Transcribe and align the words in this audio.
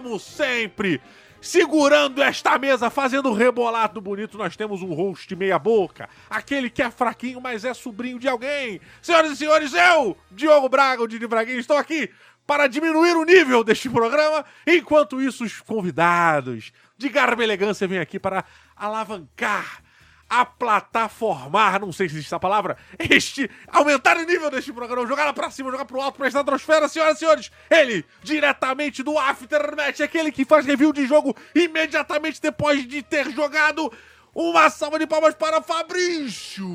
como 0.00 0.18
sempre, 0.18 0.98
segurando 1.42 2.22
esta 2.22 2.58
mesa, 2.58 2.88
fazendo 2.88 3.32
rebolado 3.34 4.00
bonito, 4.00 4.38
nós 4.38 4.56
temos 4.56 4.80
um 4.80 4.94
host 4.94 5.36
meia-boca, 5.36 6.08
aquele 6.28 6.70
que 6.70 6.82
é 6.82 6.90
fraquinho, 6.90 7.38
mas 7.38 7.66
é 7.66 7.74
sobrinho 7.74 8.18
de 8.18 8.26
alguém. 8.26 8.80
Senhoras 9.02 9.32
e 9.32 9.36
senhores, 9.36 9.74
eu, 9.74 10.16
Diogo 10.30 10.70
Braga, 10.70 11.02
o 11.02 11.06
Didi 11.06 11.26
Braguinha, 11.26 11.58
estou 11.58 11.76
aqui 11.76 12.10
para 12.46 12.66
diminuir 12.66 13.14
o 13.14 13.24
nível 13.24 13.62
deste 13.62 13.90
programa, 13.90 14.44
enquanto 14.66 15.20
isso, 15.20 15.44
os 15.44 15.60
convidados 15.60 16.72
de 16.96 17.08
garba 17.10 17.44
elegância 17.44 17.86
vêm 17.86 17.98
aqui 17.98 18.18
para 18.18 18.44
alavancar 18.74 19.82
a 20.30 20.46
plataformar, 20.46 21.80
não 21.80 21.92
sei 21.92 22.08
se 22.08 22.14
existe 22.14 22.28
essa 22.28 22.38
palavra, 22.38 22.76
este, 22.98 23.50
aumentar 23.66 24.16
o 24.16 24.22
nível 24.22 24.48
deste 24.48 24.72
programa, 24.72 25.08
jogar 25.08 25.24
lá 25.24 25.32
pra 25.32 25.50
cima, 25.50 25.72
jogar 25.72 25.84
pro 25.84 26.00
alto, 26.00 26.18
pra 26.18 26.28
estratosfera, 26.28 26.88
senhoras 26.88 27.16
e 27.16 27.18
senhores, 27.18 27.50
ele, 27.68 28.04
diretamente 28.22 29.02
do 29.02 29.18
Aftermatch, 29.18 30.00
aquele 30.00 30.30
que 30.30 30.44
faz 30.44 30.64
review 30.64 30.92
de 30.92 31.04
jogo 31.04 31.36
imediatamente 31.52 32.40
depois 32.40 32.86
de 32.86 33.02
ter 33.02 33.28
jogado, 33.32 33.92
uma 34.32 34.70
salva 34.70 35.00
de 35.00 35.06
palmas 35.06 35.34
para 35.34 35.60
Fabrício! 35.60 36.68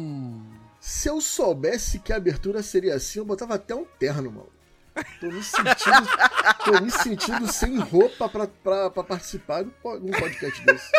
Se 0.82 1.08
eu 1.08 1.22
soubesse 1.22 2.00
que 2.00 2.12
a 2.12 2.18
abertura 2.18 2.62
seria 2.62 2.96
assim, 2.96 3.20
eu 3.20 3.26
botava 3.26 3.56
até 3.56 3.74
um 3.74 3.86
terno, 3.98 4.32
mano. 4.32 4.50
Tô 5.20 5.28
me 5.28 5.44
sentindo, 5.44 6.10
tô 6.64 6.82
me 6.82 6.92
sentindo 6.92 7.52
sem 7.52 7.78
roupa 7.80 8.30
pra, 8.30 8.48
pra, 8.48 8.90
pra 8.90 9.04
participar 9.04 9.64
de 9.64 9.70
um 9.84 10.12
podcast 10.12 10.64
desse. 10.64 10.92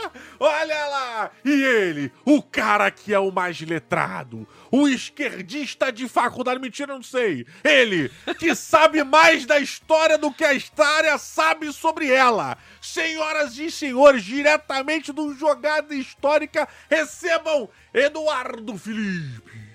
Olha 0.38 0.86
lá! 0.86 1.30
E 1.44 1.50
ele, 1.50 2.12
o 2.24 2.42
cara 2.42 2.90
que 2.90 3.12
é 3.12 3.18
o 3.18 3.30
mais 3.30 3.60
letrado, 3.60 4.46
o 4.70 4.88
esquerdista 4.88 5.92
de 5.92 6.08
faculdade, 6.08 6.60
mentira, 6.60 6.94
não 6.94 7.02
sei. 7.02 7.46
Ele, 7.62 8.10
que 8.38 8.54
sabe 8.56 9.02
mais 9.04 9.46
da 9.46 9.58
história 9.58 10.18
do 10.18 10.32
que 10.32 10.44
a 10.44 10.54
história 10.54 11.16
sabe 11.18 11.72
sobre 11.72 12.10
ela. 12.10 12.56
Senhoras 12.80 13.58
e 13.58 13.70
senhores, 13.70 14.24
diretamente 14.24 15.12
do 15.12 15.34
Jogada 15.34 15.94
Histórica, 15.94 16.68
recebam 16.90 17.68
Eduardo 17.94 18.76
Felipe. 18.76 19.71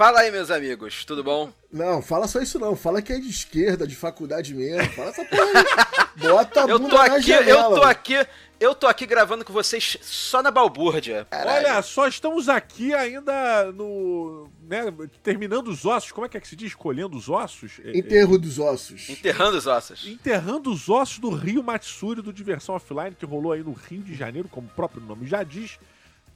Fala 0.00 0.20
aí, 0.20 0.30
meus 0.30 0.50
amigos, 0.50 1.04
tudo 1.04 1.22
bom? 1.22 1.52
Não, 1.70 2.00
fala 2.00 2.26
só 2.26 2.40
isso 2.40 2.58
não. 2.58 2.74
Fala 2.74 3.02
que 3.02 3.12
é 3.12 3.18
de 3.18 3.28
esquerda, 3.28 3.86
de 3.86 3.94
faculdade 3.94 4.54
mesmo. 4.54 4.90
Fala 4.92 5.10
essa 5.10 5.22
porra 5.26 5.44
aí. 5.44 6.16
Bota 6.16 6.64
a 6.64 6.66
eu 6.66 6.80
tô 6.80 6.88
na 6.88 7.04
aqui, 7.04 7.20
janela. 7.20 7.74
eu 7.76 7.80
tô 7.80 7.82
aqui, 7.82 8.26
eu 8.58 8.74
tô 8.74 8.86
aqui 8.86 9.04
gravando 9.04 9.44
com 9.44 9.52
vocês 9.52 9.98
só 10.00 10.42
na 10.42 10.50
balbúrdia. 10.50 11.26
Olha, 11.30 11.82
só 11.82 12.08
estamos 12.08 12.48
aqui 12.48 12.94
ainda 12.94 13.70
no. 13.72 14.48
Né, 14.66 14.84
terminando 15.22 15.68
os 15.68 15.84
ossos. 15.84 16.12
Como 16.12 16.24
é 16.24 16.30
que 16.30 16.38
é 16.38 16.40
que 16.40 16.48
se 16.48 16.56
diz? 16.56 16.68
Escolhendo 16.68 17.14
os 17.14 17.28
ossos? 17.28 17.78
É, 17.84 17.98
Enterro 17.98 18.38
dos 18.38 18.58
ossos. 18.58 19.06
Enterrando 19.10 19.58
os 19.58 19.66
ossos. 19.66 20.06
Enterrando 20.06 20.72
os 20.72 20.88
ossos 20.88 21.18
do 21.18 21.28
Rio 21.28 21.62
Matsuri 21.62 22.22
do 22.22 22.32
Diversão 22.32 22.74
Offline, 22.74 23.14
que 23.14 23.26
rolou 23.26 23.52
aí 23.52 23.62
no 23.62 23.74
Rio 23.74 24.02
de 24.02 24.14
Janeiro, 24.14 24.48
como 24.48 24.66
o 24.66 24.70
próprio 24.74 25.02
nome 25.02 25.26
já 25.26 25.42
diz. 25.42 25.78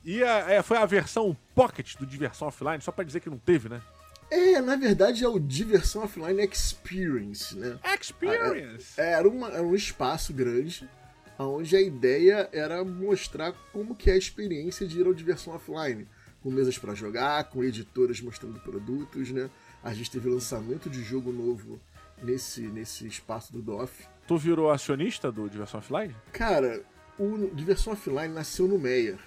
E 0.05 0.23
a- 0.23 0.51
é, 0.51 0.63
foi 0.63 0.77
a 0.77 0.87
versão 0.87 1.37
Pocket 1.55 1.97
do 1.97 2.07
Diversão 2.07 2.49
Offline, 2.49 2.81
só 2.81 2.93
pra 2.93 3.05
dizer 3.05 3.21
que 3.21 3.31
não 3.31 3.39
teve, 3.39 3.69
né? 3.69 3.81
É, 4.31 4.61
na 4.61 4.75
verdade 4.77 5.25
é 5.25 5.29
o 5.29 5.39
Diversão 5.39 6.03
Offline 6.05 6.43
Experience, 6.45 7.57
né? 7.57 7.79
Experience! 8.01 9.01
É, 9.01 9.13
Era, 9.13 9.29
uma- 9.29 9.49
era 9.49 9.63
um 9.63 9.75
espaço 9.75 10.33
grande, 10.33 10.89
onde 11.39 11.77
a 11.77 11.81
ideia 11.81 12.49
era 12.53 12.85
mostrar 12.85 13.53
como 13.73 13.95
que 13.95 14.11
é 14.11 14.15
a 14.15 14.19
experiência 14.19 14.87
de 14.87 15.01
ir 15.01 15.07
ao 15.07 15.15
Diversão 15.15 15.55
Offline. 15.55 16.07
Com 16.43 16.51
mesas 16.51 16.77
pra 16.77 16.95
jogar, 16.95 17.45
com 17.45 17.65
editoras 17.65 18.21
mostrando 18.21 18.61
produtos, 18.61 19.31
né? 19.31 19.49
A 19.83 19.95
gente 19.95 20.11
teve 20.11 20.29
lançamento 20.29 20.91
de 20.91 21.03
jogo 21.03 21.33
novo 21.33 21.81
nesse, 22.23 22.63
nesse 22.63 23.07
espaço 23.07 23.51
do 23.53 23.63
DOF. 23.63 24.05
Tu 24.27 24.37
virou 24.37 24.71
acionista 24.71 25.33
do 25.33 25.49
Diversão 25.49 25.81
Offline? 25.81 26.15
Cara, 26.33 26.83
o 27.19 27.51
Diversão 27.55 27.93
Offline 27.95 28.33
nasceu 28.35 28.67
no 28.69 28.79
Meyer. 28.79 29.19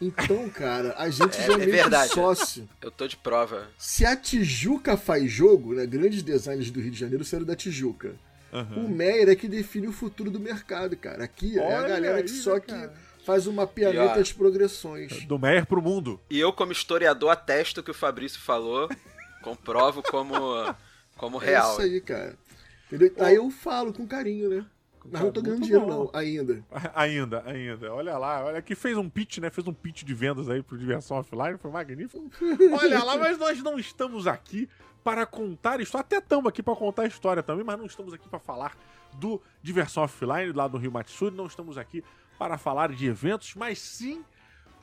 Então, 0.00 0.48
cara, 0.48 0.94
a 0.96 1.10
gente 1.10 1.36
É- 1.38 1.46
já 1.46 1.52
é 1.52 1.54
é 1.54 1.58
meio 1.58 1.70
verdade. 1.72 2.12
sócio. 2.12 2.68
Eu 2.80 2.90
tô 2.90 3.06
de 3.06 3.16
prova. 3.16 3.68
Se 3.76 4.04
a 4.06 4.16
Tijuca 4.16 4.96
faz 4.96 5.30
jogo, 5.30 5.74
né? 5.74 5.84
Grandes 5.86 6.22
designers 6.22 6.70
do 6.70 6.80
Rio 6.80 6.90
de 6.90 6.98
Janeiro 6.98 7.24
saíram 7.24 7.44
da 7.46 7.54
Tijuca. 7.54 8.14
Aham. 8.52 8.84
O 8.84 8.88
Meyer 8.88 9.28
é 9.28 9.36
que 9.36 9.46
define 9.46 9.86
o 9.88 9.92
futuro 9.92 10.30
do 10.30 10.40
mercado, 10.40 10.96
cara. 10.96 11.24
Aqui 11.24 11.58
é 11.58 11.62
a 11.62 11.78
Olha 11.80 11.88
galera 11.88 12.16
aí, 12.16 12.22
que 12.24 12.30
só 12.30 12.58
que 12.58 12.68
cara? 12.72 12.92
faz 13.24 13.46
o 13.46 13.52
mapeamento 13.52 14.14
das 14.16 14.32
progressões. 14.32 15.24
Do 15.26 15.38
Meyer 15.38 15.66
pro 15.66 15.82
mundo. 15.82 16.18
E 16.30 16.40
eu, 16.40 16.52
como 16.52 16.72
historiador, 16.72 17.30
atesto 17.30 17.82
que 17.82 17.90
o 17.90 17.94
Fabrício 17.94 18.40
falou, 18.40 18.88
comprovo 19.42 20.02
como, 20.02 20.34
como 21.16 21.40
É 21.42 21.46
real. 21.46 21.72
isso 21.72 21.82
aí, 21.82 22.00
cara. 22.00 22.34
Entendeu? 22.90 23.12
Aí 23.24 23.36
eu 23.36 23.48
falo 23.50 23.92
com 23.92 24.04
carinho, 24.06 24.48
né? 24.48 24.64
Mas 25.10 25.20
não 25.22 25.32
tô 25.32 25.40
ganhando 25.42 25.62
dinheiro, 25.62 25.86
bom. 25.86 25.90
não, 26.04 26.10
ainda. 26.12 26.64
Ainda, 26.94 27.42
ainda. 27.46 27.92
Olha 27.92 28.18
lá, 28.18 28.44
olha 28.44 28.60
que 28.60 28.74
fez 28.74 28.96
um 28.96 29.08
pitch, 29.08 29.38
né? 29.38 29.50
Fez 29.50 29.66
um 29.66 29.72
pitch 29.72 30.02
de 30.04 30.12
vendas 30.14 30.48
aí 30.48 30.62
pro 30.62 30.76
Diversão 30.76 31.16
Offline, 31.18 31.56
foi 31.58 31.70
magnífico. 31.70 32.30
Olha 32.78 33.02
lá, 33.02 33.16
mas 33.16 33.38
nós 33.38 33.62
não 33.62 33.78
estamos 33.78 34.26
aqui 34.26 34.68
para 35.02 35.24
contar 35.24 35.80
história. 35.80 36.04
Até 36.04 36.18
estamos 36.18 36.46
aqui 36.46 36.62
para 36.62 36.76
contar 36.76 37.06
história 37.06 37.42
também, 37.42 37.64
mas 37.64 37.78
não 37.78 37.86
estamos 37.86 38.12
aqui 38.12 38.28
para 38.28 38.38
falar 38.38 38.76
do 39.14 39.40
Diversão 39.62 40.02
Offline 40.02 40.52
lá 40.52 40.68
do 40.68 40.76
Rio 40.78 40.92
Matsuri. 40.92 41.34
Não 41.34 41.46
estamos 41.46 41.78
aqui 41.78 42.04
para 42.38 42.58
falar 42.58 42.92
de 42.92 43.06
eventos, 43.06 43.54
mas 43.54 43.78
sim 43.78 44.24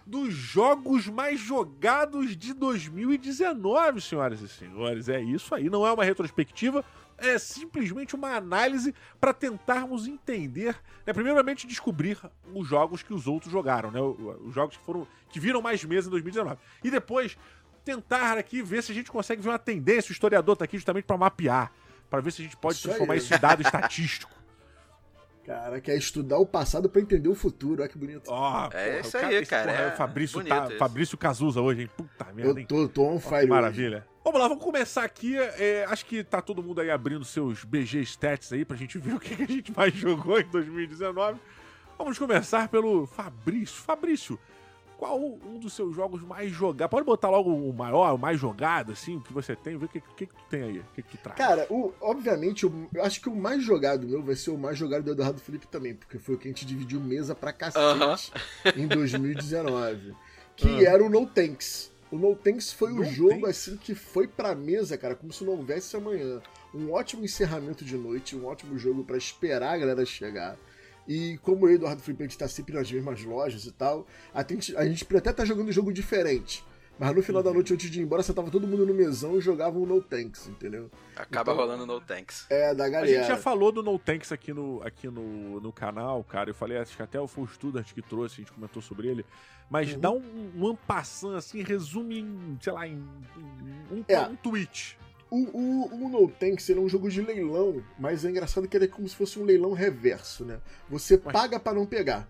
dos 0.08 0.34
jogos 0.34 1.08
mais 1.08 1.40
jogados 1.40 2.36
de 2.36 2.54
2019, 2.54 4.00
senhoras 4.02 4.42
e 4.42 4.48
senhores. 4.48 5.10
É 5.10 5.22
isso 5.22 5.54
aí, 5.54 5.70
não 5.70 5.86
é 5.86 5.92
uma 5.92 6.04
retrospectiva, 6.04 6.84
é 7.18 7.38
simplesmente 7.38 8.16
uma 8.16 8.36
análise 8.36 8.94
para 9.20 9.34
tentarmos 9.34 10.08
entender, 10.08 10.76
né, 11.06 11.14
primeiramente 11.14 11.66
descobrir 11.66 12.18
os 12.54 12.68
jogos 12.68 13.02
que 13.02 13.14
os 13.14 13.28
outros 13.28 13.52
jogaram, 13.52 13.92
né, 13.92 14.00
os 14.00 14.54
jogos 14.54 14.78
que 14.78 14.84
foram 14.84 15.08
que 15.30 15.40
viram 15.40 15.62
mais 15.62 15.84
meses 15.84 16.08
em 16.08 16.12
2019. 16.12 16.58
E 16.84 16.92
depois 16.92 17.38
tentar 17.84 18.38
aqui 18.38 18.62
ver 18.62 18.84
se 18.84 18.92
a 18.92 18.96
gente 18.96 19.12
consegue 19.12 19.42
ver 19.42 19.50
uma 19.50 19.60
tendência, 19.60 20.10
o 20.10 20.14
historiador 20.14 20.56
tá 20.56 20.66
aqui 20.66 20.78
justamente 20.78 21.06
para 21.06 21.18
mapear, 21.18 21.72
para 22.10 22.22
ver 22.22 22.32
se 22.32 22.42
a 22.42 22.46
gente 22.46 22.58
pode 22.58 22.76
Isso 22.76 22.88
aí. 22.88 22.94
transformar 22.94 23.16
isso 23.16 23.34
em 23.34 23.40
dado 23.40 23.62
estatístico. 23.62 24.37
Cara, 25.48 25.80
quer 25.80 25.96
estudar 25.96 26.38
o 26.40 26.46
passado 26.46 26.90
pra 26.90 27.02
entender 27.02 27.30
o 27.30 27.34
futuro. 27.34 27.82
Olha 27.82 27.90
que 27.90 27.98
bonito. 27.98 28.28
Ó, 28.28 28.70
É 28.74 29.00
isso 29.00 29.18
aí, 29.18 29.46
cara, 29.46 29.72
porra, 29.72 29.84
é 29.84 29.94
o 29.94 29.96
Fabrício, 29.96 30.40
bonito 30.40 30.54
tá, 30.54 30.68
isso. 30.68 30.78
Fabrício 30.78 31.18
Cazuza 31.18 31.62
hoje, 31.62 31.84
hein? 31.84 31.90
Puta 31.96 32.26
merda? 32.34 32.60
Eu 32.60 32.68
tô, 32.68 32.90
tô 32.90 33.06
on 33.06 33.18
fire. 33.18 33.36
hoje. 33.38 33.48
maravilha. 33.48 34.06
Vamos 34.26 34.42
lá, 34.42 34.50
vamos 34.50 34.62
começar 34.62 35.06
aqui. 35.06 35.38
é, 35.38 35.86
acho 35.88 36.06
que 36.06 36.22
tá 36.22 36.42
todo 36.42 36.62
mundo 36.62 36.82
aí 36.82 36.92
abrindo 36.92 37.24
seus 37.24 37.64
BG 37.64 38.02
Stats 38.02 38.52
aí 38.52 38.66
pra 38.66 38.76
gente 38.76 38.98
ver 38.98 39.14
o 39.16 39.20
que, 39.22 39.38
que 39.38 39.44
a 39.44 39.48
gente 39.48 39.72
mais 39.74 39.94
jogou 39.94 40.38
em 40.38 40.50
2019. 40.50 41.40
Vamos 41.98 42.20
começar 42.20 42.68
pelo 42.68 43.08
Fabrício. 43.08 43.82
Fabrício, 43.84 44.38
qual 44.98 45.20
um 45.24 45.60
dos 45.60 45.74
seus 45.74 45.96
jogos 45.96 46.22
mais 46.24 46.52
jogados? 46.52 46.90
Pode 46.92 47.06
botar 47.06 47.30
logo 47.30 47.52
o 47.54 47.72
maior, 47.74 48.14
o 48.14 48.18
mais 48.18 48.40
jogado, 48.40 48.92
assim, 48.94 49.18
o 49.18 49.22
que 49.22 49.32
você 49.32 49.56
tem, 49.56 49.78
ver 49.78 49.86
o 49.86 49.90
que, 49.90 50.02
que, 50.02 50.26
que 50.26 50.34
tu 50.34 50.44
tem 50.50 50.64
aí, 50.64 50.80
o 50.80 50.84
que, 50.96 51.02
que 51.04 51.18
tu 51.18 51.22
traz. 51.24 51.38
Cara, 51.38 51.68
o- 51.70 51.94
obviamente, 52.02 52.66
o- 52.66 52.88
eu 52.94 53.04
acho 53.04 53.22
que 53.22 53.30
o 53.30 53.36
mais 53.36 53.64
jogado 53.64 54.08
meu 54.08 54.24
vai 54.24 54.36
ser 54.36 54.50
o 54.52 54.58
mais 54.58 54.78
jogado 54.78 55.04
do 55.04 55.12
Eduardo 55.12 55.40
Felipe 55.40 55.68
também, 55.68 55.94
porque 55.94 56.18
foi 56.18 56.36
o 56.36 56.38
que 56.38 56.48
a 56.48 56.52
gente 56.52 56.66
dividiu 56.66 57.00
mesa 57.00 57.36
pra 57.36 57.54
cacete 57.54 57.80
Aham. 57.84 58.16
em 58.76 58.88
2019. 58.88 60.14
Que 60.56 60.86
era 60.86 61.04
o 61.04 61.10
No 61.10 61.26
Tanks. 61.28 61.92
O 62.12 62.18
No 62.18 62.36
Tanks 62.36 62.72
foi 62.72 62.92
o 62.92 62.96
No 62.98 63.04
jogo, 63.06 63.42
Tanks? 63.42 63.50
assim, 63.50 63.78
que 63.78 63.94
foi 63.94 64.28
pra 64.28 64.56
mesa, 64.56 64.98
cara, 64.98 65.16
como 65.16 65.32
se 65.32 65.44
não 65.44 65.54
houvesse 65.54 65.96
amanhã. 65.96 66.42
Um 66.74 66.92
ótimo 66.92 67.24
encerramento 67.24 67.86
de 67.86 67.96
noite, 67.98 68.36
um 68.36 68.46
ótimo 68.46 68.78
jogo 68.78 69.04
pra 69.04 69.18
esperar 69.18 69.74
a 69.74 69.78
galera 69.78 70.06
chegar. 70.06 70.58
E 71.08 71.38
como 71.42 71.66
eu 71.68 71.72
e 71.72 71.74
o 71.74 71.76
Eduardo 71.76 72.02
Felipe, 72.02 72.24
a 72.24 72.28
gente 72.28 72.38
tá 72.38 72.48
sempre 72.48 72.74
nas 72.76 72.92
mesmas 72.92 73.24
lojas 73.24 73.66
e 73.66 73.72
tal, 73.72 74.06
a 74.34 74.44
gente, 74.44 74.76
a 74.76 74.86
gente 74.86 75.08
até 75.16 75.32
tá 75.32 75.46
jogando 75.46 75.70
um 75.70 75.72
jogo 75.72 75.92
diferente. 75.94 76.64
Mas 77.00 77.16
no 77.16 77.22
final 77.22 77.44
da 77.44 77.54
noite, 77.54 77.72
antes 77.72 77.92
de 77.92 78.00
ir 78.00 78.04
embora, 78.04 78.24
você 78.24 78.34
tava 78.34 78.50
todo 78.50 78.66
mundo 78.68 78.84
no 78.84 78.92
mesão 78.92 79.38
e 79.38 79.42
jogava 79.42 79.78
um 79.78 79.86
No 79.86 80.02
Tanks, 80.02 80.48
entendeu? 80.48 80.90
Acaba 81.16 81.52
Então- 81.54 81.64
rolando 81.64 81.86
no 81.86 82.02
tanks. 82.02 82.48
É, 82.50 82.74
da 82.74 82.86
A 82.86 82.90
galera. 82.90 83.20
gente 83.20 83.28
já 83.28 83.38
falou 83.38 83.72
do 83.72 83.84
No 83.84 84.00
Tanks 84.00 84.32
aqui 84.32 84.52
no, 84.52 84.82
aqui 84.84 85.08
no, 85.08 85.62
no 85.62 85.72
canal, 85.72 86.24
cara. 86.24 86.50
Eu 86.50 86.56
falei, 86.56 86.76
acho 86.80 86.98
que 86.98 87.04
até 87.04 87.20
o 87.22 87.28
Full 87.28 87.48
Student 87.50 87.94
que 87.94 88.02
trouxe, 88.02 88.36
a 88.36 88.38
gente 88.44 88.52
comentou 88.52 88.82
sobre 88.82 89.08
ele. 89.10 89.24
Mas 89.70 89.94
Uhum. 89.94 90.00
dá 90.00 90.10
um, 90.10 90.52
um 90.56 90.68
ampassant, 90.70 91.36
assim, 91.38 91.62
resume 91.62 92.20
em, 92.22 92.58
sei 92.60 92.74
lá, 92.74 92.88
em, 92.88 92.94
em 92.94 93.96
um, 94.00 94.04
É. 94.08 94.22
um 94.22 94.36
tweet. 94.36 94.98
O, 95.30 95.38
o, 95.58 96.06
o 96.06 96.10
No 96.10 96.28
Tanks 96.30 96.70
ele 96.70 96.80
é 96.80 96.82
um 96.82 96.88
jogo 96.90 97.10
de 97.10 97.22
leilão, 97.22 97.84
mas 98.00 98.24
é 98.24 98.30
engraçado 98.30 98.68
que 98.68 98.78
ele 98.78 98.86
é 98.86 98.88
como 98.88 99.08
se 99.08 99.16
fosse 99.16 99.38
um 99.40 99.44
leilão 99.44 99.74
reverso, 99.74 100.46
né? 100.46 100.60
Você 100.90 101.20
Mas- 101.24 101.34
paga 101.34 101.60
pra 101.60 101.74
não 101.74 101.86
pegar. 101.86 102.20
né? 102.20 102.28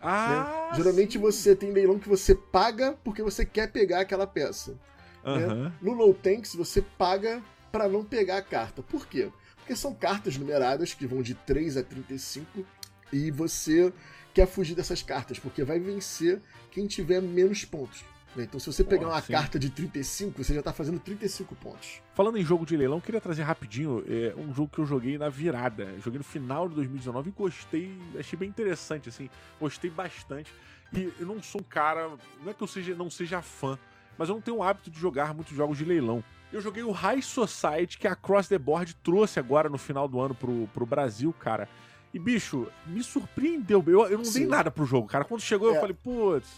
Ah, 0.00 0.70
Geralmente 0.74 1.14
sim. 1.14 1.18
você 1.18 1.54
tem 1.56 1.72
leilão 1.72 1.98
que 1.98 2.08
você 2.08 2.34
paga 2.34 2.96
porque 3.04 3.22
você 3.22 3.44
quer 3.44 3.70
pegar 3.70 4.00
aquela 4.00 4.26
peça. 4.26 4.78
Aham. 5.24 5.72
No 5.82 5.94
No 5.94 6.14
Tanks 6.14 6.54
você 6.54 6.80
paga 6.80 7.42
pra 7.70 7.88
não 7.88 8.02
pegar 8.04 8.38
a 8.38 8.42
carta. 8.42 8.82
Por 8.82 9.06
quê? 9.06 9.30
Porque 9.56 9.76
são 9.76 9.92
cartas 9.94 10.38
numeradas 10.38 10.94
que 10.94 11.06
vão 11.06 11.20
de 11.20 11.34
3 11.34 11.76
a 11.76 11.82
35 11.82 12.64
e 13.12 13.30
você 13.30 13.92
quer 14.32 14.46
fugir 14.46 14.74
dessas 14.74 15.02
cartas, 15.02 15.38
porque 15.38 15.64
vai 15.64 15.78
vencer 15.78 16.40
quem 16.70 16.86
tiver 16.86 17.20
menos 17.20 17.64
pontos. 17.64 18.04
Né? 18.36 18.44
Então, 18.44 18.60
se 18.60 18.66
você 18.66 18.84
pegar 18.84 19.06
Pô, 19.06 19.12
uma 19.12 19.20
sim. 19.20 19.32
carta 19.32 19.58
de 19.58 19.70
35, 19.70 20.44
você 20.44 20.54
já 20.54 20.62
tá 20.62 20.72
fazendo 20.72 20.98
35 20.98 21.54
pontos. 21.56 22.00
Falando 22.14 22.38
em 22.38 22.44
jogo 22.44 22.66
de 22.66 22.76
leilão, 22.76 23.00
queria 23.00 23.20
trazer 23.20 23.42
rapidinho 23.42 24.04
é, 24.08 24.34
um 24.36 24.54
jogo 24.54 24.70
que 24.72 24.78
eu 24.78 24.86
joguei 24.86 25.18
na 25.18 25.28
virada. 25.28 25.94
Joguei 25.98 26.18
no 26.18 26.24
final 26.24 26.68
de 26.68 26.74
2019 26.76 27.30
e 27.30 27.32
gostei, 27.32 27.98
achei 28.18 28.38
bem 28.38 28.48
interessante, 28.48 29.08
assim, 29.08 29.28
gostei 29.60 29.90
bastante. 29.90 30.52
E 30.92 31.12
eu 31.18 31.26
não 31.26 31.42
sou 31.42 31.60
um 31.60 31.64
cara, 31.64 32.10
não 32.42 32.50
é 32.50 32.54
que 32.54 32.62
eu 32.62 32.66
seja, 32.66 32.94
não 32.94 33.10
seja 33.10 33.42
fã, 33.42 33.78
mas 34.16 34.28
eu 34.28 34.34
não 34.34 34.42
tenho 34.42 34.58
o 34.58 34.62
hábito 34.62 34.90
de 34.90 34.98
jogar 34.98 35.34
muitos 35.34 35.54
jogos 35.54 35.78
de 35.78 35.84
leilão. 35.84 36.24
Eu 36.50 36.62
joguei 36.62 36.82
o 36.82 36.90
High 36.90 37.20
Society 37.20 37.98
que 37.98 38.08
a 38.08 38.16
Cross 38.16 38.48
the 38.48 38.58
Board 38.58 38.94
trouxe 38.96 39.38
agora 39.38 39.68
no 39.68 39.76
final 39.76 40.08
do 40.08 40.18
ano 40.18 40.34
pro, 40.34 40.66
pro 40.72 40.86
Brasil, 40.86 41.32
cara. 41.38 41.68
E, 42.18 42.20
bicho, 42.20 42.66
me 42.84 43.00
surpreendeu. 43.00 43.80
Eu, 43.86 44.00
eu 44.06 44.16
não 44.18 44.22
dei 44.24 44.32
Sim. 44.32 44.46
nada 44.46 44.72
pro 44.72 44.84
jogo, 44.84 45.06
cara. 45.06 45.24
Quando 45.24 45.40
chegou, 45.40 45.68
eu 45.68 45.76
É. 45.76 45.80
falei, 45.80 45.94
putz. 46.02 46.48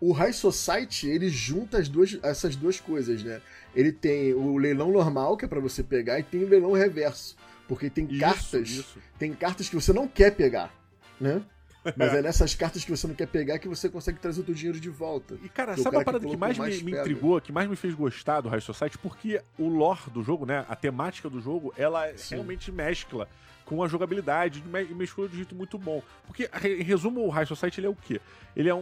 O 0.00 0.12
High 0.12 0.32
Society, 0.32 1.08
ele 1.08 1.28
junta 1.28 1.76
as 1.76 1.90
duas, 1.90 2.18
essas 2.22 2.56
duas 2.56 2.80
coisas, 2.80 3.22
né? 3.22 3.42
Ele 3.74 3.92
tem 3.92 4.32
o 4.32 4.56
leilão 4.56 4.90
normal, 4.90 5.36
que 5.36 5.44
é 5.44 5.48
pra 5.48 5.60
você 5.60 5.82
pegar, 5.82 6.18
e 6.18 6.22
tem 6.22 6.42
o 6.42 6.48
leilão 6.48 6.72
reverso. 6.72 7.36
Porque 7.68 7.90
tem 7.90 8.06
Isso, 8.10 8.18
cartas. 8.18 8.68
isso. 8.70 8.98
Tem 9.18 9.30
cartas 9.34 9.68
que 9.68 9.74
você 9.74 9.92
não 9.92 10.08
quer 10.08 10.34
pegar, 10.34 10.74
né? 11.20 11.42
Mas 11.96 12.14
é 12.14 12.22
nessas 12.22 12.54
cartas 12.54 12.82
que 12.82 12.90
você 12.90 13.06
não 13.06 13.14
quer 13.14 13.26
pegar 13.26 13.58
que 13.58 13.68
você 13.68 13.88
consegue 13.90 14.18
trazer 14.18 14.40
o 14.40 14.44
teu 14.44 14.54
dinheiro 14.54 14.80
de 14.80 14.88
volta. 14.88 15.36
E, 15.44 15.48
cara, 15.50 15.76
sabe 15.76 15.90
cara 15.90 16.00
a 16.00 16.04
parada 16.04 16.24
que 16.24 16.30
que, 16.30 16.36
mais, 16.36 16.56
mais 16.56 16.80
me, 16.82 16.92
me 16.92 16.98
intrigou, 16.98 17.38
que 17.40 17.52
mais 17.52 17.68
me 17.68 17.76
fez 17.76 17.94
gostar 17.94 18.40
do 18.40 18.48
High 18.48 18.60
Society? 18.62 18.96
Porque 18.98 19.40
o 19.58 19.68
lore 19.68 20.10
do 20.12 20.22
jogo, 20.22 20.46
né? 20.46 20.64
A 20.68 20.74
temática 20.76 21.28
do 21.28 21.40
jogo, 21.40 21.72
ela 21.76 22.10
Sim. 22.16 22.36
realmente 22.36 22.72
mescla 22.72 23.28
com 23.70 23.84
a 23.84 23.88
jogabilidade 23.88 24.60
e 24.90 24.94
mesclou 24.94 25.28
de 25.28 25.34
um 25.34 25.36
jeito 25.36 25.54
muito 25.54 25.78
bom. 25.78 26.02
Porque, 26.26 26.50
em 26.64 26.82
resumo, 26.82 27.24
o 27.24 27.28
High 27.30 27.46
Society 27.46 27.78
ele 27.78 27.86
é 27.86 27.90
o 27.90 27.94
quê? 27.94 28.20
Ele 28.56 28.68
é 28.68 28.74
um, 28.74 28.80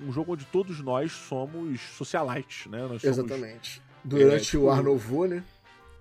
um, 0.00 0.08
um 0.08 0.12
jogo 0.12 0.32
onde 0.32 0.44
todos 0.46 0.80
nós 0.80 1.12
somos 1.12 1.80
socialites, 1.96 2.66
né? 2.66 2.80
Nós 2.80 3.00
somos- 3.00 3.18
Exatamente. 3.18 3.80
Durante 4.02 4.44
tipo, 4.50 4.64
o 4.64 4.70
Ar 4.70 4.82
Nouveau, 4.82 5.28
né? 5.28 5.44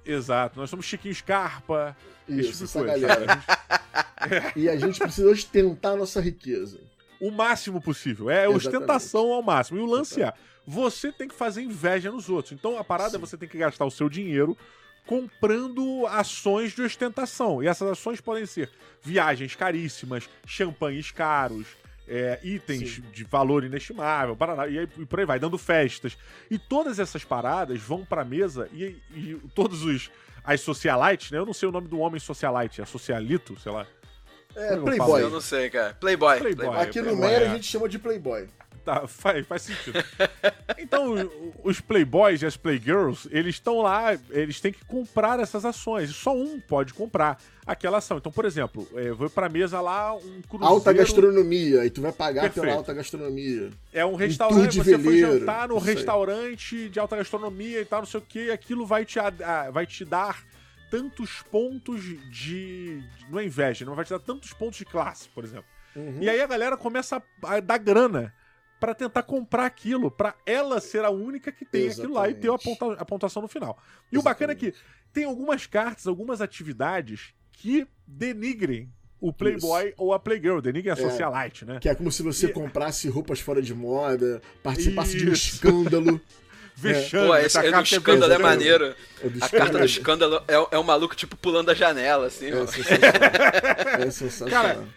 Exato. 0.04 0.60
Nós 0.60 0.68
somos 0.70 0.86
Chiquinho 0.88 1.14
Scarpa, 1.14 1.96
Isso, 2.28 2.42
tipo 2.48 2.58
de 2.58 2.64
essa 2.64 2.80
coisa. 2.80 3.08
galera. 3.08 3.44
E 4.56 4.68
a 4.68 4.76
gente 4.76 5.00
precisa 5.00 5.30
ostentar 5.30 5.94
a 5.94 5.96
nossa 5.96 6.20
riqueza. 6.20 6.80
o 7.22 7.32
máximo 7.32 7.80
possível. 7.80 8.30
É 8.30 8.46
Exatamente. 8.48 8.68
ostentação 8.68 9.32
ao 9.32 9.42
máximo. 9.44 9.80
E 9.80 9.82
o 9.82 9.86
lance 9.86 10.22
é, 10.22 10.34
você 10.68 11.12
tem 11.12 11.28
que 11.28 11.36
fazer 11.36 11.62
inveja 11.62 12.12
nos 12.12 12.28
outros. 12.30 12.52
Então 12.52 12.78
a 12.78 12.84
parada 12.84 13.12
é 13.16 13.20
Sim. 13.20 13.26
você 13.26 13.38
tem 13.38 13.48
que 13.48 13.58
gastar 13.58 13.86
o 13.86 13.92
seu 13.92 14.10
dinheiro 14.10 14.58
comprando 15.10 16.06
ações 16.06 16.74
de 16.74 16.84
ostentação. 16.84 17.64
E 17.64 17.68
essas 17.68 17.90
ações 17.90 18.22
podem 18.22 18.46
ser 18.46 18.70
viagens 19.02 19.56
caríssimas, 19.56 20.30
champanhes 20.46 21.10
caros, 21.10 21.66
é, 22.08 22.40
itens 22.44 22.98
Sim. 22.98 23.04
de 23.12 23.24
valor 23.24 23.64
inestimável, 23.64 24.36
paraná, 24.36 24.68
e, 24.68 24.78
aí, 24.78 24.90
e 25.00 25.06
por 25.08 25.20
aí 25.20 25.26
vai, 25.26 25.40
dando 25.40 25.58
festas. 25.58 26.16
E 26.52 26.60
todas 26.60 27.00
essas 27.00 27.24
paradas 27.24 27.82
vão 27.82 28.06
pra 28.06 28.24
mesa 28.24 28.70
e, 28.72 28.98
e 29.16 29.42
todos 29.56 29.84
os 29.84 30.12
as 30.44 30.62
socialites, 30.62 31.32
né? 31.32 31.40
Eu 31.40 31.46
não 31.46 31.54
sei 31.54 31.68
o 31.68 31.72
nome 31.72 31.88
do 31.88 31.98
homem 31.98 32.20
socialite, 32.20 32.80
é 32.80 32.86
socialito, 32.86 33.60
sei 33.60 33.72
lá. 33.72 33.88
É, 34.56 34.78
Playboy. 34.78 35.22
Eu 35.24 35.32
não 35.32 35.42
sei, 35.42 35.72
cara. 35.72 35.96
Playboy. 35.96 36.38
Playboy. 36.38 36.66
Playboy. 36.68 36.88
Aqui 36.88 37.00
no 37.00 37.06
Playboy, 37.06 37.28
Meyer 37.28 37.42
é. 37.42 37.48
a 37.48 37.54
gente 37.56 37.66
chama 37.66 37.90
de 37.90 37.98
Playboy. 37.98 38.48
Tá, 38.90 39.08
faz, 39.08 39.46
faz 39.46 39.62
sentido. 39.62 40.04
Então, 40.80 41.14
os 41.64 41.80
playboys 41.80 42.42
e 42.42 42.46
as 42.48 42.58
playgirls, 42.58 43.28
eles 43.32 43.56
estão 43.56 43.82
lá, 43.84 44.18
eles 44.32 44.60
têm 44.60 44.72
que 44.74 44.84
comprar 44.86 45.40
essas 45.40 45.64
ações. 45.64 46.10
Só 46.16 46.36
um 46.36 46.60
pode 46.60 46.92
comprar 46.96 47.40
aquela 47.68 48.00
ação. 48.00 48.18
Então, 48.18 48.32
por 48.32 48.46
exemplo, 48.46 48.88
é, 48.96 49.12
vou 49.12 49.30
pra 49.30 49.48
mesa 49.48 49.80
lá 49.80 50.16
um 50.16 50.42
cruzeiro... 50.42 50.66
Alta 50.74 50.92
gastronomia. 50.92 51.86
E 51.86 51.92
tu 51.92 52.02
vai 52.02 52.12
pagar 52.12 52.42
Perfeito. 52.42 52.66
pela 52.66 52.78
alta 52.78 52.92
gastronomia. 52.96 53.70
É 53.94 54.04
um 54.04 54.16
restaurante, 54.16 54.72
de 54.72 54.78
você 54.84 54.98
foi 54.98 55.04
veleiro, 55.04 55.40
jantar 55.40 55.68
no 55.68 55.78
restaurante 55.78 56.90
de 56.90 57.00
alta 57.00 57.16
gastronomia 57.18 57.82
e 57.82 57.86
tal, 57.86 58.00
não 58.00 58.08
sei 58.08 58.20
o 58.20 58.24
que, 58.24 58.46
e 58.46 58.52
aquilo 58.52 58.88
vai 58.88 59.06
te, 59.06 59.20
a- 59.20 59.32
a- 59.44 59.70
vai 59.70 59.86
te 59.86 60.04
dar 60.04 60.44
tantos 60.90 61.44
pontos 61.52 62.02
de... 62.32 63.04
Não 63.30 63.38
é 63.40 63.46
inveja, 63.46 63.86
não 63.86 63.94
vai 63.94 64.04
te 64.04 64.10
dar 64.10 64.20
tantos 64.20 64.52
pontos 64.52 64.80
de 64.80 64.86
classe, 64.86 65.30
por 65.30 65.44
exemplo. 65.44 65.66
Uhum. 65.96 66.18
E 66.22 66.30
aí 66.30 66.40
a 66.42 66.48
galera 66.48 66.76
começa 66.78 67.18
a 67.44 67.56
a 67.56 67.60
dar 67.60 67.78
grana 67.80 68.34
pra 68.80 68.94
tentar 68.96 69.24
comprar 69.24 69.66
aquilo, 69.66 70.10
pra 70.10 70.34
ela 70.46 70.80
ser 70.80 71.04
a 71.04 71.10
única 71.10 71.52
que 71.52 71.66
tem 71.66 71.90
aquilo 71.90 72.14
lá 72.14 72.30
e 72.30 72.34
ter 72.34 72.48
a, 72.50 72.54
Exatamente. 72.56 72.80
ponta- 72.80 73.02
a 73.02 73.06
pontuação 73.06 73.42
no 73.42 73.48
final. 73.48 73.78
E 74.12 74.18
o 74.18 74.22
bacana 74.22 74.54
é 74.54 74.56
que 74.56 74.74
tem 75.12 75.26
algumas 75.26 75.66
cartas, 75.66 76.08
algumas 76.08 76.42
atividades 76.42 77.34
que 77.52 77.86
denigrem 78.08 78.90
o 79.22 79.34
Playboy 79.34 79.94
ou 79.98 80.14
a 80.14 80.20
Playgirl, 80.20 80.62
denigrem 80.62 80.94
a 80.94 80.98
É. 80.98 81.02
socialite, 81.10 81.66
né? 81.66 81.78
Que 81.82 81.90
é 81.90 81.96
como 81.96 82.10
se 82.12 82.24
você 82.24 82.46
E- 82.48 82.54
comprasse 82.54 83.10
roupas 83.10 83.40
fora 83.42 83.62
de 83.62 83.74
moda, 83.74 84.42
participasse 84.64 85.18
de 85.18 85.30
um 85.30 85.34
Isso. 85.34 85.56
escândalo. 85.56 86.22
Vexame. 86.78 87.28
Pô, 87.28 87.36
esse 87.36 87.46
essa 87.48 87.60
aí 87.60 87.68
do 87.68 87.72
carta 87.74 87.90
escândalo 87.96 88.32
é 88.32 88.38
vexame. 88.38 88.44
maneiro. 88.56 88.96
É 89.22 89.28
do 89.30 89.44
A 89.44 89.50
carta 89.50 89.78
do 89.80 89.84
escândalo. 89.84 90.42
é, 90.48 90.54
é 90.76 90.80
um 90.80 90.84
maluco, 90.84 91.14
tipo, 91.14 91.36
pulando 91.36 91.66
da 91.68 91.74
janela, 91.74 92.28
assim. 92.28 92.46
É 92.48 92.66
sensacional. 92.68 93.10
É 94.00 94.12
sensacional. 94.12 94.64
Cara, 94.64 94.88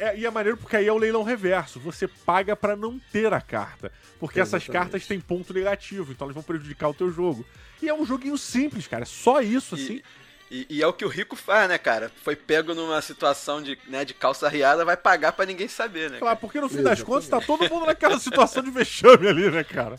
É, 0.00 0.16
e 0.16 0.24
é 0.24 0.30
maneiro 0.30 0.56
porque 0.56 0.76
aí 0.76 0.86
é 0.86 0.92
o 0.92 0.96
leilão 0.96 1.22
reverso. 1.22 1.78
Você 1.80 2.08
paga 2.08 2.56
pra 2.56 2.74
não 2.74 2.98
ter 3.12 3.34
a 3.34 3.40
carta. 3.40 3.92
Porque 4.18 4.40
essas 4.40 4.66
cartas 4.66 5.06
têm 5.06 5.20
ponto 5.20 5.52
negativo, 5.52 6.10
então 6.10 6.24
elas 6.24 6.34
vão 6.34 6.42
prejudicar 6.42 6.88
o 6.88 6.94
teu 6.94 7.12
jogo. 7.12 7.44
E 7.82 7.88
é 7.88 7.92
um 7.94 8.06
joguinho 8.06 8.38
simples, 8.38 8.86
cara. 8.86 9.02
É 9.02 9.06
só 9.06 9.42
isso, 9.42 9.76
E- 9.76 9.84
assim. 9.84 10.02
E, 10.50 10.66
e 10.68 10.82
é 10.82 10.86
o 10.86 10.92
que 10.92 11.04
o 11.04 11.08
rico 11.08 11.36
faz, 11.36 11.68
né, 11.68 11.78
cara? 11.78 12.10
Foi 12.24 12.34
pego 12.34 12.74
numa 12.74 13.00
situação 13.02 13.62
de, 13.62 13.78
né, 13.86 14.04
de 14.04 14.12
calça 14.12 14.48
riada, 14.48 14.84
vai 14.84 14.96
pagar 14.96 15.30
pra 15.32 15.46
ninguém 15.46 15.68
saber, 15.68 16.10
né? 16.10 16.18
Claro, 16.18 16.38
porque 16.38 16.60
no 16.60 16.68
fim 16.68 16.82
das 16.82 16.98
Exatamente. 16.98 17.04
contas 17.04 17.28
tá 17.28 17.40
todo 17.40 17.68
mundo 17.68 17.86
naquela 17.86 18.18
situação 18.18 18.60
de 18.62 18.70
vexame 18.70 19.28
ali, 19.28 19.48
né, 19.50 19.62
cara? 19.62 19.96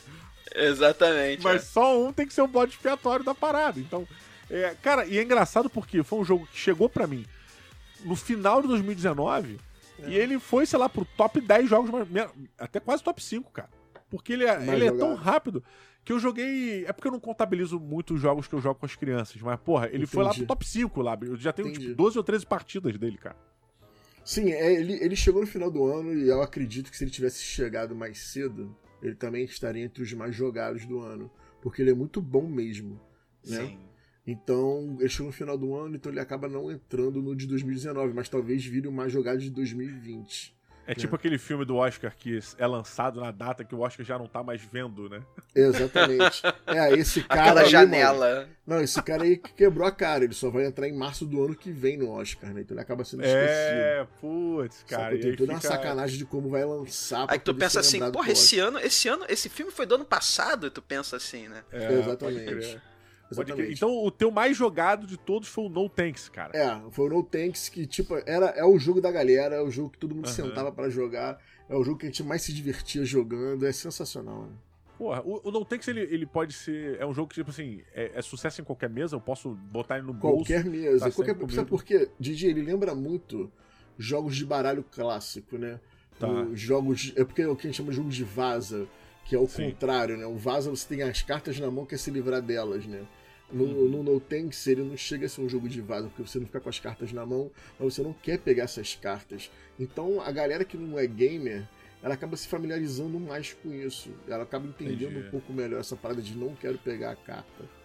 Exatamente. 0.54 1.42
Mas 1.42 1.62
é. 1.62 1.66
só 1.66 1.98
um 2.02 2.12
tem 2.12 2.28
que 2.28 2.34
ser 2.34 2.42
o 2.42 2.48
bode 2.48 2.72
expiatório 2.72 3.24
da 3.24 3.34
parada. 3.34 3.80
Então, 3.80 4.06
é, 4.50 4.76
cara, 4.82 5.06
e 5.06 5.18
é 5.18 5.22
engraçado 5.24 5.70
porque 5.70 6.04
foi 6.04 6.20
um 6.20 6.26
jogo 6.26 6.46
que 6.52 6.58
chegou 6.60 6.90
pra 6.90 7.08
mim 7.08 7.26
no 8.04 8.16
final 8.16 8.62
de 8.62 8.68
2019 8.68 9.58
e 10.08 10.16
ele 10.16 10.40
foi, 10.40 10.66
sei 10.66 10.80
lá, 10.80 10.90
pro 10.90 11.06
top 11.18 11.40
10 11.40 11.70
jogos, 11.70 11.92
até 12.58 12.80
quase 12.80 13.04
top 13.04 13.22
5, 13.24 13.52
cara. 13.52 13.70
Porque 14.10 14.34
ele 14.34 14.46
é, 14.46 14.74
ele 14.74 14.86
é 14.88 14.92
tão 14.92 15.16
rápido 15.16 15.64
que 16.04 16.12
eu 16.12 16.20
joguei. 16.20 16.86
É 16.86 16.92
porque 16.92 17.08
eu 17.08 17.12
não 17.12 17.20
contabilizo 17.20 17.80
muito 17.80 18.14
os 18.14 18.22
jogos 18.22 18.48
que 18.48 18.54
eu 18.54 18.62
jogo 18.62 18.80
com 18.80 18.86
as 18.86 18.96
crianças, 18.96 19.42
mas, 19.42 19.60
porra, 19.60 19.90
ele 19.92 20.06
foi 20.06 20.24
lá 20.24 20.30
pro 20.30 20.40
Entendi. 20.40 20.48
top 20.48 20.68
5 20.68 21.02
lá. 21.02 21.18
Eu 21.22 21.38
já 21.38 21.54
tenho, 21.54 21.70
Entendi. 21.70 21.88
tipo, 21.88 21.96
12 21.96 22.18
ou 22.18 22.24
13 22.24 22.46
partidas 22.46 22.98
dele, 22.98 23.18
cara. 23.18 23.38
Sim, 24.24 24.52
é, 24.52 24.74
ele, 24.74 24.94
ele 25.04 25.16
chegou 25.16 25.42
no 25.42 25.48
final 25.48 25.72
do 25.72 25.84
ano 25.86 26.14
e 26.14 26.28
eu 26.28 26.42
acredito 26.42 26.92
que 26.92 26.98
se 26.98 27.04
ele 27.04 27.12
tivesse 27.12 27.42
chegado 27.42 27.96
mais 27.96 28.20
cedo, 28.20 28.76
ele 29.02 29.16
também 29.16 29.44
estaria 29.46 29.84
entre 29.84 30.04
os 30.04 30.14
mais 30.14 30.36
jogados 30.36 30.86
do 30.86 31.00
ano. 31.00 31.32
Porque 31.62 31.82
ele 31.82 31.92
é 31.92 31.96
muito 31.96 32.22
bom 32.22 32.48
mesmo. 32.48 33.00
Né? 33.46 33.58
Sim. 33.58 33.80
Então, 34.26 34.98
ele 35.00 35.10
chegou 35.10 35.28
no 35.28 35.34
final 35.34 35.58
do 35.58 35.76
ano, 35.76 35.96
então 35.96 36.12
ele 36.12 36.20
acaba 36.20 36.48
não 36.48 36.72
entrando 36.72 37.22
no 37.22 37.36
de 37.36 37.48
2019, 37.48 38.14
mas 38.14 38.30
talvez 38.30 38.64
vire 38.66 38.88
o 38.88 38.92
mais 38.92 39.12
jogado 39.12 39.40
de 39.40 39.50
2020. 39.50 40.56
É 40.88 40.96
tipo 40.96 41.16
aquele 41.16 41.38
filme 41.38 41.64
do 41.64 41.76
Oscar 41.78 42.14
que 42.18 42.40
é 42.58 42.68
lançado 42.68 43.22
na 43.22 43.32
data 43.32 43.64
que 43.64 43.74
o 43.74 43.80
Oscar 43.80 44.04
já 44.06 44.18
não 44.18 44.28
tá 44.28 44.44
mais 44.44 44.62
vendo, 44.62 45.08
né? 45.08 45.22
Exatamente. 45.56 46.42
É, 46.68 46.94
esse 46.94 47.22
cara. 47.24 47.42
Aquela 47.42 47.62
aí, 47.62 47.72
mano, 47.72 47.72
janela. 47.72 48.50
não, 48.66 48.82
esse 48.82 49.02
cara 49.02 49.24
aí 49.24 49.38
que 49.38 49.54
quebrou 49.54 49.86
a 49.88 49.92
cara. 49.92 50.24
Ele 50.24 50.34
só 50.34 50.50
vai 50.50 50.66
entrar 50.66 50.88
em 50.88 50.94
março 50.98 51.26
do 51.26 51.44
ano 51.44 51.56
que 51.56 51.72
vem 51.72 51.98
no 51.98 52.10
Oscar, 52.10 52.54
né? 52.54 52.62
Então 52.62 52.74
ele 52.76 52.82
acaba 52.82 53.04
sendo 53.04 53.22
esquecido. 53.24 53.48
É, 53.48 54.08
putz, 54.20 54.84
cara. 54.88 55.18
Tem 55.18 55.36
toda 55.36 55.52
uma 55.54 55.62
fica- 55.62 55.74
sacanagem 55.76 56.18
de 56.18 56.26
como 56.26 56.50
vai 56.50 56.66
lançar. 56.66 57.26
pra 57.26 57.36
Aí 57.36 57.40
tu 57.40 57.54
pensa 57.54 57.80
assim, 57.80 58.00
porra, 58.12 58.32
esse 58.32 58.58
ano, 58.60 58.80
esse 58.80 59.08
ano, 59.08 59.26
esse 59.30 59.50
filme 59.50 59.72
foi 59.72 59.86
do 59.86 59.96
ano 59.96 60.06
passado, 60.06 60.68
e 60.68 60.70
tu 60.72 60.82
pensa 60.82 61.16
assim, 61.18 61.48
né? 61.48 61.64
É, 61.72 61.94
Exatamente. 62.00 62.82
Exatamente. 63.32 63.74
Então 63.74 64.04
o 64.04 64.12
teu 64.12 64.30
mais 64.30 64.58
jogado 64.58 65.08
de 65.08 65.18
todos 65.18 65.48
foi 65.48 65.66
o 65.66 65.70
No 65.70 65.88
Tanks, 65.88 66.30
cara. 66.30 66.52
É, 66.58 66.92
foi 66.92 67.08
o 67.08 67.10
No 67.10 67.24
Tanks 67.24 67.70
que, 67.70 67.86
tipo, 67.86 68.16
era, 68.26 68.48
é 68.48 68.66
o 68.66 68.78
jogo 68.78 69.00
da 69.00 69.12
galera, 69.12 69.56
é 69.56 69.62
o 69.62 69.72
jogo 69.72 69.90
que 69.90 69.98
todo 69.98 70.14
mundo 70.14 70.26
Aham. 70.26 70.34
sentava 70.34 70.72
pra 70.72 70.90
jogar, 70.90 71.42
é 71.70 71.76
o 71.76 71.84
jogo 71.84 71.98
que 71.98 72.06
a 72.06 72.10
gente 72.10 72.24
mais 72.24 72.42
se 72.42 72.54
divertia 72.54 73.06
jogando, 73.06 73.66
é 73.66 73.72
sensacional, 73.72 74.44
né? 74.44 74.54
Porra, 74.98 75.22
o, 75.26 75.42
o 75.44 75.52
No 75.52 75.66
Tanks 75.66 75.88
ele, 75.88 76.02
ele 76.02 76.28
pode 76.28 76.54
ser. 76.54 77.00
É 77.00 77.06
um 77.08 77.14
jogo 77.14 77.30
que, 77.30 77.36
tipo 77.36 77.50
assim, 77.50 77.82
é, 77.96 78.12
é 78.14 78.22
sucesso 78.22 78.62
em 78.62 78.64
qualquer 78.64 78.88
mesa, 78.90 79.16
eu 79.16 79.22
posso 79.22 79.56
botar 79.72 79.98
ele 79.98 80.06
no 80.06 80.14
bolso. 80.14 80.46
Qualquer 80.46 80.64
mesa, 80.64 81.06
tá 81.06 81.12
qualquer... 81.12 81.36
sempre 81.36 81.56
sabe 81.56 81.70
por 81.70 81.84
quê? 81.84 82.10
Didi, 82.20 82.48
ele 82.48 82.62
lembra 82.62 82.94
muito 82.94 83.52
jogos 83.98 84.36
de 84.36 84.46
baralho 84.46 84.84
clássico, 84.84 85.58
né? 85.58 85.80
Tá. 86.20 86.28
Os 86.30 86.60
jogos, 86.60 87.14
é 87.16 87.24
porque 87.24 87.42
é 87.42 87.48
o 87.48 87.56
que 87.56 87.66
a 87.66 87.70
gente 87.70 87.78
chama 87.78 87.90
de 87.90 87.96
jogo 87.96 88.10
de 88.10 88.24
vaza, 88.24 88.88
que 89.26 89.36
é 89.36 89.40
o 89.40 89.48
Sim. 89.48 89.72
contrário, 89.72 90.18
né? 90.18 90.26
O 90.28 90.36
vaza 90.36 90.70
você 90.70 90.88
tem 90.88 91.02
as 91.02 91.24
cartas 91.24 91.60
na 91.60 91.72
mão 91.72 91.84
que 91.84 91.96
é 91.96 91.98
se 91.98 92.12
livrar 92.12 92.42
delas, 92.42 92.86
né? 92.86 93.02
No, 93.52 93.90
no 93.90 94.04
No 94.04 94.20
Tanks 94.20 94.66
ele 94.68 94.82
não 94.84 94.96
chega 94.96 95.26
a 95.26 95.30
ser 95.30 95.42
um 95.42 95.50
jogo 95.50 95.68
de 95.68 95.82
vaza, 95.82 96.08
porque 96.08 96.22
você 96.22 96.40
não 96.40 96.46
fica 96.46 96.60
com 96.60 96.70
as 96.70 96.80
cartas 96.80 97.12
na 97.12 97.26
mão, 97.26 97.52
mas 97.80 97.94
você 97.94 98.02
não 98.02 98.14
quer 98.14 98.40
pegar 98.40 98.64
essas 98.64 98.96
cartas. 98.96 99.52
Então 99.80 100.22
a 100.22 100.32
galera 100.32 100.64
que 100.64 100.78
não 100.78 100.98
é 100.98 101.06
gamer, 101.06 101.68
ela 102.02 102.14
acaba 102.14 102.36
se 102.36 102.48
familiarizando 102.48 103.20
mais 103.20 103.54
com 103.54 103.74
isso. 103.74 104.10
Ela 104.28 104.44
acaba 104.44 104.68
entendendo 104.68 105.12
Entendi. 105.12 105.28
um 105.28 105.30
pouco 105.32 105.54
melhor 105.54 105.80
essa 105.80 105.96
parada 105.96 106.22
de 106.22 106.36
não 106.36 106.56
quero 106.56 106.78
pegar 106.78 107.12
a 107.12 107.16
carta. 107.16 107.81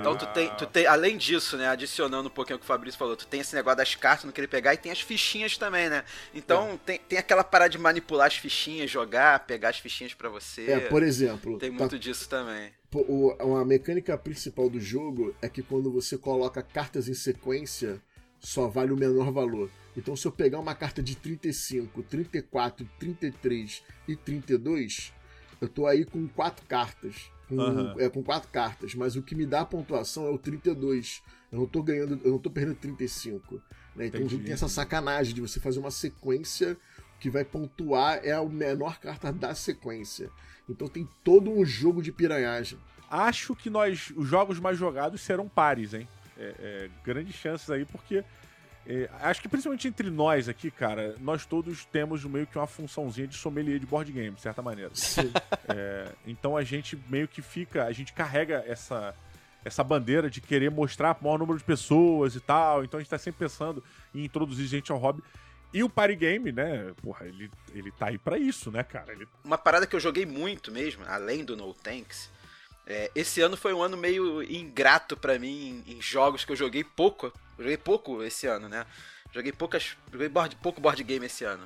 Então 0.00 0.16
tu 0.16 0.26
tem, 0.26 0.50
tu 0.56 0.66
tem, 0.66 0.86
além 0.86 1.16
disso, 1.16 1.56
né, 1.56 1.68
adicionando 1.68 2.28
um 2.28 2.32
pouquinho 2.32 2.56
o 2.56 2.58
que 2.58 2.64
o 2.64 2.66
Fabrício 2.66 2.98
falou, 2.98 3.16
tu 3.16 3.26
tem 3.26 3.40
esse 3.40 3.54
negócio 3.54 3.76
das 3.76 3.94
cartas, 3.94 4.24
não 4.24 4.32
querer 4.32 4.48
pegar, 4.48 4.74
e 4.74 4.76
tem 4.76 4.90
as 4.90 5.00
fichinhas 5.00 5.56
também, 5.56 5.88
né? 5.88 6.04
Então 6.34 6.70
é. 6.70 6.78
tem, 6.84 6.98
tem 6.98 7.18
aquela 7.18 7.44
parada 7.44 7.70
de 7.70 7.78
manipular 7.78 8.26
as 8.26 8.36
fichinhas, 8.36 8.90
jogar, 8.90 9.40
pegar 9.46 9.70
as 9.70 9.78
fichinhas 9.78 10.14
para 10.14 10.28
você. 10.28 10.70
É, 10.70 10.80
por 10.80 11.02
exemplo. 11.02 11.58
Tem 11.58 11.70
muito 11.70 11.92
tá... 11.92 11.98
disso 11.98 12.28
também. 12.28 12.72
O, 12.94 13.36
a 13.56 13.64
mecânica 13.64 14.16
principal 14.16 14.70
do 14.70 14.80
jogo 14.80 15.34
é 15.42 15.48
que 15.48 15.62
quando 15.62 15.92
você 15.92 16.16
coloca 16.16 16.62
cartas 16.62 17.08
em 17.08 17.14
sequência, 17.14 18.00
só 18.40 18.66
vale 18.68 18.92
o 18.92 18.96
menor 18.96 19.30
valor. 19.30 19.70
Então, 19.96 20.14
se 20.16 20.26
eu 20.26 20.32
pegar 20.32 20.58
uma 20.58 20.74
carta 20.74 21.02
de 21.02 21.16
35, 21.16 22.02
34, 22.04 22.88
33 22.98 23.82
e 24.06 24.16
32, 24.16 25.12
eu 25.60 25.68
tô 25.68 25.86
aí 25.86 26.04
com 26.04 26.26
quatro 26.28 26.64
cartas. 26.66 27.30
Com, 27.48 27.56
uhum. 27.56 27.98
é, 27.98 28.08
com 28.10 28.22
quatro 28.22 28.50
cartas, 28.50 28.94
mas 28.94 29.16
o 29.16 29.22
que 29.22 29.34
me 29.34 29.46
dá 29.46 29.62
a 29.62 29.64
pontuação 29.64 30.26
é 30.26 30.30
o 30.30 30.38
32. 30.38 31.22
Eu 31.50 31.60
não 31.60 31.66
tô 31.66 31.82
ganhando, 31.82 32.20
eu 32.22 32.32
não 32.32 32.38
tô 32.38 32.50
perdendo 32.50 32.76
35. 32.76 33.60
Né? 33.96 34.06
Então 34.06 34.20
Entendi. 34.20 34.44
tem 34.44 34.52
essa 34.52 34.68
sacanagem 34.68 35.34
de 35.34 35.40
você 35.40 35.58
fazer 35.58 35.78
uma 35.78 35.90
sequência 35.90 36.76
que 37.18 37.28
vai 37.30 37.44
pontuar 37.44 38.20
é 38.22 38.32
a 38.32 38.44
menor 38.44 39.00
carta 39.00 39.32
da 39.32 39.54
sequência. 39.54 40.30
Então 40.68 40.86
tem 40.88 41.08
todo 41.24 41.50
um 41.50 41.64
jogo 41.64 42.02
de 42.02 42.12
piranhagem. 42.12 42.78
Acho 43.10 43.56
que 43.56 43.70
nós, 43.70 44.12
os 44.14 44.28
jogos 44.28 44.60
mais 44.60 44.78
jogados 44.78 45.20
serão 45.22 45.48
pares, 45.48 45.94
hein? 45.94 46.06
É, 46.36 46.54
é, 46.58 46.90
grandes 47.02 47.34
chances 47.34 47.68
aí, 47.70 47.84
porque 47.84 48.22
é, 48.88 49.10
acho 49.20 49.42
que 49.42 49.48
principalmente 49.48 49.86
entre 49.86 50.08
nós 50.08 50.48
aqui, 50.48 50.70
cara, 50.70 51.14
nós 51.20 51.44
todos 51.44 51.84
temos 51.84 52.24
meio 52.24 52.46
que 52.46 52.56
uma 52.56 52.66
funçãozinha 52.66 53.26
de 53.26 53.36
sommelier 53.36 53.78
de 53.78 53.84
board 53.84 54.10
game, 54.10 54.34
de 54.34 54.40
certa 54.40 54.62
maneira. 54.62 54.90
É, 55.70 56.08
então 56.26 56.56
a 56.56 56.64
gente 56.64 56.98
meio 57.10 57.28
que 57.28 57.42
fica, 57.42 57.84
a 57.84 57.92
gente 57.92 58.14
carrega 58.14 58.64
essa, 58.66 59.14
essa 59.62 59.84
bandeira 59.84 60.30
de 60.30 60.40
querer 60.40 60.70
mostrar 60.70 61.14
o 61.20 61.24
maior 61.24 61.38
número 61.38 61.58
de 61.58 61.64
pessoas 61.64 62.34
e 62.34 62.40
tal. 62.40 62.82
Então 62.82 62.98
a 62.98 63.02
gente 63.02 63.10
tá 63.10 63.18
sempre 63.18 63.40
pensando 63.40 63.84
em 64.14 64.24
introduzir 64.24 64.66
gente 64.66 64.90
ao 64.90 64.96
hobby. 64.96 65.22
E 65.74 65.84
o 65.84 65.90
party 65.90 66.16
game, 66.16 66.50
né, 66.50 66.94
porra, 67.02 67.26
ele, 67.26 67.50
ele 67.74 67.92
tá 67.92 68.06
aí 68.06 68.16
para 68.16 68.38
isso, 68.38 68.70
né, 68.70 68.82
cara? 68.82 69.12
Ele... 69.12 69.28
Uma 69.44 69.58
parada 69.58 69.86
que 69.86 69.94
eu 69.94 70.00
joguei 70.00 70.24
muito 70.24 70.72
mesmo, 70.72 71.04
além 71.06 71.44
do 71.44 71.54
No 71.54 71.74
Tanks, 71.74 72.30
é, 72.86 73.10
esse 73.14 73.42
ano 73.42 73.54
foi 73.54 73.74
um 73.74 73.82
ano 73.82 73.98
meio 73.98 74.42
ingrato 74.42 75.14
para 75.14 75.38
mim 75.38 75.84
em, 75.86 75.96
em, 75.96 76.00
jogos 76.00 76.46
que 76.46 76.52
eu 76.52 76.56
joguei 76.56 76.82
pouco. 76.82 77.30
Eu 77.58 77.64
joguei 77.64 77.76
pouco 77.76 78.22
esse 78.22 78.46
ano, 78.46 78.68
né? 78.68 78.86
Joguei 79.32 79.52
poucas. 79.52 79.96
Joguei 80.12 80.28
board, 80.28 80.56
pouco 80.56 80.80
board 80.80 81.02
game 81.02 81.26
esse 81.26 81.44
ano. 81.44 81.64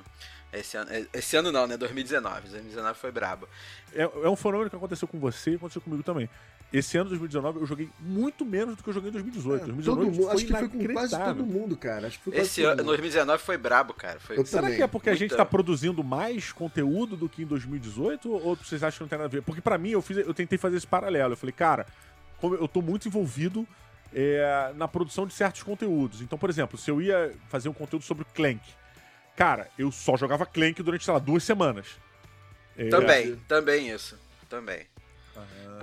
Esse 0.51 0.77
ano, 0.77 0.91
é, 0.91 1.05
esse 1.13 1.35
ano 1.35 1.51
não, 1.51 1.65
né? 1.65 1.77
2019. 1.77 2.49
2019 2.49 2.99
foi 2.99 3.11
brabo. 3.11 3.47
É, 3.93 4.03
é 4.03 4.29
um 4.29 4.35
fenômeno 4.35 4.69
que 4.69 4.75
aconteceu 4.75 5.07
com 5.07 5.19
você 5.19 5.51
e 5.51 5.55
aconteceu 5.55 5.81
comigo 5.81 6.03
também. 6.03 6.29
Esse 6.71 6.97
ano, 6.97 7.09
2019, 7.09 7.59
eu 7.59 7.65
joguei 7.67 7.87
muito 7.99 8.43
menos 8.43 8.75
do 8.75 8.81
que 8.83 8.89
eu 8.89 8.93
joguei 8.93 9.09
em 9.09 9.13
2018. 9.13 9.61
É, 9.61 9.65
2019 9.67 9.85
todo 9.85 10.11
mundo, 10.11 10.31
acho 10.31 10.45
que 10.45 10.53
foi 10.53 10.69
com 10.69 10.93
quase 10.93 11.19
todo 11.19 11.45
mundo, 11.45 11.77
cara. 11.77 12.07
Acho 12.07 12.17
que 12.17 12.23
foi 12.31 12.37
Esse 12.39 12.63
ano, 12.63 12.83
2019 12.83 13.43
foi 13.43 13.57
brabo, 13.57 13.93
cara. 13.93 14.19
Foi... 14.19 14.43
Será 14.43 14.63
também. 14.63 14.77
que 14.77 14.83
é 14.83 14.87
porque 14.87 15.11
a 15.11 15.15
gente 15.15 15.35
tá 15.35 15.45
produzindo 15.45 16.03
mais 16.03 16.51
conteúdo 16.51 17.15
do 17.15 17.29
que 17.29 17.43
em 17.43 17.45
2018? 17.45 18.31
Ou 18.31 18.55
vocês 18.55 18.81
acham 18.81 18.97
que 18.97 19.03
não 19.03 19.07
tem 19.07 19.19
nada 19.19 19.27
a 19.27 19.31
ver? 19.31 19.43
Porque 19.43 19.61
para 19.61 19.77
mim, 19.77 19.91
eu, 19.91 20.01
fiz, 20.01 20.17
eu 20.17 20.33
tentei 20.33 20.57
fazer 20.57 20.77
esse 20.77 20.87
paralelo. 20.87 21.33
Eu 21.33 21.37
falei, 21.37 21.53
cara, 21.53 21.85
como 22.39 22.55
eu 22.55 22.67
tô 22.67 22.81
muito 22.81 23.07
envolvido 23.07 23.67
é, 24.13 24.71
na 24.75 24.87
produção 24.87 25.25
de 25.25 25.33
certos 25.33 25.63
conteúdos. 25.63 26.21
Então, 26.21 26.37
por 26.37 26.49
exemplo, 26.49 26.77
se 26.77 26.89
eu 26.89 27.01
ia 27.01 27.33
fazer 27.49 27.69
um 27.69 27.73
conteúdo 27.73 28.03
sobre 28.03 28.25
Clank, 28.33 28.61
cara, 29.35 29.69
eu 29.77 29.91
só 29.91 30.15
jogava 30.15 30.45
Clank 30.45 30.81
durante, 30.83 31.03
sei 31.03 31.13
lá, 31.13 31.19
duas 31.19 31.43
semanas. 31.43 31.87
É, 32.77 32.89
também, 32.89 33.35
também 33.47 33.89
isso. 33.89 34.19
Também. 34.49 34.85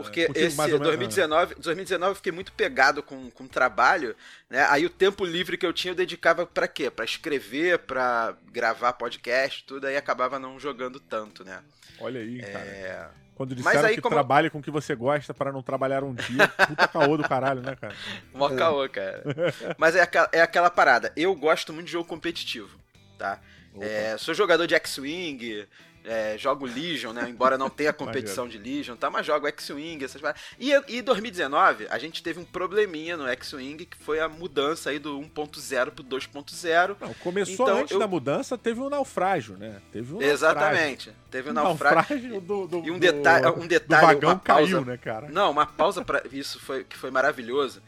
Porque 0.03 0.31
esse 0.35 0.57
2019, 0.57 1.55
2019 1.57 2.11
eu 2.11 2.15
fiquei 2.17 2.33
muito 2.33 2.53
pegado 2.53 3.03
com, 3.03 3.31
com 3.31 3.47
trabalho, 3.47 4.15
né? 4.49 4.67
Aí 4.71 4.85
o 4.87 4.91
tempo 4.91 5.25
livre 5.25 5.57
que 5.57 5.67
eu 5.67 5.73
tinha 5.73 5.93
eu 5.93 5.97
dedicava 5.97 6.47
para 6.47 6.69
quê? 6.69 6.91
Para 6.91 7.05
escrever, 7.05 7.79
para 7.81 8.35
gravar 8.53 8.93
podcast, 8.95 9.65
tudo 9.65 9.87
aí 9.87 9.97
acabava 9.97 10.39
não 10.39 10.59
jogando 10.59 11.01
tanto, 11.01 11.45
né? 11.45 11.61
Olha 12.01 12.21
aí, 12.21 12.41
é... 12.41 12.45
cara. 12.45 13.21
Quando 13.41 13.55
disseram 13.55 13.89
aí, 13.89 13.95
que 13.95 14.03
como... 14.03 14.15
trabalhe 14.15 14.51
com 14.51 14.59
o 14.59 14.63
que 14.63 14.71
você 14.71 14.95
gosta 14.95 15.33
para 15.33 15.51
não 15.51 15.63
trabalhar 15.63 16.05
um 16.05 16.13
dia, 16.13 16.47
puta 16.69 16.87
caô 16.87 17.17
do 17.17 17.27
caralho, 17.27 17.63
né, 17.63 17.75
cara? 17.75 17.95
Mó 18.35 18.51
é. 18.51 18.55
caô, 18.55 18.87
cara. 18.87 19.25
Mas 19.79 19.97
é 19.97 20.03
aquela, 20.03 20.29
é 20.31 20.43
aquela 20.43 20.69
parada. 20.69 21.11
Eu 21.17 21.35
gosto 21.35 21.73
muito 21.73 21.87
de 21.87 21.93
jogo 21.93 22.07
competitivo, 22.07 22.79
tá? 23.17 23.41
É, 23.81 24.17
sou 24.19 24.35
jogador 24.35 24.67
de 24.67 24.75
X-Wing, 24.75 25.67
é, 26.05 26.37
jogo 26.39 26.67
Legion, 26.67 27.13
né? 27.13 27.29
Embora 27.29 27.59
não 27.59 27.69
tenha 27.69 27.93
competição 27.95 28.49
de 28.49 28.59
Legion, 28.59 28.97
tá? 28.97 29.11
Mas 29.11 29.27
jogo 29.27 29.47
X-Wing, 29.47 30.05
essas 30.05 30.21
E 30.59 30.73
em 30.89 31.03
2019, 31.03 31.87
a 31.91 31.99
gente 31.99 32.23
teve 32.23 32.41
um 32.41 32.45
probleminha 32.45 33.17
no 33.17 33.27
X-Wing, 33.29 33.85
que 33.85 33.97
foi 33.97 34.21
a 34.21 34.29
mudança 34.29 34.91
aí 34.91 34.99
do 34.99 35.19
1.0 35.19 35.91
pro 35.91 36.05
2.0. 36.05 36.97
Não, 37.01 37.15
começou 37.15 37.67
então, 37.67 37.79
antes 37.79 37.93
eu... 37.93 37.99
da 37.99 38.07
mudança, 38.07 38.57
teve 38.57 38.81
um 38.81 38.89
naufrágio, 38.89 39.57
né? 39.57 39.81
Teve 39.93 40.15
um 40.15 40.23
Exatamente. 40.23 41.09
Naufrágio. 41.09 41.31
Teve 41.31 41.51
um 41.51 41.53
naufrágio. 41.53 41.97
naufrágio 41.97 42.41
do, 42.41 42.67
do, 42.67 42.87
e 42.87 42.91
um, 42.91 42.99
deta 42.99 43.53
um 43.53 43.67
detalhe. 43.67 44.05
O 44.05 44.07
vagão 44.07 44.39
pausa... 44.39 44.43
caiu, 44.43 44.85
né, 44.85 44.97
cara? 44.97 45.29
Não, 45.29 45.51
uma 45.51 45.67
pausa 45.67 46.05
para 46.05 46.23
isso 46.33 46.59
foi, 46.61 46.85
que 46.85 46.97
foi 46.97 47.11
maravilhoso. 47.11 47.83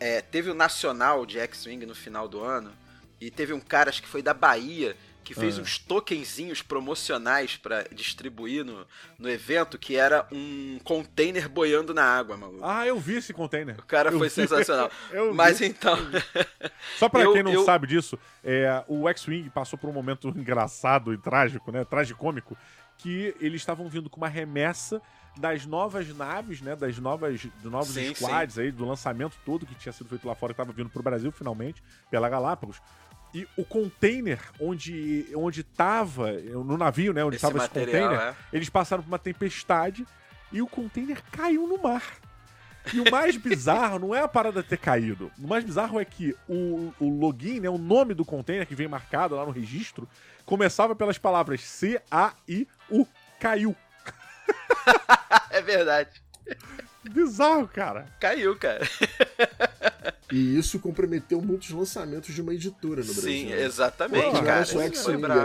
É, 0.00 0.20
teve 0.20 0.50
o 0.50 0.54
Nacional 0.54 1.24
de 1.26 1.38
X-Wing 1.38 1.84
no 1.86 1.94
final 1.94 2.28
do 2.28 2.42
ano. 2.42 2.72
E 3.20 3.30
teve 3.30 3.52
um 3.52 3.60
cara, 3.60 3.88
acho 3.88 4.02
que 4.02 4.08
foi 4.08 4.20
da 4.20 4.34
Bahia, 4.34 4.94
que 5.26 5.34
fez 5.34 5.58
ah. 5.58 5.62
uns 5.62 5.76
tokenzinhos 5.76 6.62
promocionais 6.62 7.56
para 7.56 7.82
distribuir 7.92 8.64
no, 8.64 8.86
no 9.18 9.28
evento, 9.28 9.76
que 9.76 9.96
era 9.96 10.24
um 10.30 10.78
container 10.84 11.48
boiando 11.48 11.92
na 11.92 12.04
água, 12.04 12.36
maluco. 12.36 12.60
Ah, 12.62 12.86
eu 12.86 12.96
vi 12.96 13.16
esse 13.16 13.32
container. 13.32 13.76
O 13.76 13.82
cara 13.82 14.12
eu 14.12 14.18
foi 14.18 14.28
vi. 14.28 14.34
sensacional. 14.34 14.88
Mas 15.34 15.58
vi. 15.58 15.66
então. 15.66 15.98
Só 16.96 17.08
para 17.08 17.24
quem 17.32 17.42
não 17.42 17.52
eu... 17.52 17.64
sabe 17.64 17.88
disso, 17.88 18.16
é, 18.44 18.84
o 18.86 19.08
X-Wing 19.08 19.50
passou 19.50 19.76
por 19.76 19.90
um 19.90 19.92
momento 19.92 20.28
engraçado 20.38 21.12
e 21.12 21.18
trágico, 21.18 21.72
né? 21.72 21.84
Tragicômico, 21.84 22.56
que 22.96 23.34
eles 23.40 23.60
estavam 23.60 23.88
vindo 23.88 24.08
com 24.08 24.18
uma 24.18 24.28
remessa 24.28 25.02
das 25.36 25.66
novas 25.66 26.06
naves, 26.14 26.60
né? 26.60 26.76
Das 26.76 26.96
novas, 26.98 27.44
dos 27.60 27.72
novos 27.72 27.88
sim, 27.88 28.14
squads 28.14 28.54
sim. 28.54 28.60
aí, 28.60 28.70
do 28.70 28.86
lançamento 28.86 29.36
todo 29.44 29.66
que 29.66 29.74
tinha 29.74 29.92
sido 29.92 30.08
feito 30.08 30.24
lá 30.24 30.36
fora, 30.36 30.54
que 30.54 30.60
estava 30.60 30.72
vindo 30.72 30.88
pro 30.88 31.02
Brasil 31.02 31.32
finalmente, 31.32 31.82
pela 32.12 32.28
Galápagos. 32.28 32.80
E 33.36 33.46
o 33.54 33.66
container 33.66 34.40
onde 34.58 35.26
onde 35.34 35.62
tava, 35.62 36.32
no 36.32 36.78
navio, 36.78 37.12
né, 37.12 37.22
onde 37.22 37.36
estava 37.36 37.58
esse, 37.58 37.66
esse 37.66 37.74
container, 37.74 38.18
é. 38.18 38.34
eles 38.50 38.70
passaram 38.70 39.02
por 39.02 39.08
uma 39.10 39.18
tempestade 39.18 40.06
e 40.50 40.62
o 40.62 40.66
container 40.66 41.22
caiu 41.30 41.66
no 41.66 41.76
mar. 41.76 42.02
E 42.94 42.98
o 42.98 43.10
mais 43.10 43.36
bizarro 43.36 43.98
não 43.98 44.14
é 44.14 44.22
a 44.22 44.28
parada 44.28 44.62
ter 44.62 44.78
caído. 44.78 45.30
O 45.38 45.46
mais 45.46 45.62
bizarro 45.62 46.00
é 46.00 46.04
que 46.06 46.34
o, 46.48 46.94
o 46.98 47.10
login, 47.10 47.60
né, 47.60 47.68
o 47.68 47.76
nome 47.76 48.14
do 48.14 48.24
container 48.24 48.66
que 48.66 48.74
vem 48.74 48.88
marcado 48.88 49.36
lá 49.36 49.44
no 49.44 49.50
registro, 49.50 50.08
começava 50.46 50.96
pelas 50.96 51.18
palavras 51.18 51.60
C-A-I-U. 51.60 53.06
Caiu. 53.38 53.76
é 55.50 55.60
verdade. 55.60 56.22
Bizarro, 57.10 57.68
cara. 57.68 58.06
Caiu, 58.18 58.56
cara. 58.56 58.80
E 60.30 60.58
isso 60.58 60.80
comprometeu 60.80 61.40
muitos 61.40 61.70
lançamentos 61.70 62.34
de 62.34 62.42
uma 62.42 62.52
editora 62.52 63.00
no 63.00 63.14
Brasil. 63.14 63.22
Sim, 63.22 63.46
né? 63.46 63.62
exatamente, 63.62 64.24
Pô, 64.24 64.42
cara. 64.42 64.64
Só 64.64 64.78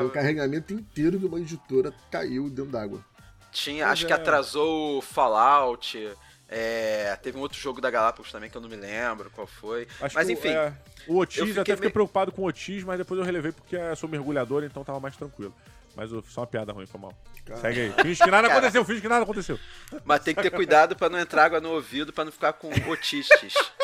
o 0.06 0.10
carregamento 0.10 0.74
inteiro 0.74 1.20
de 1.20 1.26
uma 1.26 1.40
editora 1.40 1.94
caiu 2.10 2.50
dentro 2.50 2.72
d'água. 2.72 3.06
Tinha, 3.52 3.88
acho 3.88 4.06
é. 4.06 4.08
que 4.08 4.14
atrasou 4.14 4.98
o 4.98 5.02
Fallout. 5.02 6.12
É, 6.48 7.16
teve 7.22 7.38
um 7.38 7.42
outro 7.42 7.58
jogo 7.58 7.80
da 7.80 7.90
Galápagos 7.92 8.32
também 8.32 8.50
que 8.50 8.58
eu 8.58 8.62
não 8.62 8.70
me 8.70 8.76
lembro 8.76 9.30
qual 9.30 9.46
foi. 9.46 9.88
Acho 10.02 10.16
mas 10.16 10.30
enfim. 10.30 10.50
É, 10.50 10.74
o 11.08 11.18
Otis, 11.18 11.38
fiquei 11.38 11.62
até 11.62 11.76
fiquei 11.76 11.90
me... 11.90 11.94
preocupado 11.94 12.32
com 12.32 12.42
o 12.42 12.46
Otis, 12.46 12.84
mas 12.84 12.98
depois 12.98 13.20
eu 13.20 13.26
relevei 13.26 13.52
porque 13.52 13.76
eu 13.76 13.96
sou 13.96 14.10
mergulhador, 14.10 14.64
então 14.64 14.84
tava 14.84 15.00
mais 15.00 15.16
tranquilo. 15.16 15.54
Mas 15.96 16.10
só 16.30 16.42
uma 16.42 16.48
piada 16.48 16.74
ruim, 16.74 16.86
foi 16.86 17.00
mal. 17.00 17.14
Caramba. 17.46 17.62
Segue 17.62 17.80
aí. 17.82 17.94
Finge 18.04 18.24
que 18.24 18.32
nada 18.32 18.48
Cara, 18.48 18.60
aconteceu, 18.60 18.86
finge 18.86 19.02
que 19.02 19.08
nada 19.08 19.24
aconteceu. 19.24 19.60
Mas 20.06 20.24
tem 20.24 20.34
que 20.34 20.42
ter 20.42 20.52
cuidado 20.52 20.96
para 20.96 21.10
não 21.10 21.20
entrar 21.20 21.46
água 21.46 21.60
no 21.60 21.72
ouvido, 21.72 22.14
para 22.14 22.26
não 22.26 22.32
ficar 22.32 22.54
com 22.54 22.70
otistes. 22.90 23.54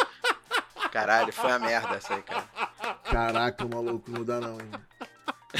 Caralho, 0.92 1.32
foi 1.34 1.50
uma 1.50 1.60
merda 1.60 1.96
essa 1.96 2.14
aí, 2.14 2.22
cara. 2.22 2.46
Caraca, 3.04 3.66
maluco, 3.66 4.10
não 4.12 4.24
dá 4.24 4.40
não, 4.40 4.54
hein? 4.60 4.72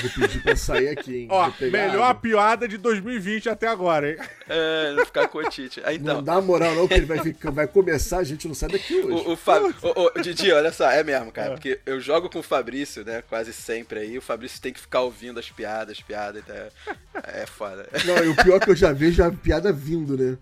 Vou 0.02 0.10
pedir 0.12 0.44
pra 0.44 0.56
sair 0.56 0.90
aqui, 0.90 1.16
hein? 1.16 1.28
Ó, 1.32 1.52
melhor 1.62 2.10
água. 2.10 2.16
piada 2.16 2.68
de 2.68 2.78
2020 2.78 3.50
até 3.50 3.68
agora, 3.68 4.12
hein? 4.12 4.18
É, 4.48 4.94
não 4.94 5.06
ficar 5.06 5.28
com 5.28 5.40
o 5.40 5.50
Tite. 5.50 5.82
Aí, 5.84 5.98
então. 5.98 6.16
Não 6.16 6.24
dá 6.24 6.42
moral 6.42 6.76
não, 6.76 6.88
que 6.88 6.94
ele 6.94 7.06
vai, 7.06 7.20
ficar, 7.20 7.52
vai 7.52 7.68
começar, 7.68 8.20
a 8.20 8.24
gente 8.24 8.48
não 8.48 8.54
sai 8.54 8.70
daqui 8.70 8.96
hoje. 8.96 9.28
O, 9.28 9.32
o, 9.32 9.36
Fab... 9.36 9.64
o, 9.64 10.20
o 10.20 10.22
Didi, 10.22 10.52
olha 10.52 10.72
só, 10.72 10.90
é 10.92 11.04
mesmo, 11.04 11.32
cara. 11.32 11.52
É. 11.52 11.54
Porque 11.54 11.80
eu 11.86 12.00
jogo 12.00 12.30
com 12.30 12.40
o 12.40 12.44
Fabrício, 12.44 13.04
né, 13.06 13.24
quase 13.30 13.54
sempre 13.54 14.00
aí. 14.00 14.18
O 14.18 14.22
Fabrício 14.22 14.62
tem 14.62 14.74
que 14.74 14.80
ficar 14.80 15.02
ouvindo 15.02 15.40
as 15.40 15.50
piadas, 15.50 16.02
piadas, 16.02 16.44
então 16.44 16.56
é, 16.56 17.44
é 17.44 17.46
foda. 17.46 17.88
Não, 18.06 18.24
e 18.24 18.28
o 18.28 18.36
pior 18.36 18.58
é 18.58 18.60
que 18.60 18.70
eu 18.70 18.76
já 18.76 18.92
vejo 18.92 19.24
a 19.24 19.32
piada 19.32 19.72
vindo, 19.72 20.18
né? 20.18 20.38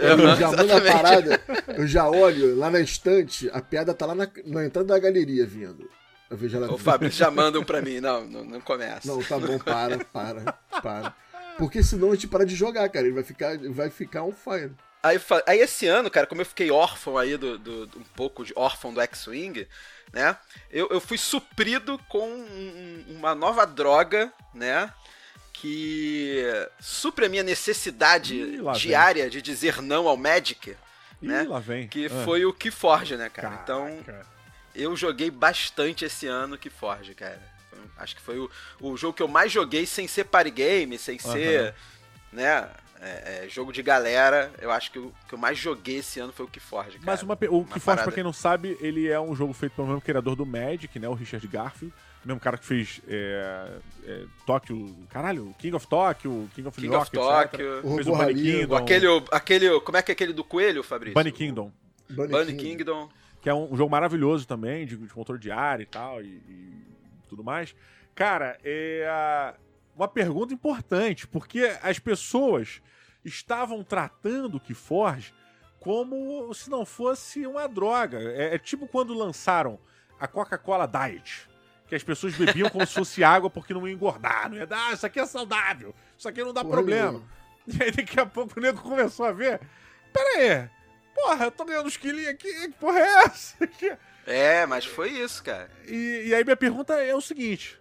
Eu 0.00 0.16
uhum, 0.16 0.36
já 0.36 0.50
mando 0.50 0.72
a 0.72 0.80
parada, 0.80 1.42
eu 1.76 1.86
já 1.86 2.08
olho 2.08 2.56
lá 2.56 2.70
na 2.70 2.80
estante, 2.80 3.50
a 3.52 3.60
piada 3.60 3.92
tá 3.92 4.06
lá 4.06 4.14
na, 4.14 4.28
na 4.46 4.64
entrada 4.64 4.88
da 4.88 4.98
galeria 4.98 5.46
vindo. 5.46 5.88
Eu 6.30 6.36
vejo 6.36 6.56
ela 6.56 6.72
O 6.72 6.78
Fábio 6.78 7.10
já 7.10 7.30
mandam 7.30 7.64
pra 7.64 7.82
mim. 7.82 8.00
Não, 8.00 8.24
não, 8.24 8.44
não 8.44 8.60
começa. 8.60 9.06
Não, 9.06 9.20
tá 9.22 9.36
bom, 9.36 9.58
para, 9.58 9.98
para, 10.04 10.52
para. 10.80 11.14
Porque 11.58 11.82
senão 11.82 12.12
a 12.12 12.14
gente 12.14 12.28
para 12.28 12.46
de 12.46 12.54
jogar, 12.54 12.88
cara. 12.88 13.06
Ele 13.06 13.14
vai 13.14 13.24
ficar, 13.24 13.58
vai 13.58 13.90
ficar 13.90 14.22
on 14.22 14.32
fire. 14.32 14.72
Aí, 15.02 15.20
aí 15.46 15.60
esse 15.60 15.86
ano, 15.86 16.10
cara, 16.10 16.26
como 16.26 16.40
eu 16.40 16.46
fiquei 16.46 16.70
órfão 16.70 17.18
aí 17.18 17.36
do, 17.36 17.58
do, 17.58 17.86
do 17.86 17.98
um 17.98 18.04
pouco 18.14 18.44
de 18.44 18.52
órfão 18.54 18.92
do 18.92 19.00
X-Wing, 19.00 19.66
né? 20.12 20.36
Eu, 20.70 20.88
eu 20.90 21.00
fui 21.00 21.18
suprido 21.18 21.98
com 22.08 22.28
um, 22.28 23.04
uma 23.08 23.34
nova 23.34 23.66
droga, 23.66 24.32
né? 24.54 24.92
Que 25.60 26.42
supre 26.80 27.26
a 27.26 27.28
minha 27.28 27.42
necessidade 27.42 28.34
Ih, 28.34 28.62
diária 28.78 29.24
vem. 29.24 29.30
de 29.30 29.42
dizer 29.42 29.82
não 29.82 30.08
ao 30.08 30.16
Magic, 30.16 30.70
Ih, 31.20 31.26
né? 31.26 31.46
Que 31.90 32.06
ah. 32.06 32.24
foi 32.24 32.46
o 32.46 32.52
Keyforge, 32.52 33.14
né, 33.14 33.28
cara? 33.28 33.58
Caraca. 33.58 33.62
Então, 33.62 34.24
eu 34.74 34.96
joguei 34.96 35.30
bastante 35.30 36.06
esse 36.06 36.26
ano 36.26 36.56
Keyforge, 36.56 37.14
cara. 37.14 37.38
Acho 37.98 38.16
que 38.16 38.22
foi 38.22 38.38
o, 38.38 38.50
o 38.80 38.96
jogo 38.96 39.12
que 39.12 39.22
eu 39.22 39.28
mais 39.28 39.52
joguei 39.52 39.84
sem 39.84 40.08
ser 40.08 40.24
party 40.24 40.50
game, 40.50 40.96
sem 40.96 41.18
ser, 41.18 41.74
né? 42.32 42.66
É, 43.02 43.44
é, 43.44 43.48
jogo 43.48 43.70
de 43.70 43.82
galera, 43.82 44.50
eu 44.60 44.70
acho 44.70 44.90
que 44.90 44.98
o 44.98 45.12
que 45.28 45.34
eu 45.34 45.38
mais 45.38 45.58
joguei 45.58 45.98
esse 45.98 46.20
ano 46.20 46.32
foi 46.32 46.46
o 46.46 46.48
Keyforge, 46.48 46.98
cara. 46.98 47.04
Mas 47.04 47.22
uma, 47.22 47.34
o 47.34 47.36
Keyforge, 47.64 47.80
parada... 47.84 48.02
pra 48.04 48.12
quem 48.12 48.24
não 48.24 48.32
sabe, 48.32 48.78
ele 48.80 49.08
é 49.08 49.20
um 49.20 49.36
jogo 49.36 49.52
feito 49.52 49.74
pelo 49.74 49.88
mesmo 49.88 50.00
criador 50.00 50.36
do 50.36 50.46
Magic, 50.46 50.98
né? 50.98 51.06
O 51.06 51.14
Richard 51.14 51.46
Garfield. 51.46 51.94
O 52.24 52.28
mesmo 52.28 52.40
cara 52.40 52.58
que 52.58 52.66
fez 52.66 53.00
é, 53.08 53.78
é, 54.04 54.24
Tóquio, 54.44 54.94
caralho, 55.08 55.54
King 55.58 55.74
of 55.74 55.86
Tóquio, 55.86 56.50
King 56.54 56.68
of 56.68 56.76
King 56.76 56.88
New 56.88 56.96
York, 56.96 57.16
of 57.16 57.26
Tóquio. 57.26 57.82
Fez 57.94 58.06
o 58.06 58.14
Bunny 58.14 58.34
Kingdom. 58.34 58.76
Aquele, 58.76 59.06
aquele, 59.30 59.80
como 59.80 59.96
é 59.96 60.02
que 60.02 60.10
é 60.10 60.14
aquele 60.14 60.32
do 60.34 60.44
coelho, 60.44 60.82
Fabrício? 60.82 61.14
Bunny 61.14 61.32
Kingdom. 61.32 61.72
Bunny, 62.10 62.28
Bunny 62.28 62.56
Kingdom. 62.56 63.06
Kingdom. 63.06 63.08
Que 63.40 63.48
é 63.48 63.54
um, 63.54 63.72
um, 63.72 63.76
jogo 63.76 63.90
maravilhoso 63.90 64.46
também, 64.46 64.84
de, 64.84 64.98
de 64.98 65.14
controle 65.14 65.40
de 65.40 65.50
área 65.50 65.82
e 65.82 65.86
tal, 65.86 66.22
e, 66.22 66.26
e 66.26 66.74
tudo 67.26 67.42
mais. 67.42 67.74
Cara, 68.14 68.58
é 68.62 69.54
uma 69.96 70.08
pergunta 70.08 70.52
importante, 70.52 71.26
porque 71.26 71.74
as 71.82 71.98
pessoas 71.98 72.82
estavam 73.24 73.82
tratando 73.82 74.56
o 74.56 74.60
Keyforge 74.60 75.32
como 75.78 76.52
se 76.52 76.68
não 76.68 76.84
fosse 76.84 77.46
uma 77.46 77.66
droga. 77.66 78.18
É, 78.18 78.54
é 78.54 78.58
tipo 78.58 78.86
quando 78.86 79.14
lançaram 79.14 79.78
a 80.18 80.28
Coca-Cola 80.28 80.86
Diet, 80.86 81.48
que 81.90 81.96
as 81.96 82.04
pessoas 82.04 82.36
bebiam 82.36 82.70
como 82.70 82.86
se 82.86 82.94
fosse 82.94 83.24
água 83.24 83.50
porque 83.50 83.74
não 83.74 83.86
ia 83.86 83.92
engordar, 83.92 84.48
não 84.48 84.56
ia 84.56 84.66
dar, 84.66 84.90
ah, 84.90 84.92
isso 84.92 85.04
aqui 85.04 85.18
é 85.18 85.26
saudável, 85.26 85.92
isso 86.16 86.28
aqui 86.28 86.40
não 86.42 86.54
dá 86.54 86.62
Porra, 86.62 86.76
problema. 86.76 87.12
Meu. 87.12 87.24
E 87.66 87.82
aí 87.82 87.90
daqui 87.90 88.18
a 88.18 88.24
pouco 88.24 88.58
o 88.58 88.62
nego 88.62 88.80
começou 88.80 89.26
a 89.26 89.32
ver, 89.32 89.60
pera 90.12 90.38
aí, 90.38 90.70
porra, 91.14 91.46
eu 91.46 91.50
tô 91.50 91.64
ganhando 91.64 91.86
uns 91.86 91.96
quilinhos 91.96 92.28
aqui, 92.28 92.48
que 92.48 92.68
porra 92.78 93.00
é 93.00 93.24
essa? 93.24 93.56
É, 94.26 94.66
mas 94.66 94.84
foi 94.84 95.10
isso, 95.10 95.42
cara. 95.42 95.70
E, 95.86 96.26
e 96.26 96.34
aí 96.34 96.44
minha 96.44 96.56
pergunta 96.56 96.94
é 96.94 97.14
o 97.14 97.20
seguinte, 97.20 97.80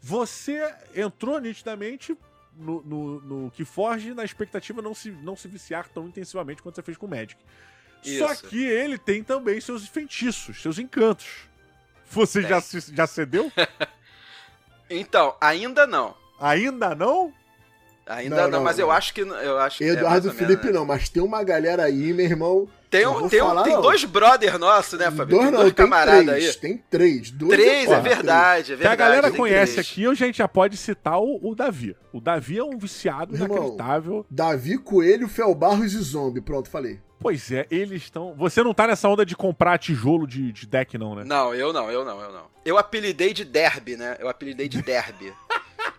você 0.00 0.74
entrou 0.94 1.38
nitidamente 1.38 2.16
no, 2.54 2.82
no, 2.82 3.20
no 3.20 3.50
Keyforge 3.50 4.14
na 4.14 4.24
expectativa 4.24 4.80
não 4.80 4.94
se, 4.94 5.10
não 5.10 5.36
se 5.36 5.46
viciar 5.46 5.88
tão 5.88 6.08
intensivamente 6.08 6.62
quanto 6.62 6.76
você 6.76 6.82
fez 6.82 6.96
com 6.96 7.06
o 7.06 7.10
Magic. 7.10 7.36
Isso. 8.02 8.18
Só 8.18 8.34
que 8.48 8.64
ele 8.64 8.96
tem 8.96 9.22
também 9.22 9.60
seus 9.60 9.86
feitiços, 9.86 10.62
seus 10.62 10.78
encantos. 10.78 11.48
Você 12.10 12.42
já, 12.42 12.62
já 12.92 13.06
cedeu? 13.06 13.50
então, 14.88 15.34
ainda 15.40 15.86
não. 15.86 16.14
Ainda 16.40 16.94
não? 16.94 17.32
Ainda 18.06 18.36
não, 18.36 18.42
não, 18.44 18.50
não 18.50 18.64
mas 18.64 18.76
não. 18.76 18.84
eu 18.84 18.90
acho 18.92 19.12
que. 19.12 19.20
Eu 19.20 19.58
acho 19.58 19.82
Eduardo 19.82 20.28
é 20.28 20.32
Felipe 20.32 20.70
não, 20.70 20.84
mas 20.84 21.08
tem 21.08 21.22
uma 21.22 21.42
galera 21.42 21.84
aí, 21.84 22.12
meu 22.12 22.24
irmão. 22.24 22.68
Tem, 22.88 23.04
um, 23.04 23.28
tem, 23.28 23.40
falar, 23.40 23.62
um, 23.62 23.64
tem 23.64 23.80
dois 23.80 24.04
brother 24.04 24.58
nossos, 24.58 24.96
né, 24.96 25.10
Fabio? 25.10 25.36
Dois, 25.38 25.50
tem 25.50 25.58
dois 25.58 25.72
camaradas 25.72 26.28
aí. 26.28 26.54
Tem 26.54 26.82
três. 26.88 27.32
Dois 27.32 27.50
três, 27.50 27.90
é, 27.90 28.00
verdade, 28.00 28.72
é 28.72 28.76
verdade. 28.76 28.82
Se 28.82 28.86
a 28.86 28.94
galera 28.94 29.30
conhece 29.32 29.72
três. 29.72 29.86
aqui, 29.88 30.06
a 30.06 30.14
gente 30.14 30.38
já 30.38 30.46
pode 30.46 30.76
citar 30.76 31.20
o, 31.20 31.40
o 31.42 31.54
Davi. 31.56 31.96
O 32.12 32.20
Davi 32.20 32.58
é 32.58 32.64
um 32.64 32.78
viciado 32.78 33.34
Irmão, 33.34 33.48
inacreditável. 33.48 34.24
Davi, 34.30 34.78
Coelho, 34.78 35.26
Fel 35.26 35.52
Barros 35.52 35.92
e 35.92 35.98
Zombie. 35.98 36.40
Pronto, 36.40 36.70
falei. 36.70 37.00
Pois 37.26 37.50
é, 37.50 37.66
eles 37.72 38.04
estão. 38.04 38.34
Você 38.34 38.62
não 38.62 38.72
tá 38.72 38.86
nessa 38.86 39.08
onda 39.08 39.26
de 39.26 39.34
comprar 39.34 39.78
tijolo 39.78 40.28
de, 40.28 40.52
de 40.52 40.64
deck, 40.64 40.96
não, 40.96 41.16
né? 41.16 41.24
Não, 41.24 41.52
eu 41.52 41.72
não, 41.72 41.90
eu 41.90 42.04
não, 42.04 42.20
eu 42.20 42.30
não. 42.30 42.46
Eu 42.64 42.78
apelidei 42.78 43.34
de 43.34 43.44
Derby, 43.44 43.96
né? 43.96 44.16
Eu 44.20 44.28
apelidei 44.28 44.68
de 44.68 44.80
Derby. 44.80 45.34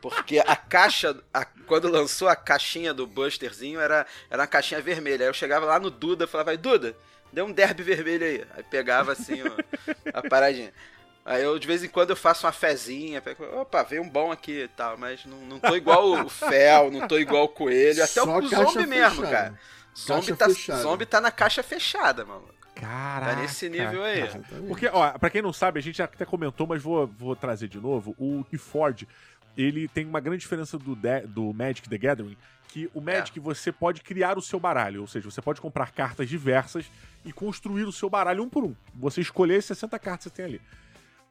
Porque 0.01 0.39
a 0.39 0.55
caixa, 0.55 1.17
a, 1.33 1.43
quando 1.43 1.89
lançou 1.89 2.29
a 2.29 2.35
caixinha 2.35 2.93
do 2.93 3.05
Busterzinho, 3.05 3.77
era, 3.77 4.07
era 4.29 4.41
uma 4.43 4.47
caixinha 4.47 4.79
vermelha. 4.79 5.25
Aí 5.25 5.29
eu 5.29 5.33
chegava 5.33 5.65
lá 5.65 5.77
no 5.77 5.91
Duda 5.91 6.23
e 6.23 6.27
falava, 6.27 6.55
Duda, 6.55 6.95
dê 7.33 7.41
um 7.41 7.51
derby 7.51 7.83
vermelho 7.83 8.25
aí. 8.25 8.45
Aí 8.55 8.63
pegava 8.63 9.11
assim 9.11 9.41
ó, 9.41 9.51
a 10.13 10.29
paradinha. 10.29 10.71
Aí 11.25 11.43
eu, 11.43 11.59
de 11.59 11.67
vez 11.67 11.83
em 11.83 11.89
quando, 11.89 12.11
eu 12.11 12.15
faço 12.15 12.45
uma 12.45 12.53
fezinha. 12.53 13.21
Opa, 13.59 13.83
veio 13.83 14.01
um 14.01 14.09
bom 14.09 14.31
aqui 14.31 14.61
e 14.61 14.67
tal. 14.69 14.97
Mas 14.97 15.25
não, 15.25 15.39
não 15.39 15.59
tô 15.59 15.75
igual 15.75 16.09
o 16.25 16.29
Fel, 16.29 16.89
não 16.89 17.05
tô 17.05 17.19
igual 17.19 17.43
o 17.43 17.49
Coelho. 17.49 18.01
Até 18.01 18.21
Só 18.21 18.37
o 18.37 18.47
Zombie 18.47 18.87
mesmo, 18.87 19.23
cara. 19.23 19.59
Zombie 19.97 20.35
tá, 20.35 20.47
zombie 20.49 21.05
tá 21.05 21.19
na 21.19 21.31
caixa 21.31 21.63
fechada, 21.63 22.23
mano. 22.23 22.43
Caraca. 22.75 23.35
Tá 23.35 23.41
nesse 23.41 23.67
nível 23.67 24.03
aí. 24.03 24.21
Porque, 24.67 24.87
ó, 24.87 25.17
pra 25.17 25.29
quem 25.29 25.41
não 25.41 25.51
sabe, 25.51 25.79
a 25.79 25.83
gente 25.83 26.01
até 26.01 26.23
comentou, 26.25 26.67
mas 26.67 26.81
vou, 26.81 27.07
vou 27.07 27.35
trazer 27.35 27.67
de 27.67 27.79
novo. 27.79 28.15
O 28.19 28.45
Ford, 28.57 29.07
ele 29.57 29.87
tem 29.87 30.05
uma 30.05 30.19
grande 30.19 30.41
diferença 30.41 30.77
do, 30.77 30.95
do 31.27 31.53
Magic 31.53 31.89
the 31.89 31.97
Gathering, 31.97 32.37
que 32.67 32.89
o 32.93 33.01
Magic 33.01 33.39
é. 33.39 33.41
você 33.41 33.71
pode 33.71 34.01
criar 34.01 34.37
o 34.37 34.41
seu 34.41 34.59
baralho, 34.59 35.01
ou 35.01 35.07
seja, 35.07 35.29
você 35.29 35.41
pode 35.41 35.59
comprar 35.59 35.91
cartas 35.91 36.29
diversas 36.29 36.85
e 37.25 37.33
construir 37.33 37.85
o 37.85 37.91
seu 37.91 38.09
baralho 38.09 38.43
um 38.43 38.49
por 38.49 38.63
um. 38.63 38.75
Você 38.93 39.21
escolher 39.21 39.63
60 39.63 39.97
cartas 39.97 40.31
que 40.31 40.35
você 40.35 40.35
tem 40.35 40.45
ali. 40.45 40.61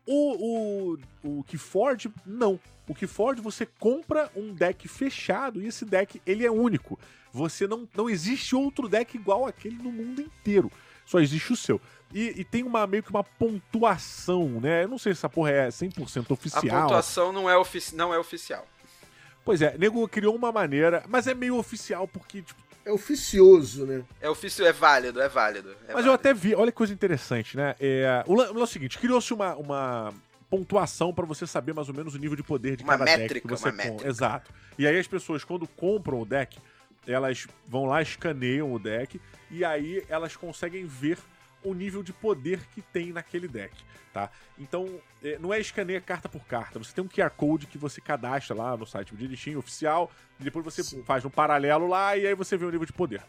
O, 0.04 0.94
o, 1.24 1.38
o 1.38 1.44
Keyforge, 1.44 2.12
não. 2.24 2.58
O 2.88 2.94
Keyforge 2.94 3.40
você 3.40 3.66
compra 3.66 4.30
um 4.36 4.54
deck 4.54 4.86
fechado 4.88 5.60
e 5.60 5.66
esse 5.66 5.84
deck 5.84 6.20
ele 6.24 6.44
é 6.46 6.50
único. 6.50 6.98
Você 7.36 7.66
não, 7.66 7.86
não 7.94 8.08
existe 8.08 8.56
outro 8.56 8.88
deck 8.88 9.14
igual 9.14 9.46
aquele 9.46 9.76
no 9.76 9.92
mundo 9.92 10.22
inteiro. 10.22 10.72
Só 11.04 11.20
existe 11.20 11.52
o 11.52 11.56
seu. 11.56 11.80
E, 12.12 12.40
e, 12.40 12.44
tem 12.44 12.62
uma 12.62 12.86
meio 12.86 13.02
que 13.02 13.10
uma 13.10 13.22
pontuação, 13.22 14.60
né? 14.60 14.84
Eu 14.84 14.88
não 14.88 14.98
sei 14.98 15.12
se 15.12 15.18
essa 15.18 15.28
porra 15.28 15.50
é 15.50 15.68
100% 15.68 16.30
oficial. 16.30 16.78
A 16.78 16.82
pontuação 16.82 17.32
não 17.32 17.50
é, 17.50 17.56
ofici 17.56 17.94
não 17.94 18.14
é 18.14 18.18
oficial. 18.18 18.66
Pois 19.44 19.60
é, 19.60 19.76
nego 19.78 20.08
criou 20.08 20.34
uma 20.34 20.50
maneira, 20.50 21.04
mas 21.08 21.26
é 21.26 21.34
meio 21.34 21.56
oficial 21.56 22.08
porque, 22.08 22.42
tipo, 22.42 22.60
é 22.84 22.92
oficioso, 22.92 23.84
né? 23.84 24.04
É 24.20 24.30
oficio, 24.30 24.64
é 24.64 24.72
válido, 24.72 25.20
é 25.20 25.28
válido. 25.28 25.70
É 25.70 25.72
mas 25.72 25.86
válido. 25.88 26.08
eu 26.08 26.12
até 26.14 26.32
vi, 26.32 26.54
olha 26.54 26.72
que 26.72 26.78
coisa 26.78 26.92
interessante, 26.92 27.56
né? 27.56 27.74
É, 27.78 28.24
o, 28.26 28.40
é 28.40 28.50
o 28.50 28.66
seguinte, 28.66 28.98
criou-se 28.98 29.34
uma, 29.34 29.56
uma 29.56 30.14
pontuação 30.48 31.12
para 31.12 31.26
você 31.26 31.46
saber 31.46 31.74
mais 31.74 31.88
ou 31.88 31.94
menos 31.94 32.14
o 32.14 32.18
nível 32.18 32.36
de 32.36 32.42
poder 32.42 32.76
de 32.76 32.84
uma 32.84 32.92
cada 32.92 33.04
métrica, 33.04 33.34
deck 33.34 33.40
que 33.40 33.48
você 33.48 33.68
uma 33.68 33.76
métrica. 33.76 34.08
Exato. 34.08 34.52
E 34.78 34.86
aí 34.86 34.98
as 34.98 35.06
pessoas, 35.06 35.42
quando 35.44 35.66
compram 35.66 36.20
o 36.20 36.24
deck, 36.24 36.58
elas 37.06 37.46
vão 37.66 37.84
lá, 37.84 38.02
escaneiam 38.02 38.72
o 38.72 38.78
deck, 38.78 39.20
e 39.50 39.64
aí 39.64 40.04
elas 40.08 40.36
conseguem 40.36 40.84
ver 40.86 41.18
o 41.62 41.74
nível 41.74 42.02
de 42.02 42.12
poder 42.12 42.60
que 42.74 42.80
tem 42.80 43.12
naquele 43.12 43.48
deck, 43.48 43.74
tá? 44.12 44.30
Então, 44.58 45.00
é, 45.22 45.38
não 45.38 45.52
é 45.52 45.60
escaneia 45.60 46.00
carta 46.00 46.28
por 46.28 46.44
carta, 46.44 46.78
você 46.78 46.92
tem 46.92 47.02
um 47.02 47.08
QR 47.08 47.30
Code 47.30 47.66
que 47.66 47.78
você 47.78 48.00
cadastra 48.00 48.54
lá 48.54 48.76
no 48.76 48.86
site 48.86 49.14
direitinho, 49.16 49.58
oficial, 49.58 50.10
e 50.38 50.44
depois 50.44 50.64
você 50.64 50.82
Sim. 50.82 51.02
faz 51.04 51.24
um 51.24 51.30
paralelo 51.30 51.88
lá 51.88 52.16
e 52.16 52.26
aí 52.26 52.34
você 52.34 52.56
vê 52.56 52.64
o 52.64 52.70
nível 52.70 52.86
de 52.86 52.92
poder. 52.92 53.22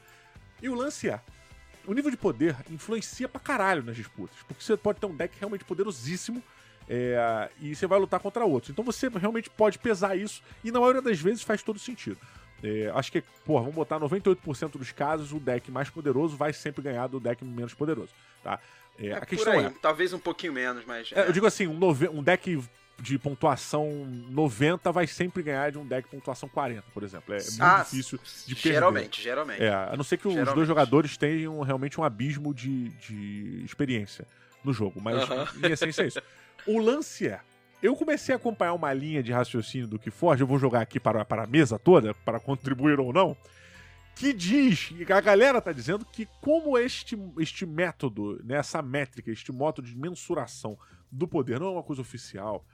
E 0.61 0.69
o 0.69 0.75
lance 0.75 1.09
é, 1.09 1.19
o 1.85 1.93
nível 1.93 2.11
de 2.11 2.17
poder 2.17 2.55
influencia 2.69 3.27
pra 3.27 3.39
caralho 3.39 3.81
nas 3.81 3.95
disputas, 3.95 4.37
porque 4.47 4.63
você 4.63 4.75
pode 4.75 4.99
ter 4.99 5.05
um 5.05 5.15
deck 5.15 5.35
realmente 5.39 5.63
poderosíssimo, 5.63 6.43
é, 6.89 7.49
e 7.59 7.75
você 7.75 7.85
vai 7.85 7.99
lutar 7.99 8.19
contra 8.19 8.45
outros. 8.45 8.69
Então 8.69 8.83
você 8.83 9.09
realmente 9.09 9.49
pode 9.49 9.79
pesar 9.79 10.15
isso, 10.17 10.43
e 10.63 10.71
na 10.71 10.79
maioria 10.79 11.01
das 11.01 11.19
vezes 11.19 11.43
faz 11.43 11.63
todo 11.63 11.79
sentido. 11.79 12.17
É, 12.63 12.91
acho 12.93 13.11
que, 13.11 13.23
pô, 13.45 13.59
vamos 13.59 13.75
botar 13.75 13.99
98% 13.99 14.77
dos 14.77 14.91
casos, 14.91 15.31
o 15.31 15.39
deck 15.39 15.69
mais 15.69 15.89
poderoso 15.89 16.35
vai 16.35 16.51
sempre 16.53 16.81
ganhar 16.81 17.07
do 17.07 17.19
deck 17.19 17.43
menos 17.45 17.73
poderoso, 17.73 18.09
tá? 18.43 18.59
É, 18.99 19.07
é 19.07 19.13
a 19.13 19.25
questão 19.25 19.53
aí, 19.53 19.65
é, 19.65 19.73
talvez 19.81 20.11
um 20.11 20.19
pouquinho 20.19 20.53
menos, 20.53 20.83
mas... 20.85 21.11
É, 21.13 21.27
eu 21.27 21.31
digo 21.31 21.45
assim, 21.45 21.67
um, 21.67 21.77
nove, 21.77 22.07
um 22.09 22.23
deck 22.23 22.59
de 22.99 23.19
pontuação 23.19 24.07
90 24.29 24.91
vai 24.91 25.05
sempre 25.05 25.43
ganhar 25.43 25.71
de 25.71 25.77
um 25.77 25.85
deck 25.85 26.09
de 26.09 26.15
pontuação 26.15 26.49
40, 26.49 26.83
por 26.93 27.03
exemplo. 27.03 27.33
É, 27.33 27.37
muito 27.37 27.61
ah, 27.61 27.83
difícil 27.83 28.19
de 28.45 28.55
perder. 28.55 28.73
Geralmente, 28.73 29.21
geralmente. 29.21 29.63
É, 29.63 29.71
a 29.71 29.95
não 29.95 30.03
ser 30.03 30.17
que 30.17 30.23
geralmente. 30.23 30.49
os 30.49 30.55
dois 30.55 30.67
jogadores 30.67 31.15
tenham 31.15 31.61
realmente 31.61 31.99
um 31.99 32.03
abismo 32.03 32.53
de, 32.53 32.89
de 32.89 33.63
experiência 33.63 34.25
no 34.63 34.73
jogo, 34.73 34.99
mas 34.99 35.29
uh 35.29 35.31
-huh. 35.31 35.69
em 35.69 35.71
essência 35.71 36.01
é 36.01 36.07
isso. 36.07 36.21
O 36.65 36.79
lance 36.79 37.27
é, 37.27 37.39
eu 37.81 37.95
comecei 37.95 38.33
a 38.33 38.37
acompanhar 38.37 38.73
uma 38.73 38.93
linha 38.93 39.21
de 39.21 39.31
raciocínio 39.31 39.87
do 39.87 39.99
que 39.99 40.09
Forge, 40.09 40.41
eu 40.41 40.47
vou 40.47 40.57
jogar 40.57 40.81
aqui 40.81 40.99
para, 40.99 41.23
para 41.23 41.43
a 41.43 41.47
mesa 41.47 41.77
toda, 41.77 42.13
para 42.13 42.39
contribuir 42.39 42.99
ou 42.99 43.13
não, 43.13 43.37
que 44.15 44.33
diz, 44.33 44.91
a 45.09 45.21
galera 45.21 45.61
tá 45.61 45.71
dizendo 45.71 46.03
que 46.03 46.27
como 46.41 46.77
este, 46.77 47.17
este 47.37 47.65
método, 47.65 48.41
né, 48.43 48.55
essa 48.55 48.81
métrica, 48.81 49.31
este 49.31 49.51
modo 49.51 49.81
de 49.81 49.95
mensuração 49.95 50.77
do 51.11 51.27
poder 51.27 51.59
não 51.59 51.67
é 51.67 51.71
uma 51.71 51.83
coisa 51.83 52.01
oficial, 52.01 52.65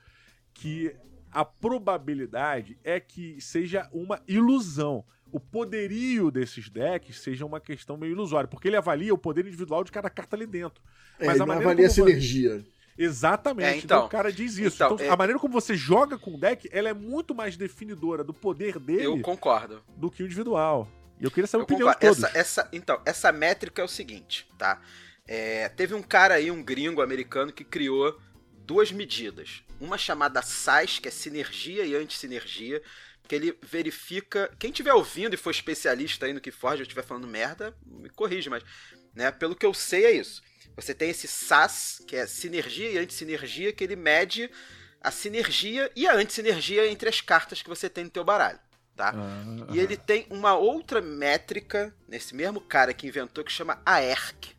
que 0.54 0.96
a 1.32 1.44
probabilidade 1.44 2.78
é 2.84 3.00
que 3.00 3.42
seja 3.42 3.90
uma 3.92 4.22
ilusão. 4.28 5.04
O 5.32 5.40
poderio 5.40 6.30
desses 6.30 6.70
decks 6.70 7.20
seja 7.20 7.44
uma 7.46 7.60
questão 7.60 7.98
meio 7.98 8.12
ilusória, 8.12 8.48
porque 8.48 8.68
ele 8.68 8.78
avalia 8.78 9.14
o 9.14 9.18
poder 9.18 9.46
individual 9.46 9.84
de 9.84 9.92
cada 9.92 10.10
carta 10.10 10.36
ali 10.36 10.46
dentro. 10.46 10.82
É, 11.20 11.26
Mas 11.26 11.42
a 11.42 11.46
não 11.46 11.56
avalia 11.56 11.88
essa 11.88 12.02
energia. 12.02 12.64
Exatamente. 12.98 13.68
É, 13.68 13.78
então, 13.78 13.98
então, 13.98 14.06
o 14.06 14.10
cara 14.10 14.32
diz 14.32 14.58
isso. 14.58 14.76
Então, 14.76 14.96
então 14.96 15.06
é... 15.06 15.10
a 15.10 15.18
maneira 15.18 15.40
como 15.40 15.54
você 15.54 15.76
joga 15.76 16.18
com 16.18 16.36
o 16.36 16.38
deck, 16.38 16.70
ela 16.72 16.90
é 16.90 16.94
muito 16.94 17.34
mais 17.34 17.58
definidora 17.58 18.24
do 18.24 18.34
poder 18.34 18.80
dele. 18.80 19.06
Eu 19.06 19.20
concordo. 19.22 19.84
Do 19.96 20.12
que 20.12 20.24
o 20.24 20.26
individual. 20.26 20.88
E 21.20 21.24
eu 21.24 21.32
queria 21.32 21.48
saber 21.48 21.62
Eu 21.62 21.64
a 21.64 21.66
opinião 21.66 21.90
de 21.90 21.96
concordo. 21.96 22.22
todos. 22.22 22.36
essa, 22.36 22.62
essa, 22.62 22.70
então, 22.72 23.02
essa 23.06 23.32
métrica 23.32 23.82
é 23.82 23.86
o 23.86 23.88
seguinte, 23.88 24.48
tá? 24.58 24.82
É, 25.26 25.70
teve 25.70 25.94
um 25.96 26.02
cara 26.02 26.36
aí, 26.36 26.52
um 26.52 26.62
gringo 26.62 27.02
americano, 27.02 27.52
que 27.52 27.64
criou 27.64 28.20
duas 28.66 28.92
medidas. 28.92 29.64
Uma 29.80 29.98
chamada 29.98 30.42
SAIS, 30.42 31.00
que 31.00 31.08
é 31.08 31.12
sinergia 31.12 31.86
e 31.86 31.96
antisinergia, 31.96 32.82
que 33.28 33.36
ele 33.36 33.58
verifica. 33.62 34.52
Quem 34.60 34.70
estiver 34.70 34.94
ouvindo 34.94 35.34
e 35.34 35.38
for 35.38 35.52
especialista 35.52 36.26
aí 36.26 36.34
no 36.34 36.42
que 36.42 36.52
Forge 36.52 36.82
eu 36.82 36.84
estiver 36.84 37.04
falando 37.04 37.28
merda, 37.28 37.76
me 37.86 38.10
corrige, 38.10 38.50
mas 38.50 38.64
né, 39.14 39.32
pelo 39.32 39.56
que 39.56 39.66
eu 39.66 39.74
sei 39.74 40.06
é 40.06 40.12
isso. 40.12 40.42
Você 40.76 40.94
tem 40.94 41.10
esse 41.10 41.28
SAS, 41.28 42.02
que 42.08 42.16
é 42.16 42.26
sinergia 42.26 42.90
e 42.92 42.98
antisinergia, 42.98 43.72
que 43.72 43.84
ele 43.84 43.96
mede 43.96 44.50
a 45.02 45.12
sinergia 45.12 45.92
e 45.96 46.08
a 46.08 46.16
antisinergia 46.16 46.88
entre 46.88 47.10
as 47.10 47.22
cartas 47.22 47.62
que 47.62 47.70
você 47.70 47.90
tem 47.90 48.06
no 48.06 48.10
teu 48.10 48.24
baralho, 48.24 48.60
tá? 48.96 49.14
Ah, 49.16 49.68
E 49.74 49.80
ele 49.80 49.98
tem 49.98 50.26
uma 50.30 50.56
outra 50.56 51.02
métrica, 51.02 51.94
nesse 52.08 52.34
mesmo 52.34 52.62
cara 52.62 52.94
que 52.94 53.08
inventou, 53.08 53.44
que 53.44 53.52
chama 53.52 53.82
AERC. 53.86 54.56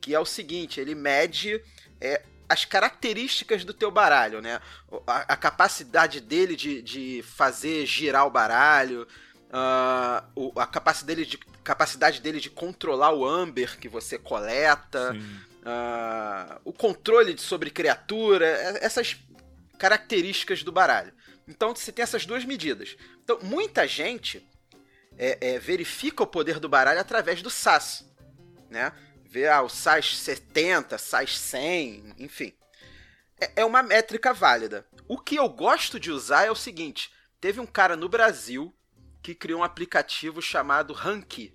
Que 0.00 0.14
é 0.14 0.20
o 0.20 0.24
seguinte, 0.24 0.80
ele 0.80 0.94
mede 0.94 1.62
é, 2.00 2.22
as 2.48 2.64
características 2.64 3.64
do 3.64 3.74
teu 3.74 3.90
baralho, 3.90 4.40
né? 4.40 4.60
A, 5.06 5.34
a 5.34 5.36
capacidade 5.36 6.20
dele 6.20 6.56
de, 6.56 6.80
de 6.80 7.22
fazer 7.22 7.84
girar 7.84 8.26
o 8.26 8.30
baralho, 8.30 9.06
o- 10.36 10.52
a 10.60 10.66
capacidade 10.66 11.06
dele, 11.16 11.26
de, 11.26 11.38
capacidade 11.64 12.20
dele 12.20 12.40
de 12.40 12.48
controlar 12.50 13.12
o 13.12 13.26
amber 13.26 13.78
que 13.78 13.88
você 13.88 14.18
coleta, 14.18 15.14
ah, 15.64 16.60
o 16.64 16.72
controle 16.72 17.34
de- 17.34 17.42
sobre 17.42 17.70
criatura, 17.70 18.46
é- 18.46 18.84
essas 18.84 19.16
características 19.78 20.62
do 20.62 20.70
baralho. 20.72 21.12
Então 21.48 21.74
você 21.74 21.90
tem 21.90 22.02
essas 22.02 22.24
duas 22.26 22.44
medidas. 22.44 22.96
Então 23.24 23.38
muita 23.42 23.86
gente 23.86 24.46
é, 25.18 25.36
é, 25.54 25.58
verifica 25.58 26.22
o 26.22 26.26
poder 26.26 26.58
do 26.58 26.68
baralho 26.68 27.00
através 27.00 27.42
do 27.42 27.50
SAS, 27.50 28.06
né? 28.70 28.92
Vê 29.24 29.48
ah, 29.48 29.62
o 29.62 29.68
SAS 29.68 30.16
70, 30.16 30.96
SAS 30.96 31.38
100, 31.38 32.14
enfim. 32.18 32.52
É, 33.40 33.52
é 33.56 33.64
uma 33.64 33.82
métrica 33.82 34.32
válida. 34.32 34.86
O 35.08 35.18
que 35.18 35.36
eu 35.36 35.48
gosto 35.48 35.98
de 36.00 36.10
usar 36.10 36.46
é 36.46 36.50
o 36.50 36.54
seguinte: 36.56 37.12
teve 37.40 37.60
um 37.60 37.66
cara 37.66 37.96
no 37.96 38.08
Brasil 38.08 38.74
que 39.22 39.34
criou 39.34 39.60
um 39.60 39.64
aplicativo 39.64 40.40
chamado 40.40 40.92
Ranky, 40.92 41.52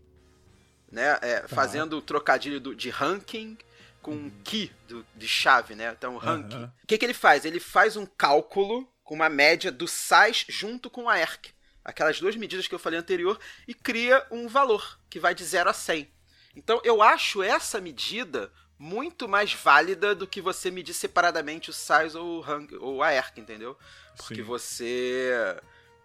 né? 0.92 1.18
É, 1.22 1.48
Fazendo 1.48 1.98
o 1.98 2.02
trocadilho 2.02 2.60
do- 2.60 2.76
de 2.76 2.90
ranking 2.90 3.58
com 4.02 4.30
key 4.44 4.72
do- 4.88 5.06
de 5.16 5.28
chave, 5.28 5.74
né? 5.76 5.94
Então, 5.98 6.18
ranking. 6.18 6.56
Aham. 6.58 6.74
O 6.84 6.88
que, 6.88 6.98
que 6.98 7.06
ele 7.06 7.14
faz? 7.14 7.44
Ele 7.46 7.60
faz 7.60 7.96
um 7.98 8.06
cálculo 8.06 8.88
com 9.04 9.16
uma 9.16 9.30
média 9.30 9.72
do 9.72 9.88
SAS 9.88 10.46
junto 10.48 10.90
com 10.90 11.10
a 11.10 11.18
ERC, 11.20 11.50
aquelas 11.84 12.20
duas 12.20 12.36
medidas 12.36 12.68
que 12.68 12.74
eu 12.76 12.80
falei 12.80 13.00
anterior, 13.00 13.40
e 13.68 13.74
cria 13.74 14.26
um 14.32 14.48
valor 14.48 15.00
que 15.10 15.20
vai 15.20 15.34
de 15.36 15.44
0 15.44 15.70
a 15.70 15.74
100. 15.74 16.12
Então, 16.56 16.80
eu 16.84 17.02
acho 17.02 17.42
essa 17.44 17.82
medida 17.82 18.52
muito 18.78 19.28
mais 19.28 19.54
válida 19.54 20.14
do 20.14 20.28
que 20.28 20.42
você 20.42 20.70
medir 20.70 20.94
separadamente 20.94 21.70
o 21.70 21.74
SAS 21.74 22.14
ou, 22.16 22.38
o 22.38 22.42
rank, 22.42 22.72
ou 22.80 23.02
a 23.02 23.12
ERC, 23.14 23.40
entendeu? 23.42 23.78
Porque 24.18 24.36
Sim. 24.36 24.42
você 24.44 25.58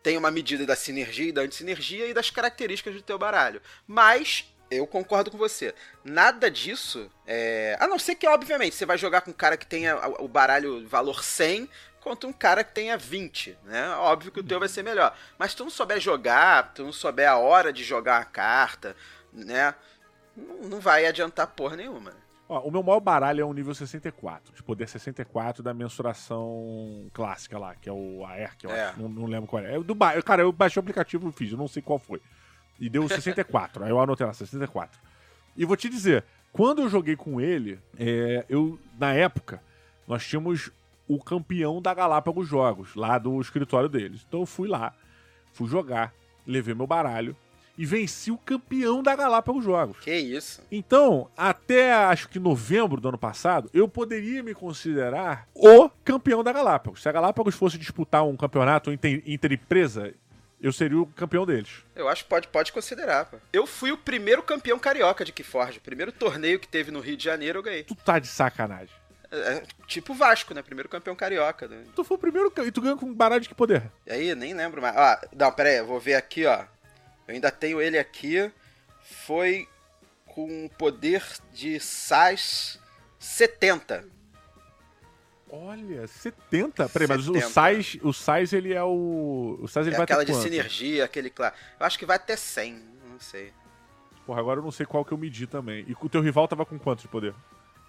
tem 0.03 0.17
uma 0.17 0.31
medida 0.31 0.65
da 0.67 0.77
sinergia 0.77 1.29
e 1.29 1.33
da 1.33 1.43
antisinergia 1.43 2.07
e 2.07 2.15
das 2.15 2.31
características 2.31 2.95
do 2.95 3.03
teu 3.03 3.19
baralho. 3.19 3.61
Mas 3.87 4.45
eu 4.71 4.87
concordo 4.87 5.31
com 5.31 5.39
você. 5.39 5.75
Nada 6.05 6.51
disso 6.51 7.11
é. 7.27 7.77
A 7.81 7.87
não 7.87 7.99
ser 7.99 8.15
que, 8.15 8.27
obviamente, 8.27 8.75
você 8.75 8.87
vai 8.87 8.97
jogar 8.97 9.21
com 9.23 9.31
um 9.31 9.35
cara 9.35 9.57
que 9.57 9.67
tenha 9.67 9.97
o 10.21 10.29
baralho 10.29 10.87
valor 10.87 11.25
100 11.25 11.69
contra 12.01 12.29
um 12.29 12.33
cara 12.33 12.65
que 12.65 12.73
tenha 12.73 12.97
20, 12.97 13.59
né? 13.65 13.91
Óbvio 13.97 14.33
que 14.33 14.41
o 14.41 14.45
teu 14.45 14.59
vai 14.59 14.69
ser 14.69 14.83
melhor. 14.83 15.17
Mas 15.39 15.55
tu 15.55 15.65
não 15.65 15.71
souber 15.71 16.01
jogar, 16.01 16.73
tu 16.73 16.85
não 16.85 16.93
souber 16.93 17.29
a 17.29 17.37
hora 17.37 17.73
de 17.73 17.85
jogar 17.85 18.19
a 18.19 18.25
carta, 18.25 18.97
né? 19.33 19.75
Não 20.37 20.81
vai 20.81 21.05
adiantar 21.05 21.49
porra 21.49 21.77
nenhuma. 21.77 22.15
Ó, 22.53 22.67
o 22.67 22.71
meu 22.73 22.83
maior 22.83 22.99
baralho 22.99 23.43
é 23.43 23.45
um 23.45 23.53
nível 23.53 23.73
64, 23.73 24.53
de 24.53 24.61
poder 24.61 24.89
64 24.89 25.63
da 25.63 25.73
mensuração 25.73 27.09
clássica 27.13 27.57
lá, 27.57 27.77
que 27.77 27.89
é 27.89 27.93
o 27.93 28.27
AERC, 28.27 28.65
eu 28.65 28.71
É. 28.73 28.87
acho. 28.87 29.01
Não, 29.01 29.09
não 29.09 29.27
lembro 29.27 29.47
qual 29.47 29.63
é. 29.63 29.79
do. 29.79 29.95
Cara, 30.25 30.43
eu 30.43 30.51
baixei 30.51 30.81
o 30.81 30.83
aplicativo 30.83 31.29
e 31.29 31.33
fiz, 31.33 31.53
eu 31.53 31.59
não 31.59 31.69
sei 31.69 31.81
qual 31.81 31.99
foi. 32.01 32.21
E 32.81 32.89
deu 32.91 33.07
64, 33.09 33.85
aí 33.85 33.91
eu 33.91 34.01
anotei 34.01 34.27
lá, 34.27 34.33
64. 34.33 35.01
E 35.57 35.65
vou 35.65 35.77
te 35.77 35.89
dizer, 35.89 36.25
quando 36.53 36.83
eu 36.83 36.89
joguei 36.89 37.15
com 37.15 37.41
ele, 37.41 37.79
é, 37.97 38.45
eu, 38.49 38.79
na 38.99 39.13
época, 39.15 39.63
nós 40.09 40.27
tínhamos 40.27 40.71
o 41.07 41.23
campeão 41.23 41.81
da 41.81 41.95
Galápagos 41.95 42.49
Jogos, 42.49 42.97
lá 42.97 43.17
do 43.17 43.41
escritório 43.41 43.89
deles. 43.89 44.25
Então 44.27 44.41
eu 44.41 44.47
fui 44.47 44.67
lá, 44.69 44.93
fui 45.53 45.69
jogar, 45.69 46.13
levei 46.47 46.75
meu 46.75 46.87
baralho 46.87 47.37
e 47.81 47.87
venci 47.87 48.31
o 48.31 48.37
campeão 48.37 49.03
da 49.03 49.16
Galápagos 49.16 49.64
Jogos. 49.64 49.97
Que 50.01 50.14
isso? 50.14 50.61
Então, 50.71 51.31
até 51.35 51.95
acho 51.95 52.29
que 52.29 52.38
novembro 52.38 53.01
do 53.01 53.09
ano 53.09 53.16
passado, 53.16 53.71
eu 53.73 53.88
poderia 53.88 54.43
me 54.43 54.53
considerar 54.53 55.49
o 55.55 55.88
campeão 56.05 56.45
da 56.45 56.53
Galápagos. 56.53 57.01
Se 57.01 57.09
a 57.09 57.12
Galápagos 57.12 57.55
fosse 57.55 57.79
disputar 57.79 58.23
um 58.27 58.37
campeonato 58.37 58.93
inter- 58.93 59.23
interempresa, 59.25 60.12
eu 60.61 60.75
seria 60.75 61.01
o 61.01 61.07
campeão 61.07 61.47
deles. 61.47 61.83
Eu 61.97 62.07
acho 62.07 62.23
que 62.25 62.29
pode, 62.29 62.49
pode 62.49 62.71
considerar, 62.71 63.25
pô. 63.25 63.38
Eu 63.51 63.66
fui 63.66 63.90
o 63.93 63.97
primeiro 63.97 64.43
campeão 64.43 64.79
carioca 64.79 65.25
de 65.25 65.33
Keyforge. 65.33 65.79
O 65.79 65.81
primeiro 65.81 66.12
torneio 66.12 66.61
que 66.61 66.69
teve 66.69 66.90
no 66.90 67.01
Rio 67.01 67.16
de 67.16 67.25
Janeiro, 67.25 67.61
eu 67.61 67.62
ganhei. 67.62 67.85
Tu 67.85 67.95
tá 67.95 68.19
de 68.19 68.27
sacanagem. 68.27 68.95
É, 69.31 69.37
é 69.55 69.62
tipo 69.87 70.12
Vasco, 70.12 70.53
né? 70.53 70.61
Primeiro 70.61 70.87
campeão 70.90 71.16
carioca. 71.16 71.66
Né? 71.66 71.85
Tu 71.97 72.05
foi 72.05 72.19
o 72.19 72.21
primeiro 72.21 72.53
e 72.59 72.71
tu 72.71 72.83
ganhou 72.83 72.99
com 72.99 73.11
baralho 73.14 73.40
de 73.40 73.49
que 73.49 73.55
poder? 73.55 73.90
E 74.07 74.12
aí, 74.12 74.35
nem 74.35 74.53
lembro 74.53 74.83
mais. 74.83 74.95
Ah, 74.95 75.27
não, 75.35 75.51
pera 75.51 75.71
aí, 75.71 75.77
eu 75.79 75.87
vou 75.87 75.99
ver 75.99 76.16
aqui, 76.16 76.45
ó. 76.45 76.62
Eu 77.31 77.35
ainda 77.35 77.51
tenho 77.51 77.81
ele 77.81 77.99
aqui. 77.99 78.51
Foi 79.27 79.69
com 80.27 80.69
poder 80.79 81.25
de 81.53 81.79
SAS 81.81 82.79
70. 83.19 84.05
Olha, 85.53 86.07
70? 86.07 86.88
Peraí, 86.88 87.09
mas 87.09 87.29
o 87.29 87.35
70. 87.35 87.49
Sais, 87.49 87.99
o 88.03 88.12
Sais 88.12 88.53
ele 88.53 88.73
é 88.73 88.83
o. 88.83 89.59
O 89.61 89.66
Sais 89.69 89.85
ele 89.87 89.95
É 89.95 89.99
vai 89.99 90.05
aquela 90.05 90.25
de 90.25 90.33
quanto? 90.33 90.43
sinergia, 90.43 91.05
aquele 91.05 91.29
claro. 91.29 91.55
Eu 91.79 91.87
acho 91.87 91.99
que 91.99 92.07
vai 92.07 92.16
até 92.16 92.37
100, 92.37 92.75
não 93.11 93.19
sei. 93.19 93.53
Porra, 94.25 94.38
agora 94.40 94.61
eu 94.61 94.64
não 94.64 94.71
sei 94.71 94.87
qual 94.87 95.05
que 95.05 95.12
eu 95.12 95.19
medi 95.19 95.47
também. 95.49 95.85
E 95.88 95.97
o 96.01 96.09
teu 96.09 96.21
rival 96.21 96.47
tava 96.47 96.64
com 96.64 96.79
quanto 96.79 97.03
de 97.03 97.09
poder? 97.09 97.35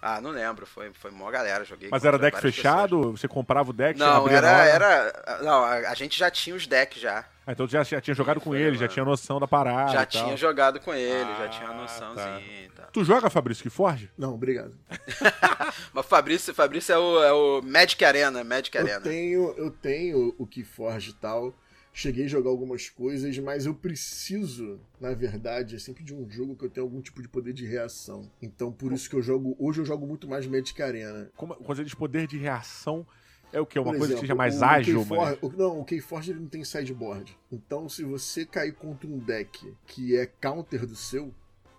Ah, 0.00 0.20
não 0.20 0.30
lembro, 0.30 0.66
foi, 0.66 0.92
foi 0.92 1.12
mó 1.12 1.30
galera, 1.30 1.64
joguei. 1.64 1.88
Mas 1.88 2.04
era 2.04 2.18
deck 2.18 2.40
fechado? 2.40 3.12
Você 3.12 3.28
comprava 3.28 3.70
o 3.70 3.72
deck? 3.72 3.96
pessoas. 3.96 4.16
Não, 4.16 4.28
era, 4.28 4.64
era. 4.66 5.38
Não, 5.42 5.62
a, 5.62 5.74
a 5.90 5.94
gente 5.94 6.18
já 6.18 6.28
tinha 6.28 6.56
os 6.56 6.66
decks 6.66 7.00
já. 7.00 7.24
Ah, 7.46 7.52
então 7.52 7.66
já, 7.66 7.82
já 7.82 8.00
tinha 8.00 8.14
jogado 8.14 8.40
com 8.40 8.54
ele, 8.54 8.76
já 8.78 8.86
tinha 8.86 9.04
noção 9.04 9.40
da 9.40 9.48
parada. 9.48 9.92
já 9.92 10.02
e 10.02 10.06
tal. 10.06 10.24
tinha 10.24 10.36
jogado 10.36 10.78
com 10.80 10.94
ele, 10.94 11.24
já 11.38 11.44
Ah, 11.44 11.48
tinha 11.48 11.70
uma 11.70 11.82
noçãozinha 11.82 12.64
e 12.64 12.68
tal. 12.70 12.86
Tu 12.92 13.04
joga, 13.04 13.28
Fabrício, 13.28 13.62
que 13.64 13.70
Forge? 13.70 14.08
Não, 14.16 14.34
obrigado. 14.34 14.76
Mas 15.92 16.06
Fabrício, 16.06 16.54
Fabrício 16.54 16.92
é 16.92 16.98
o, 16.98 17.22
é 17.22 17.32
o 17.32 17.62
Magic 17.62 18.04
Arena, 18.04 18.44
Magic 18.44 18.76
Eu 18.76 18.82
Arena. 18.84 19.00
tenho, 19.00 19.54
eu 19.56 19.70
tenho 19.70 20.34
o 20.38 20.46
Keyforge 20.46 21.10
e 21.10 21.14
tal. 21.14 21.54
Cheguei 21.94 22.24
a 22.24 22.28
jogar 22.28 22.48
algumas 22.48 22.88
coisas, 22.88 23.36
mas 23.38 23.66
eu 23.66 23.74
preciso, 23.74 24.80
na 24.98 25.12
verdade, 25.12 25.76
é 25.76 25.78
sempre 25.78 26.02
de 26.02 26.14
um 26.14 26.26
jogo 26.30 26.56
que 26.56 26.64
eu 26.64 26.70
tenho 26.70 26.86
algum 26.86 27.02
tipo 27.02 27.20
de 27.20 27.28
poder 27.28 27.52
de 27.52 27.66
reação. 27.66 28.30
Então, 28.40 28.72
por 28.72 28.92
isso 28.92 29.10
que 29.10 29.16
eu 29.16 29.20
jogo. 29.20 29.54
Hoje 29.58 29.80
eu 29.80 29.84
jogo 29.84 30.06
muito 30.06 30.26
mais 30.26 30.46
Magic 30.46 30.80
Arena. 30.82 31.30
Como, 31.36 31.54
quando 31.56 31.78
ele 31.80 31.84
diz 31.84 31.94
poder 31.94 32.26
de 32.26 32.38
reação, 32.38 33.06
é 33.52 33.60
o 33.60 33.66
quê? 33.66 33.78
Uma 33.78 33.92
Por 33.92 33.98
coisa 33.98 34.14
que 34.14 34.20
seja 34.20 34.34
mais 34.34 34.60
o 34.60 34.64
ágil, 34.64 35.04
mano? 35.04 35.38
o- 35.42 35.48
Não, 35.50 35.80
o 35.80 35.84
Keyforge 35.84 36.30
ele 36.32 36.40
não 36.40 36.48
tem 36.48 36.64
sideboard. 36.64 37.36
Então, 37.50 37.88
se 37.88 38.02
você 38.04 38.44
cair 38.46 38.72
contra 38.74 39.06
um 39.08 39.18
deck 39.18 39.74
que 39.86 40.16
é 40.16 40.26
counter 40.26 40.86
do 40.86 40.96
seu, 40.96 41.34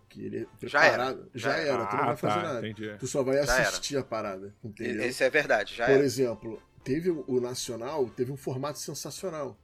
que 0.09 0.23
ele 0.25 0.37
é 0.61 0.67
Já 0.67 0.85
era. 0.85 0.91
preparado, 1.05 1.29
já, 1.33 1.53
era, 1.57 1.85
tu 1.87 1.95
não 1.97 2.05
vai 2.05 2.15
fazer 2.17 2.33
tá, 2.35 2.43
nada. 2.53 2.67
entendi. 2.69 2.97
Tu 2.99 3.07
só 3.07 3.23
vai 3.23 3.37
era. 3.37 3.43
assistir 3.67 3.97
a 3.97 4.03
parada, 4.03 4.53
entendeu? 4.63 5.03
Esse 5.03 5.23
é 5.23 5.29
verdade, 5.29 5.75
já 5.75 5.85
Por 5.87 5.95
é. 5.95 5.99
exemplo, 5.99 6.61
teve 6.83 7.09
o 7.09 7.23
o 7.27 7.39
Nacional, 7.41 8.07
teve 8.09 8.31
um 8.31 8.37
formato 8.37 8.77
sensacional. 8.79 9.57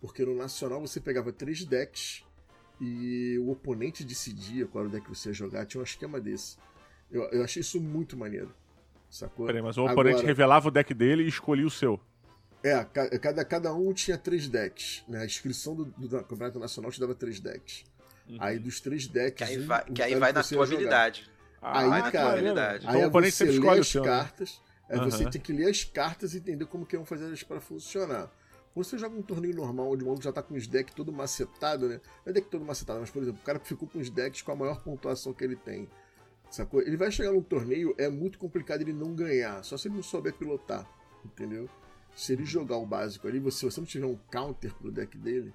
Porque 0.00 0.22
no 0.24 0.34
Nacional 0.36 0.80
você 0.82 1.00
pegava 1.00 1.32
três 1.32 1.64
decks 1.64 2.22
e 2.78 3.38
o 3.38 3.50
oponente 3.50 4.04
decidia 4.04 4.66
qual 4.66 4.84
era 4.84 4.88
o 4.88 4.92
deck 4.92 5.04
que 5.08 5.14
você 5.16 5.30
ia 5.30 5.32
jogar. 5.32 5.64
Tinha 5.64 5.80
um 5.80 5.84
esquema 5.84 6.20
desse. 6.20 6.58
Eu, 7.10 7.22
eu 7.30 7.42
achei 7.44 7.60
isso 7.60 7.80
muito 7.80 8.14
maneiro. 8.16 8.54
Sacou? 9.14 9.46
Peraí, 9.46 9.62
mas 9.62 9.76
o 9.78 9.84
oponente 9.84 10.14
Agora- 10.16 10.26
revelava 10.26 10.66
o 10.68 10.70
deck 10.72 10.92
dele 10.92 11.22
e 11.22 11.28
escolhia 11.28 11.64
o 11.66 11.70
seu. 11.70 12.00
É, 12.64 12.82
ca- 12.84 13.08
cada, 13.20 13.44
cada 13.44 13.72
um 13.74 13.92
tinha 13.92 14.18
três 14.18 14.48
decks. 14.48 15.04
Né? 15.06 15.20
A 15.20 15.24
inscrição 15.24 15.76
do, 15.76 15.84
do 15.84 16.08
Campeonato 16.24 16.58
Nacional 16.58 16.90
te 16.90 16.98
dava 16.98 17.14
três 17.14 17.38
decks. 17.38 17.84
Aí 18.40 18.58
dos 18.58 18.80
três 18.80 19.06
decks. 19.06 19.36
Que 19.36 19.44
aí 19.54 19.62
um- 19.62 19.66
vai, 19.66 19.84
que 19.84 20.02
aí 20.02 20.10
era 20.12 20.20
vai 20.20 20.32
que 20.32 20.38
na 20.38 20.42
tua 20.42 20.64
habilidade. 20.64 21.30
Aí, 21.62 21.88
vai 21.88 21.98
na 22.00 22.10
tua 22.10 22.20
cara, 22.20 22.32
habilidade. 22.32 22.84
Então 22.86 22.96
Aí 22.96 23.04
o 23.04 23.08
oponente 23.08 23.32
você 23.36 23.44
sempre 23.46 23.52
lê 23.52 23.58
escolhe 23.60 23.78
o 23.78 23.82
as 23.82 23.88
seu. 23.88 24.02
né? 24.02 24.08
cartas, 24.08 24.60
aí 24.90 24.98
você 24.98 25.30
tem 25.30 25.40
que 25.40 25.52
ler 25.52 25.70
as 25.70 25.84
cartas 25.84 26.34
e 26.34 26.38
entender 26.38 26.66
como 26.66 26.84
que 26.84 26.96
vão 26.96 27.06
fazer 27.06 27.26
elas 27.26 27.42
para 27.44 27.60
funcionar. 27.60 28.30
Quando 28.72 28.84
você 28.86 28.98
joga 28.98 29.16
um 29.16 29.22
torneio 29.22 29.54
normal, 29.54 29.92
onde 29.92 30.02
o 30.02 30.06
maluco 30.06 30.24
já 30.24 30.32
tá 30.32 30.42
com 30.42 30.54
os 30.56 30.66
decks 30.66 30.92
todo 30.94 31.12
macetado, 31.12 31.88
né? 31.88 32.00
Não 32.26 32.30
é 32.30 32.32
deck 32.32 32.48
todo 32.48 32.64
macetado, 32.64 32.98
mas, 32.98 33.10
por 33.10 33.22
exemplo, 33.22 33.38
o 33.40 33.44
cara 33.44 33.60
ficou 33.60 33.86
com 33.86 34.00
os 34.00 34.10
decks 34.10 34.42
com 34.42 34.50
a 34.50 34.56
maior 34.56 34.82
pontuação 34.82 35.32
que 35.32 35.44
ele 35.44 35.54
tem. 35.54 35.88
Sacou? 36.54 36.80
Ele 36.80 36.96
vai 36.96 37.10
chegar 37.10 37.32
num 37.32 37.42
torneio, 37.42 37.96
é 37.98 38.08
muito 38.08 38.38
complicado 38.38 38.80
ele 38.80 38.92
não 38.92 39.12
ganhar, 39.12 39.64
só 39.64 39.76
se 39.76 39.88
ele 39.88 39.96
não 39.96 40.04
souber 40.04 40.32
pilotar, 40.34 40.88
entendeu? 41.24 41.68
Se 42.14 42.32
ele 42.32 42.44
jogar 42.44 42.76
o 42.76 42.86
básico 42.86 43.26
ali, 43.26 43.40
você, 43.40 43.58
se 43.58 43.64
você 43.64 43.80
não 43.80 43.86
tiver 43.88 44.06
um 44.06 44.16
counter 44.30 44.72
pro 44.74 44.92
deck 44.92 45.18
dele, 45.18 45.52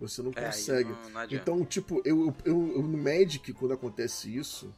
Você 0.00 0.22
não 0.22 0.30
É, 0.36 0.44
consegue. 0.46 0.90
não- 0.90 1.10
não 1.10 1.24
então, 1.24 1.64
tipo, 1.64 2.00
eu, 2.04 2.32
eu, 2.44 2.72
eu- 2.76 2.82
no 2.84 2.96
Magic, 2.96 3.52
quando 3.52 3.72
acontece 3.74 4.32
isso, 4.34 4.72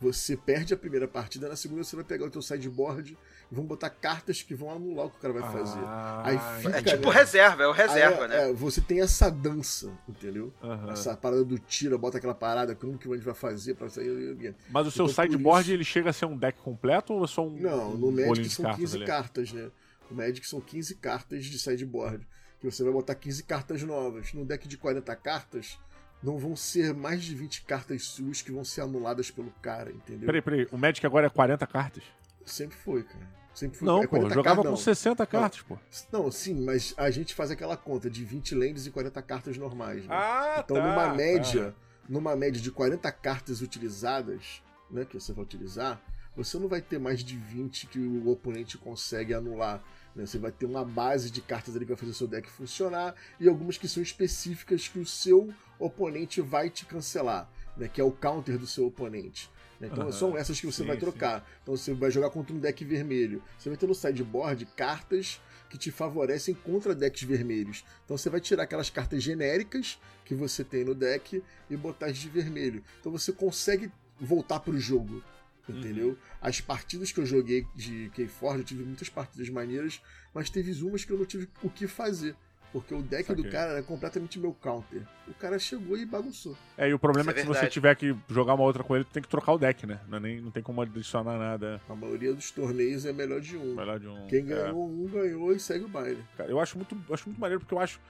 você 0.00 0.36
perde 0.36 0.74
a 0.74 0.76
primeira 0.76 1.08
partida, 1.08 1.48
na 1.48 1.56
segunda 1.56 1.82
você 1.84 1.96
vai 1.96 2.04
pegar 2.04 2.26
o 2.26 2.30
teu 2.30 2.42
sideboard 2.42 3.16
e 3.50 3.54
vão 3.54 3.64
botar 3.64 3.88
cartas 3.90 4.42
que 4.42 4.54
vão 4.54 4.70
anular 4.70 5.06
o 5.06 5.10
que 5.10 5.16
o 5.16 5.20
cara 5.20 5.32
vai 5.34 5.42
fazer. 5.52 5.78
Ah, 5.80 6.22
Aí 6.26 6.36
É 6.36 6.60
fica- 6.78 6.82
tipo 6.96 7.08
reserva, 7.10 7.62
é 7.62 7.66
o 7.66 7.72
reserva, 7.72 8.22
Aí, 8.24 8.28
né? 8.28 8.50
é, 8.50 8.52
você 8.52 8.80
tem 8.80 9.00
essa 9.00 9.30
dança, 9.30 9.90
entendeu? 10.08 10.52
aham. 10.62 10.92
Essa 10.92 11.16
parada 11.16 11.44
do 11.44 11.58
tira, 11.58 11.96
bota 11.96 12.18
aquela 12.18 12.34
parada, 12.34 12.74
como 12.74 12.98
que 12.98 13.08
a 13.08 13.14
gente 13.14 13.24
vai 13.24 13.34
fazer 13.34 13.74
pra 13.74 13.88
sair. 13.88 14.54
Mas 14.70 14.86
o 14.86 14.90
seu 14.90 15.06
Então, 15.06 15.14
sideboard 15.24 15.62
isso- 15.68 15.72
ele 15.74 15.84
chega 15.84 16.10
a 16.10 16.12
ser 16.12 16.26
um 16.26 16.36
deck 16.36 16.58
completo 16.60 17.12
ou 17.14 17.24
é 17.24 17.26
só 17.28 17.46
um. 17.46 17.56
Não, 17.58 17.90
um 17.90 17.96
no 17.96 17.98
bolinho 18.10 18.28
Magic 18.28 18.48
são 18.50 18.64
cartas 18.64 18.80
15 18.80 18.96
ali? 18.96 19.06
cartas, 19.06 19.52
né? 19.52 19.70
No 20.10 20.16
Magic 20.16 20.46
são 20.46 20.60
15 20.60 20.94
cartas 20.96 21.44
de 21.46 21.58
sideboard. 21.58 22.26
Que 22.60 22.70
você 22.70 22.82
vai 22.82 22.92
botar 22.92 23.14
15 23.14 23.42
cartas 23.42 23.82
novas. 23.82 24.32
No 24.32 24.44
deck 24.44 24.66
de 24.66 24.76
40 24.78 25.14
cartas, 25.16 25.78
não 26.24 26.38
vão 26.38 26.56
ser 26.56 26.94
mais 26.94 27.22
de 27.22 27.34
20 27.34 27.62
cartas 27.62 28.04
suas 28.04 28.40
que 28.40 28.50
vão 28.50 28.64
ser 28.64 28.80
anuladas 28.80 29.30
pelo 29.30 29.50
cara, 29.60 29.90
entendeu? 29.92 30.26
Peraí, 30.26 30.40
peraí. 30.42 30.68
O 30.72 30.78
Magic 30.78 31.04
agora 31.06 31.26
é 31.26 31.30
40 31.30 31.66
cartas? 31.66 32.02
Sempre 32.46 32.76
foi, 32.78 33.02
cara. 33.02 33.28
Sempre 33.54 33.78
foi. 33.78 33.86
Não, 33.86 34.02
é 34.02 34.06
pô. 34.06 34.16
Eu 34.16 34.20
40 34.22 34.34
jogava 34.34 34.56
cartas, 34.56 34.70
com 34.70 34.76
não. 34.76 34.94
60 34.94 35.26
cartas, 35.26 35.62
pô. 35.62 35.78
Não, 36.10 36.30
sim, 36.32 36.64
mas 36.64 36.94
a 36.96 37.10
gente 37.10 37.34
faz 37.34 37.50
aquela 37.50 37.76
conta 37.76 38.08
de 38.08 38.24
20 38.24 38.54
lands 38.54 38.86
e 38.86 38.90
40 38.90 39.20
cartas 39.22 39.58
normais. 39.58 40.00
Né? 40.06 40.08
Ah, 40.10 40.62
Então, 40.64 40.76
numa 40.78 41.14
média, 41.14 41.74
numa 42.08 42.34
média 42.34 42.60
de 42.60 42.70
40 42.70 43.12
cartas 43.12 43.60
utilizadas, 43.60 44.62
né, 44.90 45.04
que 45.04 45.20
você 45.20 45.32
vai 45.32 45.44
utilizar, 45.44 46.00
você 46.34 46.58
não 46.58 46.68
vai 46.68 46.80
ter 46.80 46.98
mais 46.98 47.22
de 47.22 47.36
20 47.36 47.86
que 47.86 47.98
o 47.98 48.28
oponente 48.30 48.78
consegue 48.78 49.34
anular. 49.34 49.82
Né? 50.14 50.26
Você 50.26 50.38
vai 50.38 50.52
ter 50.52 50.66
uma 50.66 50.84
base 50.84 51.30
de 51.30 51.40
cartas 51.40 51.74
ali 51.74 51.84
que 51.84 51.92
vai 51.92 51.98
fazer 51.98 52.12
o 52.12 52.14
seu 52.14 52.26
deck 52.26 52.48
funcionar 52.50 53.14
e 53.40 53.48
algumas 53.48 53.76
que 53.76 53.88
são 53.88 54.02
específicas 54.02 54.88
que 54.88 54.98
o 54.98 55.06
seu 55.06 55.52
oponente 55.78 56.40
vai 56.40 56.70
te 56.70 56.86
cancelar, 56.86 57.50
né, 57.76 57.88
que 57.88 58.00
é 58.00 58.04
o 58.04 58.12
counter 58.12 58.58
do 58.58 58.66
seu 58.66 58.86
oponente. 58.86 59.50
né? 59.80 59.88
Então 59.90 60.10
são 60.12 60.36
essas 60.36 60.60
que 60.60 60.66
você 60.66 60.82
Sim, 60.82 60.88
vai 60.88 60.96
trocar. 60.96 61.46
Então 61.62 61.76
você 61.76 61.92
vai 61.92 62.10
jogar 62.10 62.30
contra 62.30 62.54
um 62.54 62.58
deck 62.58 62.84
vermelho. 62.84 63.42
Você 63.58 63.68
vai 63.68 63.76
ter 63.76 63.86
no 63.86 63.94
sideboard 63.94 64.64
cartas 64.76 65.40
que 65.68 65.78
te 65.78 65.90
favorecem 65.90 66.54
contra 66.54 66.94
decks 66.94 67.24
vermelhos. 67.24 67.84
Então 68.04 68.16
você 68.16 68.30
vai 68.30 68.40
tirar 68.40 68.62
aquelas 68.62 68.90
cartas 68.90 69.22
genéricas 69.22 69.98
que 70.24 70.34
você 70.34 70.62
tem 70.62 70.84
no 70.84 70.94
deck 70.94 71.42
e 71.68 71.76
botar 71.76 72.06
as 72.06 72.16
de 72.16 72.28
vermelho. 72.28 72.84
Então 73.00 73.10
você 73.10 73.32
consegue 73.32 73.90
voltar 74.20 74.60
pro 74.60 74.78
jogo. 74.78 75.20
Entendeu? 75.68 76.08
Uhum. 76.08 76.16
As 76.40 76.60
partidas 76.60 77.10
que 77.10 77.20
eu 77.20 77.26
joguei 77.26 77.66
de 77.74 78.10
Keyforge, 78.14 78.58
eu 78.58 78.64
tive 78.64 78.84
muitas 78.84 79.08
partidas 79.08 79.48
maneiras, 79.48 80.00
mas 80.34 80.50
teve 80.50 80.72
umas 80.82 81.04
que 81.04 81.12
eu 81.12 81.18
não 81.18 81.24
tive 81.24 81.48
o 81.62 81.70
que 81.70 81.86
fazer. 81.86 82.36
Porque 82.74 82.92
o 82.92 83.00
deck 83.00 83.32
do 83.32 83.36
Saquei. 83.36 83.52
cara 83.52 83.70
era 83.70 83.82
completamente 83.84 84.36
meu 84.36 84.52
counter. 84.52 85.02
O 85.28 85.34
cara 85.34 85.60
chegou 85.60 85.96
e 85.96 86.04
bagunçou. 86.04 86.56
É, 86.76 86.88
e 86.88 86.92
o 86.92 86.98
problema 86.98 87.30
Isso 87.30 87.38
é 87.38 87.40
é 87.40 87.46
que 87.46 87.52
se 87.52 87.60
você 87.60 87.68
tiver 87.68 87.94
que 87.94 88.16
jogar 88.28 88.54
uma 88.54 88.64
outra 88.64 88.82
com 88.82 88.96
ele, 88.96 89.04
tu 89.04 89.12
tem 89.12 89.22
que 89.22 89.28
trocar 89.28 89.52
o 89.52 89.58
deck, 89.58 89.86
né? 89.86 90.00
Não, 90.08 90.18
é 90.18 90.20
nem, 90.20 90.40
não 90.40 90.50
tem 90.50 90.60
como 90.60 90.82
adicionar 90.82 91.38
nada. 91.38 91.80
A 91.88 91.94
maioria 91.94 92.34
dos 92.34 92.50
torneios 92.50 93.06
é 93.06 93.12
melhor 93.12 93.40
de 93.40 93.56
um. 93.56 93.76
Melhor 93.76 94.00
de 94.00 94.08
um. 94.08 94.26
Quem 94.26 94.40
é. 94.40 94.42
ganhou 94.42 94.90
um 94.90 95.06
ganhou 95.06 95.52
e 95.52 95.60
segue 95.60 95.84
o 95.84 95.88
baile. 95.88 96.18
Cara, 96.36 96.50
eu 96.50 96.58
acho 96.58 96.76
muito, 96.76 96.96
acho 97.12 97.28
muito 97.28 97.40
maneiro 97.40 97.60
porque 97.60 97.74
eu 97.74 97.78
acho 97.78 98.00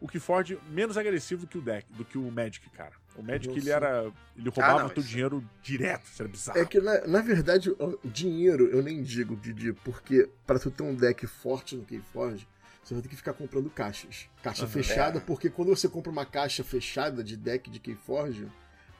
o 0.00 0.08
Keyforge 0.08 0.58
menos 0.70 0.96
agressivo 0.96 1.46
que 1.46 1.58
o 1.58 1.60
deck, 1.60 1.92
do 1.92 2.02
que 2.02 2.16
o 2.16 2.30
Magic, 2.30 2.66
cara. 2.70 2.92
O 3.16 3.22
Magic, 3.22 3.56
ele 3.56 3.70
era. 3.70 4.10
Ele 4.36 4.48
roubava 4.48 4.82
não, 4.82 4.88
teu 4.88 5.00
isso- 5.00 5.08
dinheiro 5.10 5.44
direto, 5.62 6.04
isso 6.04 6.20
era 6.22 6.28
bizarro. 6.28 6.58
É 6.58 6.64
que, 6.64 6.80
na, 6.80 7.06
na 7.06 7.20
verdade, 7.22 7.70
o 7.70 7.98
dinheiro 8.04 8.66
eu 8.68 8.82
nem 8.82 9.02
digo, 9.02 9.36
Didi, 9.36 9.72
porque 9.72 10.28
pra 10.46 10.58
tu 10.58 10.70
ter 10.70 10.82
um 10.82 10.94
deck 10.94 11.24
forte 11.26 11.76
no 11.76 11.84
Keyforge, 11.84 12.46
você 12.82 12.92
vai 12.94 13.02
ter 13.02 13.08
que 13.08 13.16
ficar 13.16 13.32
comprando 13.32 13.70
caixas. 13.70 14.28
Caixa 14.42 14.66
fechada, 14.66 15.18
É. 15.18 15.20
porque 15.20 15.48
quando 15.48 15.68
você 15.68 15.88
compra 15.88 16.10
uma 16.10 16.26
caixa 16.26 16.64
fechada 16.64 17.22
de 17.22 17.36
deck 17.36 17.70
de 17.70 17.78
Keyforge, 17.78 18.48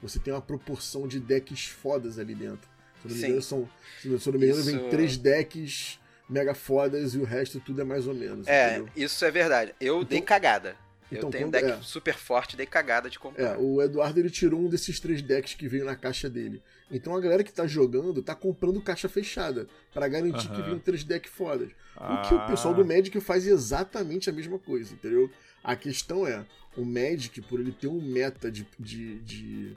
você 0.01 0.19
tem 0.19 0.33
uma 0.33 0.41
proporção 0.41 1.09
de 1.09 1.19
decks 1.19 1.67
fodas 1.67 2.19
ali 2.19 2.35
dentro. 2.35 2.69
Se 3.03 3.09
eu 3.09 3.11
não 3.11 3.17
me 3.17 3.25
engano, 3.27 3.43
são, 3.43 3.69
se 4.01 4.09
não 4.09 4.39
me 4.39 4.47
engano, 4.47 4.63
vem 4.63 4.77
Isso- 4.77 4.89
três 4.91 5.17
decks 5.19 5.99
mega 6.31 6.55
fodas 6.55 7.15
e 7.15 7.19
o 7.19 7.25
resto 7.25 7.59
tudo 7.61 7.81
é 7.81 7.85
mais 7.85 8.07
ou 8.07 8.15
menos. 8.15 8.47
É, 8.47 8.77
entendeu? 8.79 8.93
isso 8.97 9.25
é 9.25 9.31
verdade. 9.31 9.75
Eu 9.81 9.97
Então- 9.97 10.05
dei 10.09 10.21
cagada. 10.23 10.77
Então 11.17 11.29
eu 11.29 11.33
tenho 11.33 11.47
um 11.49 11.51
quando- 11.51 11.63
deck 11.63 11.79
é. 11.79 11.83
super 11.83 12.15
forte, 12.15 12.57
dei 12.57 12.67
cagada 12.67 13.09
de 13.11 13.19
comprar. 13.19 13.55
É, 13.55 13.57
o 13.57 13.81
Eduardo 13.83 14.19
ele 14.21 14.31
tirou 14.31 14.61
um 14.61 14.69
desses 14.69 14.99
três 15.01 15.21
decks 15.23 15.55
que 15.55 15.69
veio 15.69 15.85
na 15.85 15.97
caixa 15.97 16.29
dele. 16.29 16.63
Então 16.91 17.15
a 17.17 17.21
galera 17.21 17.43
que 17.43 17.53
tá 17.53 17.67
jogando 17.67 18.23
tá 18.23 18.35
comprando 18.35 18.81
caixa 18.81 19.09
fechada 19.09 19.67
pra 19.93 20.07
garantir 20.09 20.49
que 20.51 20.63
venham 20.63 20.79
três 20.79 21.03
decks 21.05 21.31
fodas. 21.33 21.71
Ah, 21.97 22.23
O 22.25 22.29
que 22.29 22.35
o 22.35 22.47
pessoal 22.47 22.75
do 22.75 22.85
Magic 22.85 23.19
faz 23.21 23.47
exatamente 23.47 24.29
a 24.29 24.33
mesma 24.33 24.59
coisa, 24.59 24.93
entendeu? 24.95 25.31
A 25.63 25.75
questão 25.75 26.27
é, 26.27 26.45
o 26.77 26.85
Magic, 26.85 27.41
por 27.43 27.59
ele 27.61 27.73
ter 27.73 27.87
um 27.89 28.01
meta 28.01 28.51
de, 28.51 28.67
de, 28.79 29.19
de, 29.21 29.75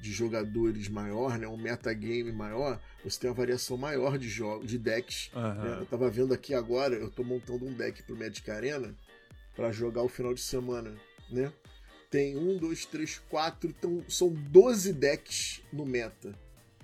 de 0.00 0.12
jogadores 0.12 0.88
maior, 0.88 1.38
né, 1.38 1.48
um 1.48 1.56
metagame 1.56 2.30
maior, 2.30 2.80
você 3.02 3.18
tem 3.20 3.30
uma 3.30 3.34
variação 3.36 3.76
maior 3.76 4.16
de 4.18 4.28
jogos, 4.28 4.66
de 4.68 4.78
decks. 4.78 5.30
Né? 5.34 5.78
Eu 5.80 5.86
tava 5.86 6.08
vendo 6.08 6.32
aqui 6.32 6.54
agora, 6.54 6.94
eu 6.94 7.10
tô 7.10 7.24
montando 7.24 7.66
um 7.66 7.72
deck 7.72 8.02
pro 8.04 8.16
Magic 8.16 8.48
Arena 8.50 8.94
pra 9.54 9.70
jogar 9.72 10.02
o 10.02 10.08
final 10.08 10.34
de 10.34 10.40
semana, 10.40 10.94
né? 11.30 11.52
Tem 12.10 12.36
um, 12.36 12.56
dois, 12.56 12.84
três, 12.86 13.18
quatro, 13.28 13.68
então 13.70 14.04
são 14.08 14.28
12 14.30 14.92
decks 14.92 15.60
no 15.72 15.84
meta 15.84 16.34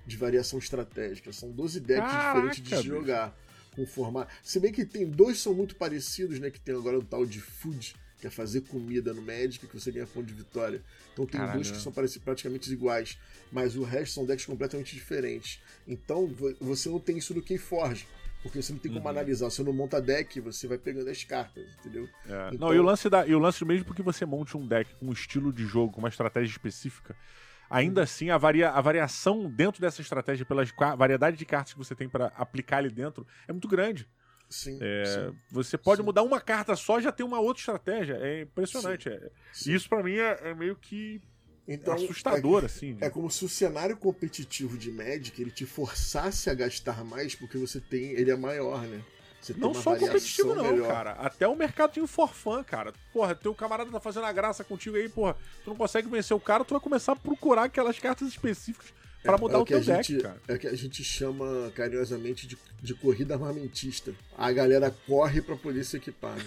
de 0.05 0.17
variação 0.17 0.59
estratégica. 0.59 1.31
São 1.31 1.51
12 1.51 1.79
decks 1.79 2.11
Caraca, 2.11 2.49
diferentes 2.49 2.81
de 2.81 2.87
jogar 2.87 3.37
com 3.75 3.85
formato. 3.85 4.33
Se 4.43 4.59
bem 4.59 4.73
que 4.73 4.83
tem 4.85 5.05
dois 5.09 5.39
são 5.39 5.53
muito 5.53 5.75
parecidos, 5.75 6.39
né? 6.39 6.49
Que 6.51 6.59
tem 6.59 6.75
agora 6.75 6.99
o 6.99 7.03
tal 7.03 7.25
de 7.25 7.39
food, 7.39 7.95
que 8.19 8.27
é 8.27 8.29
fazer 8.29 8.61
comida 8.61 9.13
no 9.13 9.21
Magic, 9.21 9.65
que 9.65 9.73
você 9.79 9.89
ganha 9.91 10.05
ponto 10.05 10.25
de 10.25 10.33
vitória. 10.33 10.83
Então 11.13 11.25
tem 11.25 11.39
Caralho. 11.39 11.55
dois 11.61 11.71
que 11.71 11.77
são 11.81 11.93
praticamente 11.93 12.69
iguais, 12.71 13.17
mas 13.51 13.77
o 13.77 13.83
resto 13.83 14.15
são 14.15 14.25
decks 14.25 14.45
completamente 14.45 14.93
diferentes. 14.93 15.59
Então 15.87 16.27
vo- 16.27 16.53
você 16.59 16.89
não 16.89 16.99
tem 16.99 17.17
isso 17.17 17.33
no 17.33 17.41
Keyforge. 17.41 18.05
Porque 18.41 18.61
você 18.61 18.73
não 18.73 18.79
tem 18.79 18.91
como 18.91 19.03
Uhum. 19.05 19.11
analisar. 19.11 19.45
Você 19.49 19.63
não 19.63 19.71
monta 19.73 20.01
deck, 20.01 20.39
você 20.39 20.67
vai 20.67 20.77
pegando 20.77 21.09
as 21.09 21.23
cartas, 21.23 21.63
entendeu? 21.79 22.07
É. 22.27 22.49
Então- 22.53 22.69
Não, 22.69 22.75
e 22.75 22.79
o 22.79 22.83
lance 22.83 23.09
da, 23.09 23.25
e 23.27 23.35
o 23.35 23.39
lance 23.39 23.63
mesmo 23.63 23.85
porque 23.85 24.01
você 24.01 24.25
monte 24.25 24.57
um 24.57 24.65
deck 24.67 24.93
com 24.95 25.07
um 25.07 25.11
estilo 25.11 25.53
de 25.53 25.63
jogo, 25.65 25.93
com 25.93 25.99
uma 25.99 26.09
estratégia 26.09 26.49
específica, 26.51 27.15
ainda 27.69 28.01
assim 28.03 28.29
a, 28.31 28.37
varia, 28.37 28.71
a 28.71 28.81
variação 28.81 29.49
dentro 29.49 29.79
dessa 29.79 30.01
estratégia 30.01 30.45
pela 30.45 30.63
variedade 30.97 31.37
de 31.37 31.45
cartas 31.45 31.73
que 31.73 31.77
você 31.79 31.93
tem 31.95 32.09
pra 32.09 32.27
aplicar 32.35 32.77
ali 32.77 32.89
dentro 32.89 33.25
é 33.47 33.51
muito 33.51 33.67
grande. 33.67 34.07
Sim. 34.49 34.77
É, 34.81 35.05
sim, 35.05 35.37
você 35.49 35.77
pode 35.77 36.01
Sim. 36.01 36.05
mudar 36.05 36.23
uma 36.23 36.41
carta 36.41 36.75
só 36.75 36.99
e 36.99 37.03
já 37.03 37.11
tem 37.11 37.25
uma 37.25 37.39
outra 37.39 37.61
estratégia. 37.61 38.15
É 38.15 38.41
impressionante. 38.41 39.07
É- 39.07 39.29
sim. 39.53 39.71
Isso 39.71 39.87
pra 39.87 40.03
mim 40.03 40.15
é, 40.15 40.49
é 40.49 40.53
meio 40.53 40.75
que 40.75 41.21
Então, 41.73 41.93
assustador, 41.93 42.65
assim. 42.65 42.95
de- 42.95 43.03
É 43.03 43.09
como 43.09 43.29
se 43.31 43.43
o 43.45 43.49
cenário 43.49 43.95
competitivo 43.97 44.77
de 44.77 44.91
Magic 44.91 45.41
ele 45.41 45.51
te 45.51 45.65
forçasse 45.65 46.49
a 46.49 46.53
gastar 46.53 47.03
mais 47.03 47.35
porque 47.35 47.57
você 47.57 47.79
tem. 47.79 48.11
Ele 48.11 48.31
é 48.31 48.35
maior, 48.35 48.81
né? 48.87 49.01
Você 49.41 49.55
Não 49.57 49.73
só 49.73 49.95
competitivo, 49.95 50.53
não, 50.53 50.63
melhor. 50.71 50.87
cara. 50.87 51.11
Até 51.13 51.47
o 51.47 51.55
mercadinho 51.55 52.05
for 52.05 52.31
fun, 52.31 52.63
cara. 52.63 52.93
Porra, 53.11 53.33
teu 53.33 53.55
camarada 53.55 53.89
tá 53.89 53.99
fazendo 53.99 54.25
a 54.27 54.31
graça 54.31 54.63
contigo 54.63 54.95
aí, 54.97 55.09
porra. 55.09 55.35
Tu 55.63 55.69
não 55.71 55.75
consegue 55.75 56.07
vencer 56.07 56.37
o 56.37 56.39
cara, 56.39 56.63
tu 56.63 56.75
vai 56.75 56.79
começar 56.81 57.13
a 57.13 57.15
procurar 57.15 57.63
aquelas 57.63 57.97
cartas 57.97 58.27
específicas 58.27 58.93
pra 59.23 59.37
mudar 59.37 59.57
é 59.57 59.61
o 59.61 59.65
que 59.65 59.73
teu 59.73 59.93
a 59.93 59.97
deck, 59.97 60.13
gente, 60.13 60.23
cara. 60.23 60.41
É 60.47 60.53
o 60.53 60.59
que 60.59 60.67
a 60.67 60.75
gente 60.75 61.03
chama 61.03 61.71
carinhosamente 61.75 62.47
de, 62.47 62.57
de 62.81 62.93
corrida 62.93 63.33
armamentista. 63.33 64.13
A 64.37 64.51
galera 64.51 64.93
corre 65.05 65.41
pra 65.41 65.55
poder 65.55 65.83
se 65.83 65.97
equipar. 65.97 66.35
Né? 66.35 66.43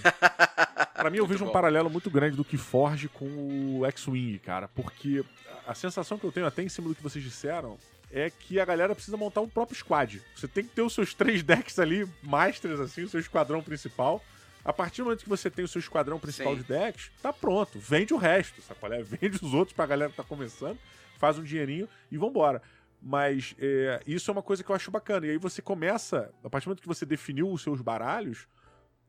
Pra 0.95 1.11
mim, 1.11 1.19
eu 1.19 1.25
Muito 1.25 1.33
vejo 1.33 1.45
um 1.45 1.49
bom. 1.49 1.53
paralelo 1.53 1.75
paralelo 1.75 1.91
muito 1.91 2.11
grande 2.11 2.37
do 2.37 2.45
que 2.45 2.57
Forge 2.57 3.09
com 3.09 3.79
o 3.79 3.87
X-Wing, 3.87 4.39
cara. 4.39 4.69
Porque 4.69 5.25
a 5.67 5.73
a 5.73 5.75
sensação 5.75 6.19
que 6.19 6.25
eu 6.25 6.33
tenho, 6.33 6.47
até 6.47 6.63
em 6.63 6.69
cima 6.69 6.89
do 6.89 6.95
que 6.95 7.03
vocês 7.03 7.25
disseram, 7.25 7.79
é 8.13 8.31
que 8.31 8.61
a 8.61 8.65
galera 8.65 8.95
precisa 8.95 9.17
montar 9.17 9.41
um 9.41 9.49
próprio 9.49 9.77
squad. 9.77 10.23
Você 10.37 10.47
tem 10.47 10.65
que 10.65 10.71
ter 10.71 10.83
os 10.83 10.93
seus 10.93 11.15
três 11.15 11.43
decks 11.45 11.79
ali, 11.79 12.09
masters, 12.23 12.81
assim, 12.81 13.03
o 13.03 13.09
seu 13.09 13.21
esquadrão 13.21 13.63
principal. 13.63 14.23
A 14.65 14.73
partir 14.73 15.03
do 15.03 15.07
momento 15.07 15.23
que 15.23 15.29
você 15.29 15.51
tem 15.51 15.65
o 15.65 15.69
seu 15.69 15.79
esquadrão 15.79 16.19
principal 16.19 16.55
Sim. 16.55 16.63
de 16.63 16.69
decks, 16.69 17.11
tá 17.21 17.33
pronto. 17.33 17.79
Vende 17.79 18.15
o 18.15 18.17
resto, 18.17 18.63
sacolé? 18.63 19.03
Vende 19.05 19.37
os 19.43 19.53
outros 19.53 19.75
pra 19.75 19.85
galera 19.85 20.11
que 20.11 20.17
tá 20.17 20.25
começando, 20.25 20.79
faz 21.25 21.39
um 21.39 21.43
dinheirinho 21.43 21.89
e 22.11 22.19
vambora. 22.19 22.61
Mas 23.01 23.55
é, 23.59 24.01
isso 24.07 24.31
é 24.31 24.33
uma 24.33 24.43
coisa 24.43 24.63
que 24.63 24.71
eu 24.71 24.77
acho 24.77 24.91
bacana. 24.91 25.27
E 25.27 25.31
aí 25.31 25.39
você 25.39 25.63
começa, 25.63 26.31
a 26.43 26.51
partir 26.51 26.67
do 26.67 26.69
momento 26.71 26.83
que 26.83 26.89
você 26.89 27.07
definiu 27.07 27.51
os 27.51 27.63
seus 27.63 27.81
baralhos, 27.81 28.47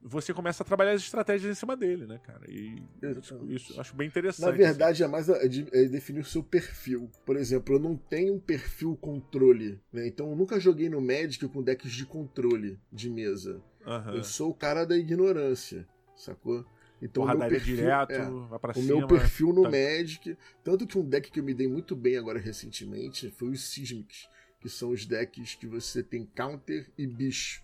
você 0.01 0.33
começa 0.33 0.63
a 0.63 0.65
trabalhar 0.65 0.91
as 0.91 1.01
estratégias 1.01 1.51
em 1.51 1.59
cima 1.59 1.75
dele, 1.75 2.05
né, 2.05 2.19
cara? 2.23 2.49
E 2.49 2.75
isso, 2.75 3.05
Exatamente. 3.05 3.55
isso 3.55 3.73
eu 3.73 3.81
acho 3.81 3.95
bem 3.95 4.07
interessante. 4.07 4.45
Na 4.45 4.51
verdade, 4.51 5.03
é 5.03 5.07
mais 5.07 5.25
de- 5.49 5.67
é 5.73 5.85
definir 5.85 6.21
o 6.21 6.25
seu 6.25 6.43
perfil. 6.43 7.09
Por 7.25 7.35
exemplo, 7.35 7.75
eu 7.75 7.79
não 7.79 7.97
tenho 7.97 8.35
um 8.35 8.39
perfil 8.39 8.95
controle, 8.95 9.79
né? 9.91 10.07
Então 10.07 10.29
eu 10.29 10.35
nunca 10.37 10.59
joguei 10.59 10.87
no 10.89 11.01
Magic 11.01 11.45
com 11.49 11.61
decks 11.63 11.91
de 11.91 12.05
controle 12.05 12.79
de 12.93 13.09
mesa. 13.09 13.61
assim. 13.81 13.89
Aham. 13.91 14.15
Eu 14.15 14.23
sou 14.23 14.51
o 14.51 14.53
cara 14.53 14.85
da 14.85 14.97
ignorância, 14.97 15.85
sacou? 16.15 16.65
Então 17.05 17.23
o 17.23 17.25
meu 17.27 17.35
Porradaria 17.35 17.57
perfil, 17.59 17.75
direto, 17.75 18.11
é, 18.11 18.49
vai 18.49 18.59
pra 18.59 18.71
o 18.71 18.73
cima. 18.73 18.97
meu 18.97 19.07
perfil 19.07 19.53
no 19.53 19.63
tá- 19.63 19.69
Magic, 19.69 20.37
tanto 20.63 20.87
que 20.87 20.97
um 20.97 21.03
deck 21.07 21.29
que 21.31 21.39
eu 21.39 21.43
me 21.43 21.53
dei 21.53 21.67
muito 21.67 21.95
bem 21.95 22.17
agora 22.17 22.39
recentemente 22.39 23.29
foi 23.31 23.49
os 23.49 23.63
Sismics, 23.69 24.27
que 24.59 24.67
são 24.69 24.89
os 24.89 25.05
decks 25.05 25.55
que 25.55 25.67
você 25.67 26.01
tem 26.01 26.25
counter 26.35 26.89
e 26.97 27.05
bicho 27.05 27.61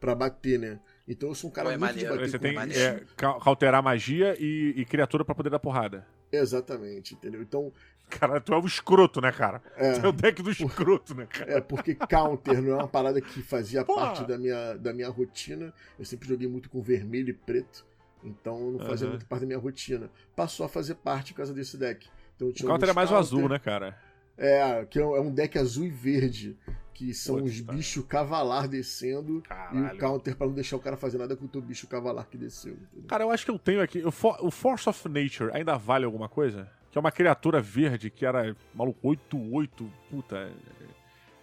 pra 0.00 0.14
bater, 0.14 0.58
né? 0.58 0.80
Então 1.06 1.28
eu 1.28 1.34
sou 1.34 1.50
um 1.50 1.52
cara 1.52 1.68
Pô, 1.68 1.74
é 1.74 1.78
muito 1.78 1.98
de 1.98 2.04
bater 2.06 2.28
Você 2.30 2.38
com 2.38 2.42
tem 2.44 2.58
bicho. 2.66 2.78
é, 2.78 3.02
ca- 3.16 3.38
cauterar 3.40 3.82
magia 3.82 4.36
e, 4.38 4.72
e 4.76 4.84
criatura 4.84 5.24
pra 5.24 5.34
poder 5.34 5.50
dar 5.50 5.58
porrada. 5.58 6.06
Exatamente, 6.32 7.14
entendeu? 7.14 7.42
Então, 7.42 7.72
Cara, 8.10 8.40
tu 8.40 8.54
é 8.54 8.58
o 8.58 8.64
escroto, 8.64 9.20
né, 9.20 9.30
cara? 9.30 9.60
É. 9.76 9.92
Tu 9.98 10.06
é 10.06 10.08
o 10.08 10.12
deck 10.12 10.42
do 10.42 10.50
escroto, 10.50 11.14
né, 11.14 11.26
cara? 11.26 11.58
É, 11.58 11.60
porque 11.60 11.94
counter 11.94 12.62
não 12.62 12.70
é 12.72 12.74
uma 12.76 12.88
parada 12.88 13.20
que 13.20 13.42
fazia 13.42 13.84
Porra. 13.84 14.06
parte 14.06 14.24
da 14.26 14.38
minha, 14.38 14.76
da 14.76 14.94
minha 14.94 15.10
rotina. 15.10 15.74
Eu 15.98 16.06
sempre 16.06 16.26
joguei 16.26 16.48
muito 16.48 16.70
com 16.70 16.80
vermelho 16.80 17.28
e 17.28 17.34
preto. 17.34 17.84
Então 18.24 18.72
não 18.72 18.78
fazia 18.80 19.06
Aham. 19.06 19.14
muito 19.14 19.26
parte 19.26 19.40
da 19.42 19.46
minha 19.46 19.58
rotina. 19.58 20.10
Passou 20.34 20.66
a 20.66 20.68
fazer 20.68 20.94
parte 20.96 21.32
por 21.32 21.38
causa 21.38 21.54
desse 21.54 21.76
deck. 21.76 22.08
Então, 22.36 22.48
O 22.48 22.52
tinha 22.52 22.68
counter 22.68 22.88
é 22.88 22.92
mais 22.92 23.10
o 23.10 23.14
counter- 23.14 23.26
azul, 23.36 23.48
né, 23.48 23.58
cara? 23.58 23.96
É, 24.36 24.84
que 24.86 24.98
é 24.98 25.04
um 25.04 25.16
é 25.16 25.20
um 25.20 25.32
deck 25.32 25.58
azul 25.58 25.84
e 25.84 25.90
verde. 25.90 26.56
Que 26.94 27.14
são 27.14 27.36
os 27.44 27.60
bichos 27.60 28.04
cavalar 28.06 28.66
descendo. 28.66 29.38
E 29.38 29.42
Caralho. 29.42 29.94
o 29.94 29.98
counter 29.98 30.34
pra 30.36 30.46
não 30.48 30.54
deixar 30.54 30.74
o 30.76 30.80
cara 30.80 30.96
fazer 30.96 31.16
nada 31.18 31.36
com 31.36 31.44
o 31.44 31.48
teu 31.48 31.60
bicho 31.62 31.86
cavalar 31.86 32.26
que 32.28 32.36
desceu. 32.36 32.72
entendeu? 32.72 33.06
Cara, 33.08 33.22
eu 33.22 33.30
acho 33.30 33.44
que 33.44 33.50
eu 33.52 33.58
tenho 33.58 33.80
aqui. 33.80 34.04
O, 34.04 34.10
For- 34.10 34.36
o 34.44 34.50
Force 34.50 34.88
of 34.88 35.08
Nature 35.08 35.50
ainda 35.52 35.76
vale 35.76 36.04
alguma 36.04 36.28
coisa? 36.28 36.68
Que 36.90 36.98
é 36.98 37.00
uma 37.00 37.12
criatura 37.12 37.60
verde 37.60 38.10
que 38.10 38.26
era, 38.26 38.56
maluco, 38.74 39.06
8-8, 39.08 39.88
puta. 40.10 40.36
é, 40.38 40.50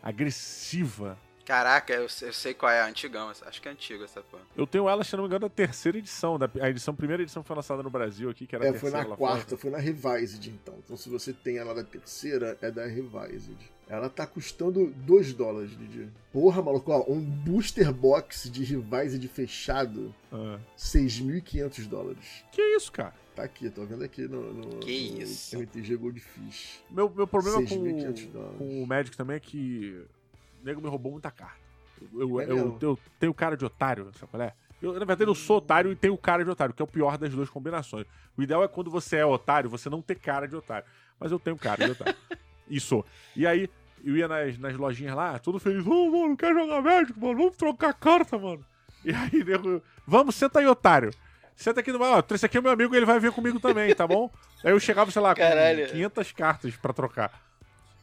agressiva. 0.03 1.17
Caraca, 1.45 1.93
eu, 1.93 2.07
eu 2.21 2.33
sei 2.33 2.53
qual 2.55 2.71
é, 2.71 2.81
antigão. 2.81 3.29
Acho 3.29 3.61
que 3.61 3.67
é 3.67 3.71
antigo 3.71 4.03
essa 4.03 4.21
porra. 4.21 4.41
Eu 4.57 4.65
tenho 4.65 4.89
ela, 4.89 5.03
se 5.03 5.15
não 5.15 5.23
me 5.23 5.27
engano, 5.27 5.47
da 5.47 5.49
terceira 5.49 5.97
edição. 5.97 6.39
Da, 6.39 6.49
a 6.59 6.69
edição, 6.69 6.93
a 6.93 6.97
primeira 6.97 7.21
edição 7.21 7.43
que 7.43 7.47
foi 7.47 7.55
lançada 7.55 7.83
no 7.83 7.89
Brasil 7.89 8.29
aqui, 8.29 8.47
que 8.47 8.55
era 8.55 8.65
a 8.65 8.67
É, 8.67 8.71
foi 8.71 8.79
terceira 8.89 9.03
na 9.03 9.09
lá 9.09 9.15
quarta, 9.17 9.55
foi 9.55 9.69
na 9.69 9.77
Revised 9.77 10.47
então. 10.49 10.73
Então 10.83 10.97
se 10.97 11.07
você 11.07 11.31
tem 11.31 11.57
ela 11.57 11.75
da 11.75 11.83
terceira, 11.83 12.57
é 12.61 12.71
da 12.71 12.85
Revised. 12.85 13.55
Ela 13.87 14.09
tá 14.09 14.25
custando 14.25 14.87
2 15.05 15.33
dólares, 15.33 15.69
Didi. 15.77 16.09
Porra, 16.33 16.59
maluco, 16.63 16.91
ó, 16.91 17.05
um 17.07 17.21
booster 17.21 17.93
box 17.93 18.49
de 18.49 18.63
Revised 18.63 19.27
fechado, 19.27 20.13
Ah. 20.33 20.57
6.500 20.75 21.85
dólares. 21.87 22.43
Que 22.51 22.61
isso, 22.75 22.91
cara? 22.91 23.13
Tá 23.35 23.43
aqui, 23.43 23.69
tô 23.69 23.85
vendo 23.85 24.03
aqui 24.03 24.21
no, 24.27 24.53
no, 24.53 24.77
Que 24.79 25.11
no 25.11 25.21
isso? 25.21 25.55
MTG 25.55 25.97
Goldfish. 25.97 26.79
Meu, 26.89 27.09
meu 27.09 27.27
problema 27.27 27.57
com, 27.59 27.65
6.500 27.67 28.31
dólares. 28.31 28.57
com 28.57 28.83
o 28.83 28.87
Magic 28.87 29.15
também 29.15 29.35
é 29.35 29.39
que 29.39 30.01
nego 30.65 30.81
me 30.81 30.89
roubou 30.89 31.11
muita 31.11 31.29
carta. 31.29 31.63
Eu, 32.11 32.41
eu, 32.41 32.77
eu 32.81 32.99
tenho 33.19 33.33
cara 33.33 33.55
de 33.55 33.63
otário, 33.63 34.11
sabe 34.19 34.31
qual 34.31 34.43
é? 34.43 34.53
Eu, 34.81 34.93
na 34.93 35.05
verdade, 35.05 35.29
eu 35.29 35.35
sou 35.35 35.57
otário 35.57 35.91
e 35.91 35.95
tenho 35.95 36.17
cara 36.17 36.43
de 36.43 36.49
otário, 36.49 36.73
que 36.73 36.81
é 36.81 36.85
o 36.85 36.87
pior 36.87 37.17
das 37.17 37.31
duas 37.31 37.49
combinações. 37.49 38.05
O 38.37 38.41
ideal 38.43 38.63
é 38.63 38.67
quando 38.67 38.91
você 38.91 39.17
é 39.17 39.25
otário, 39.25 39.69
você 39.69 39.89
não 39.89 40.01
ter 40.01 40.15
cara 40.15 40.47
de 40.47 40.55
otário. 40.55 40.85
Mas 41.19 41.31
eu 41.31 41.39
tenho 41.39 41.55
cara 41.55 41.85
de 41.85 41.91
otário. 41.91 42.15
e 42.67 42.79
sou. 42.79 43.05
E 43.35 43.47
aí, 43.47 43.69
eu 44.03 44.17
ia 44.17 44.27
nas, 44.27 44.57
nas 44.57 44.75
lojinhas 44.75 45.15
lá, 45.15 45.39
todo 45.39 45.59
feliz. 45.59 45.85
Ô, 45.85 46.11
mano, 46.11 46.35
quer 46.35 46.53
jogar 46.53 46.81
Magic, 46.81 47.17
mano? 47.17 47.37
Vamos 47.37 47.55
trocar 47.55 47.93
carta, 47.93 48.37
mano. 48.37 48.65
E 49.03 49.13
aí, 49.13 49.43
nego, 49.43 49.81
vamos, 50.05 50.35
senta 50.35 50.59
aí, 50.59 50.67
otário. 50.67 51.11
Senta 51.55 51.79
aqui 51.79 51.91
no. 51.91 52.03
Ó, 52.03 52.21
esse 52.31 52.45
aqui 52.45 52.57
é 52.57 52.61
meu 52.61 52.71
amigo, 52.71 52.93
ele 52.93 53.05
vai 53.05 53.19
vir 53.19 53.31
comigo 53.31 53.59
também, 53.59 53.95
tá 53.95 54.05
bom? 54.05 54.29
Aí 54.63 54.71
eu 54.71 54.79
chegava, 54.79 55.09
sei 55.09 55.21
lá, 55.21 55.33
com 55.33 55.41
Caralho. 55.41 55.87
500 55.87 56.31
cartas 56.33 56.75
pra 56.75 56.91
trocar. 56.91 57.44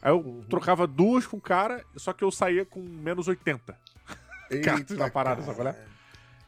Aí 0.03 0.11
eu 0.11 0.17
Uhum. 0.19 0.43
trocava 0.49 0.85
duas 0.85 1.25
com 1.25 1.37
o 1.37 1.41
cara, 1.41 1.83
só 1.95 2.11
que 2.11 2.23
eu 2.23 2.29
saía 2.29 2.65
com 2.65 2.81
menos 2.81 3.27
80. 3.27 3.75
cartas 4.63 4.97
na 4.97 5.09
parada, 5.09 5.41
sabe 5.41 5.55
qual 5.55 5.67
é? 5.69 5.73
cara. 5.73 5.93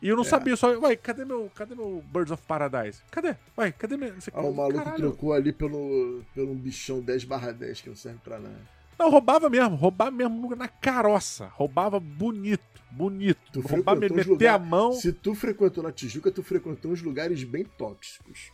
E 0.02 0.10
eu 0.10 0.16
não 0.16 0.24
É. 0.24 0.28
sabia, 0.28 0.56
só, 0.58 0.78
ué, 0.78 0.96
cadê 0.98 1.24
meu, 1.26 1.50
cadê 1.56 1.74
meu 1.74 2.04
Birds 2.14 2.30
of 2.32 2.44
Paradise? 2.46 3.02
Cadê? 3.10 3.36
Ué, 3.58 3.72
cadê 3.72 3.96
meu. 3.98 4.14
Ah, 4.34 4.42
o 4.42 4.54
maluco 4.54 4.78
Caralho. 4.78 4.98
trocou 4.98 5.34
ali 5.34 5.54
pelo, 5.54 6.22
pelo 6.36 6.54
bichão 6.54 7.00
10 7.02 7.24
barra 7.24 7.52
10 7.54 7.80
que 7.82 7.90
não 7.90 7.96
serve 7.96 8.20
pra 8.24 8.38
nada. 8.38 8.76
Não, 9.00 9.10
roubava 9.10 9.50
mesmo, 9.50 9.76
roubava 9.76 10.12
mesmo 10.12 10.54
na 10.56 10.68
caroça. 10.68 11.48
Roubava 11.54 12.00
bonito, 12.00 12.62
bonito. 12.92 13.40
Tu 13.54 13.62
roubava, 13.62 14.00
meter 14.00 14.28
lugar- 14.28 14.56
a 14.56 14.60
mão. 14.60 14.92
Se 14.94 15.12
tu 15.12 15.34
frequentou 15.34 15.84
na 15.84 15.92
Tijuca, 15.92 16.30
tu 16.32 16.44
frequentou 16.44 16.92
uns 16.92 17.02
lugares 17.02 17.44
bem 17.44 17.64
tóxicos. 17.66 18.52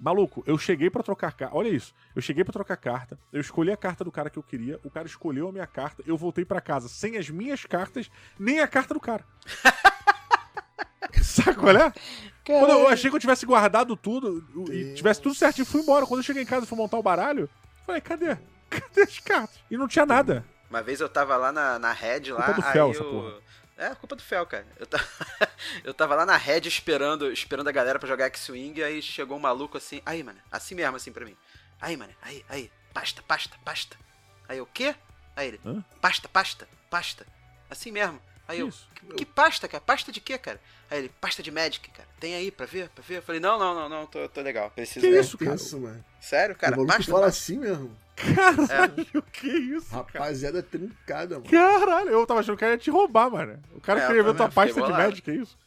Maluco, 0.00 0.42
eu 0.46 0.56
cheguei 0.58 0.90
pra 0.90 1.02
trocar 1.02 1.32
carta. 1.32 1.56
Olha 1.56 1.68
isso. 1.68 1.94
Eu 2.14 2.22
cheguei 2.22 2.44
pra 2.44 2.52
trocar 2.52 2.76
carta. 2.76 3.18
Eu 3.32 3.40
escolhi 3.40 3.72
a 3.72 3.76
carta 3.76 4.04
do 4.04 4.12
cara 4.12 4.30
que 4.30 4.38
eu 4.38 4.42
queria. 4.42 4.78
O 4.84 4.90
cara 4.90 5.06
escolheu 5.06 5.48
a 5.48 5.52
minha 5.52 5.66
carta. 5.66 6.02
Eu 6.06 6.16
voltei 6.16 6.44
pra 6.44 6.60
casa 6.60 6.88
sem 6.88 7.16
as 7.16 7.28
minhas 7.30 7.64
cartas, 7.64 8.10
nem 8.38 8.60
a 8.60 8.66
carta 8.66 8.94
do 8.94 9.00
cara. 9.00 9.24
Sabe 11.22 11.56
qual 11.56 11.76
é? 11.76 11.92
Quando 12.44 12.70
eu 12.70 12.88
achei 12.88 13.08
que 13.08 13.16
eu 13.16 13.20
tivesse 13.20 13.46
guardado 13.46 13.96
tudo 13.96 14.44
e 14.70 14.94
tivesse 14.94 15.20
tudo 15.20 15.34
certinho, 15.34 15.66
fui 15.66 15.80
embora. 15.80 16.06
Quando 16.06 16.20
eu 16.20 16.24
cheguei 16.24 16.42
em 16.42 16.46
casa 16.46 16.64
e 16.64 16.68
fui 16.68 16.76
montar 16.76 16.98
o 16.98 17.02
baralho, 17.02 17.48
falei, 17.86 18.00
cadê? 18.00 18.36
Cadê 18.68 19.02
as 19.02 19.18
cartas? 19.18 19.58
E 19.70 19.76
não 19.76 19.88
tinha 19.88 20.04
nada. 20.04 20.44
Uma 20.68 20.82
vez 20.82 21.00
eu 21.00 21.08
tava 21.08 21.36
lá 21.36 21.52
na, 21.52 21.78
na 21.78 21.92
Red 21.92 22.32
lá, 22.32 22.46
Culpa 22.46 22.60
do 22.60 22.66
aí 22.66 22.72
Fel, 22.72 22.92
eu... 22.92 23.42
É, 23.76 23.94
culpa 23.94 24.14
do 24.14 24.22
Fel, 24.22 24.46
cara. 24.46 24.66
Eu, 24.78 24.86
eu 25.84 25.94
tava 25.94 26.14
lá 26.14 26.24
na 26.24 26.36
Red 26.36 26.60
esperando, 26.66 27.30
esperando 27.32 27.68
a 27.68 27.72
galera 27.72 27.98
pra 27.98 28.08
jogar 28.08 28.26
X-Wing, 28.26 28.82
aí 28.82 29.02
chegou 29.02 29.36
um 29.36 29.40
maluco 29.40 29.76
assim, 29.76 30.00
aí, 30.06 30.22
mano, 30.22 30.40
assim 30.50 30.74
mesmo, 30.74 30.96
assim 30.96 31.12
pra 31.12 31.24
mim. 31.24 31.36
Aí, 31.80 31.96
mano, 31.96 32.12
aí, 32.22 32.44
aí, 32.48 32.70
pasta, 32.92 33.22
pasta, 33.22 33.56
pasta. 33.64 33.96
Aí, 34.48 34.60
o 34.60 34.66
quê? 34.66 34.94
Aí 35.34 35.48
ele, 35.48 35.60
Hã? 35.64 35.84
pasta, 36.00 36.28
pasta, 36.28 36.68
pasta. 36.88 37.26
Assim 37.68 37.90
mesmo. 37.90 38.20
Aí 38.46 38.60
eu, 38.60 38.68
Isso. 38.68 38.88
que, 38.94 39.06
que 39.16 39.24
pasta, 39.24 39.66
cara? 39.66 39.80
Pasta 39.80 40.12
de 40.12 40.20
quê, 40.20 40.36
cara? 40.36 40.60
Aí 40.90 40.98
ele, 40.98 41.10
pasta 41.20 41.42
de 41.42 41.50
Magic, 41.50 41.88
cara. 41.90 42.08
Tem 42.20 42.34
aí 42.34 42.50
pra 42.50 42.66
ver, 42.66 42.88
pra 42.90 43.02
ver? 43.02 43.18
Eu 43.18 43.22
falei, 43.22 43.40
não, 43.40 43.58
não, 43.58 43.74
não, 43.74 43.88
não, 43.88 44.06
tô, 44.06 44.28
tô 44.28 44.40
legal. 44.42 44.70
Preciso 44.70 45.00
Que 45.00 45.10
ver. 45.10 45.20
isso, 45.20 45.38
cara? 45.38 45.50
tenso, 45.52 45.80
mano. 45.80 46.04
Sério, 46.20 46.54
cara? 46.54 46.80
o 46.80 46.86
Pasta, 46.86 47.10
fala 47.10 47.24
pasta. 47.26 47.40
assim 47.42 47.58
mesmo. 47.58 47.96
Caralho, 48.16 49.22
que 49.32 49.46
isso, 49.48 49.90
cara? 49.90 50.02
Rapaziada 50.02 50.62
trincada, 50.62 51.36
mano. 51.38 51.50
Caralho, 51.50 52.10
eu 52.10 52.26
tava 52.26 52.40
achando 52.40 52.56
que 52.56 52.64
ia 52.64 52.78
te 52.78 52.90
roubar, 52.90 53.30
mano. 53.30 53.60
O 53.74 53.80
cara 53.80 54.00
É, 54.00 54.02
eu 54.04 54.06
queria 54.08 54.22
ver 54.22 54.36
tua 54.36 54.48
pasta 54.50 54.80
de. 54.82 54.88
Magic, 54.90 55.30
é 55.30 55.34
isso? 55.34 55.58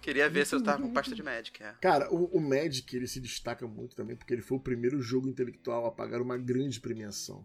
Queria 0.00 0.28
ver 0.28 0.44
se 0.46 0.54
eu 0.54 0.62
tava 0.62 0.82
com 0.82 0.92
pasta 0.92 1.14
de 1.14 1.22
Magic, 1.22 1.62
é. 1.62 1.74
Cara, 1.80 2.12
o, 2.12 2.24
o 2.36 2.40
Magic 2.40 2.96
ele 2.96 3.06
se 3.06 3.20
destaca 3.20 3.66
muito 3.68 3.94
também 3.94 4.16
porque 4.16 4.32
ele 4.34 4.42
foi 4.42 4.56
o 4.58 4.60
primeiro 4.60 5.00
jogo 5.00 5.28
intelectual 5.28 5.86
a 5.86 5.92
pagar 5.92 6.20
uma 6.20 6.36
grande 6.36 6.80
premiação. 6.80 7.44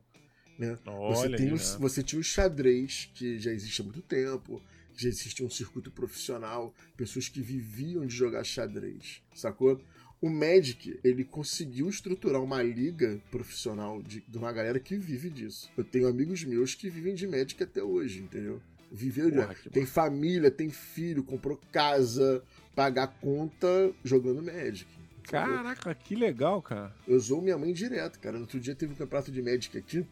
Né? 0.58 0.76
Você, 0.84 1.22
Olha 1.28 1.38
tem 1.38 1.48
aí, 1.50 1.54
o- 1.54 1.56
né? 1.58 1.76
você 1.80 2.02
tinha 2.02 2.20
o 2.20 2.24
xadrez, 2.24 3.12
que 3.14 3.38
já 3.38 3.52
existe 3.52 3.80
há 3.82 3.84
muito 3.84 4.02
tempo, 4.02 4.60
já 5.04 5.10
existia 5.10 5.46
um 5.46 5.50
circuito 5.50 5.92
profissional, 5.92 6.74
pessoas 6.96 7.30
que 7.30 7.42
viviam 7.42 8.06
de 8.06 8.16
jogar 8.16 8.44
xadrez, 8.44 9.22
sacou? 9.34 9.80
O 10.20 10.30
Magic, 10.30 11.00
ele 11.04 11.24
conseguiu 11.24 11.88
estruturar 11.88 12.42
uma 12.42 12.64
liga 12.64 13.22
profissional 13.30 14.02
de, 14.02 14.22
de 14.28 14.38
uma 14.38 14.52
galera 14.52 14.80
que 14.80 14.98
vive 14.98 15.30
disso. 15.30 15.70
Eu 15.78 15.84
tenho 15.84 16.08
amigos 16.08 16.44
meus 16.44 16.74
que 16.74 16.90
vivem 16.90 17.14
de 17.14 17.28
Magic 17.28 17.62
até 17.62 17.84
hoje, 17.84 18.20
entendeu? 18.20 18.60
Viveram 18.92 19.30
de- 19.30 19.36
Porra, 19.36 19.56
Tem 19.72 19.86
família, 19.86 20.50
tem 20.50 20.70
filho, 20.72 21.24
comprou 21.24 21.60
casa, 21.72 22.42
pagar 22.76 23.08
conta 23.22 23.94
jogando 24.04 24.42
Magic. 24.42 24.90
Caraca, 25.24 25.94
que 25.94 26.16
legal, 26.16 26.62
cara. 26.62 26.96
Eu 27.08 27.18
usou 27.18 27.42
minha 27.42 27.58
mãe 27.58 27.72
direto, 27.74 28.18
cara. 28.20 28.38
No 28.38 28.44
outro 28.44 28.60
dia 28.60 28.74
teve 28.74 28.94
um 28.94 28.96
campeonato 28.96 29.32
de 29.32 29.42
Magic 29.42 29.78
aqui. 29.78 30.06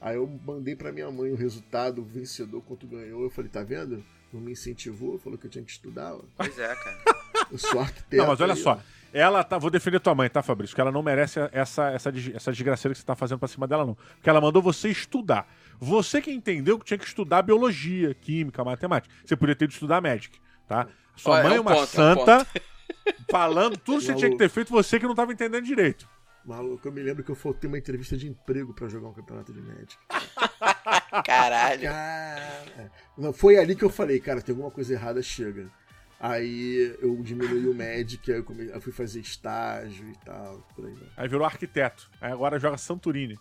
Aí 0.00 0.14
eu 0.14 0.28
mandei 0.46 0.76
pra 0.76 0.92
minha 0.92 1.10
mãe 1.10 1.32
o 1.32 1.34
resultado, 1.34 2.00
o 2.02 2.04
vencedor, 2.04 2.62
quanto 2.62 2.86
ganhou. 2.86 3.22
Eu 3.24 3.30
falei, 3.30 3.50
tá 3.50 3.64
vendo? 3.64 4.04
Não 4.32 4.40
me 4.40 4.52
incentivou, 4.52 5.18
falou 5.18 5.38
que 5.38 5.46
eu 5.46 5.50
tinha 5.50 5.64
que 5.64 5.70
estudar. 5.70 6.14
ó. 6.14 6.20
Pois 6.36 6.58
é, 6.58 6.74
cara. 6.74 6.98
Eu 7.50 7.56
sou 7.58 7.80
arquiteto. 7.80 8.16
Não, 8.16 8.26
mas 8.26 8.40
olha 8.40 8.52
aí, 8.52 8.60
só. 8.60 8.72
ó. 8.72 8.78
Ela 9.12 9.42
tá. 9.42 9.56
Vou 9.56 9.70
defender 9.70 10.00
tua 10.00 10.14
mãe, 10.14 10.28
tá, 10.28 10.42
Fabrício? 10.42 10.74
Que 10.74 10.80
ela 10.82 10.92
não 10.92 11.02
merece 11.02 11.40
essa, 11.50 11.88
essa, 11.90 12.10
essa 12.34 12.52
desgraceira 12.52 12.92
que 12.94 13.00
você 13.00 13.06
tá 13.06 13.16
fazendo 13.16 13.38
pra 13.38 13.48
cima 13.48 13.66
dela, 13.66 13.86
não. 13.86 13.94
Porque 13.94 14.28
ela 14.28 14.40
mandou 14.40 14.60
você 14.60 14.90
estudar. 14.90 15.48
Você 15.78 16.20
que 16.20 16.30
entendeu 16.30 16.78
que 16.78 16.84
tinha 16.84 16.98
que 16.98 17.06
estudar 17.06 17.40
biologia, 17.40 18.12
química, 18.14 18.62
matemática. 18.62 19.14
Você 19.24 19.34
podia 19.34 19.56
ter 19.56 19.64
ido 19.64 19.72
estudar 19.72 20.02
Magic, 20.02 20.38
tá? 20.66 20.88
Sua 21.16 21.36
Olha, 21.36 21.44
mãe 21.44 21.52
é 21.52 21.56
é 21.56 21.60
um 21.60 21.62
uma 21.62 21.70
ponto, 21.70 21.80
é 21.80 21.84
um 21.84 21.86
santa 21.86 22.46
falando 23.30 23.76
tudo 23.78 24.00
que 24.00 24.06
você 24.06 24.14
tinha 24.14 24.30
que 24.30 24.36
ter 24.36 24.50
feito, 24.50 24.70
você 24.70 25.00
que 25.00 25.06
não 25.06 25.14
tava 25.14 25.32
entendendo 25.32 25.64
direito. 25.64 26.06
Maluco, 26.48 26.86
eu 26.88 26.92
me 26.92 27.02
lembro 27.02 27.22
que 27.22 27.30
eu 27.30 27.34
faltei 27.34 27.68
uma 27.68 27.78
entrevista 27.78 28.16
de 28.16 28.26
emprego 28.28 28.72
pra 28.72 28.88
jogar 28.88 29.08
um 29.08 29.12
campeonato 29.12 29.52
de 29.52 29.60
Magic. 29.60 29.96
Caralho. 31.24 31.82
Cara. 31.82 32.92
Não, 33.16 33.32
foi 33.32 33.56
ali 33.58 33.74
que 33.76 33.84
eu 33.84 33.90
falei, 33.90 34.18
cara, 34.20 34.40
tem 34.40 34.52
alguma 34.54 34.70
coisa 34.70 34.92
errada, 34.92 35.22
chega. 35.22 35.68
Aí 36.20 36.96
eu 37.00 37.14
diminuí 37.22 37.68
o 37.68 37.74
Magic, 37.74 38.30
aí 38.32 38.38
eu, 38.38 38.44
come- 38.44 38.68
eu 38.72 38.80
fui 38.80 38.92
fazer 38.92 39.20
estágio 39.20 40.08
e 40.08 40.16
tal, 40.24 40.66
por 40.74 40.86
aí. 40.86 40.92
né? 40.92 41.06
Aí 41.16 41.28
virou 41.28 41.44
arquiteto. 41.44 42.10
Aí 42.20 42.32
agora 42.32 42.58
joga 42.58 42.76
Santorini. 42.76 43.38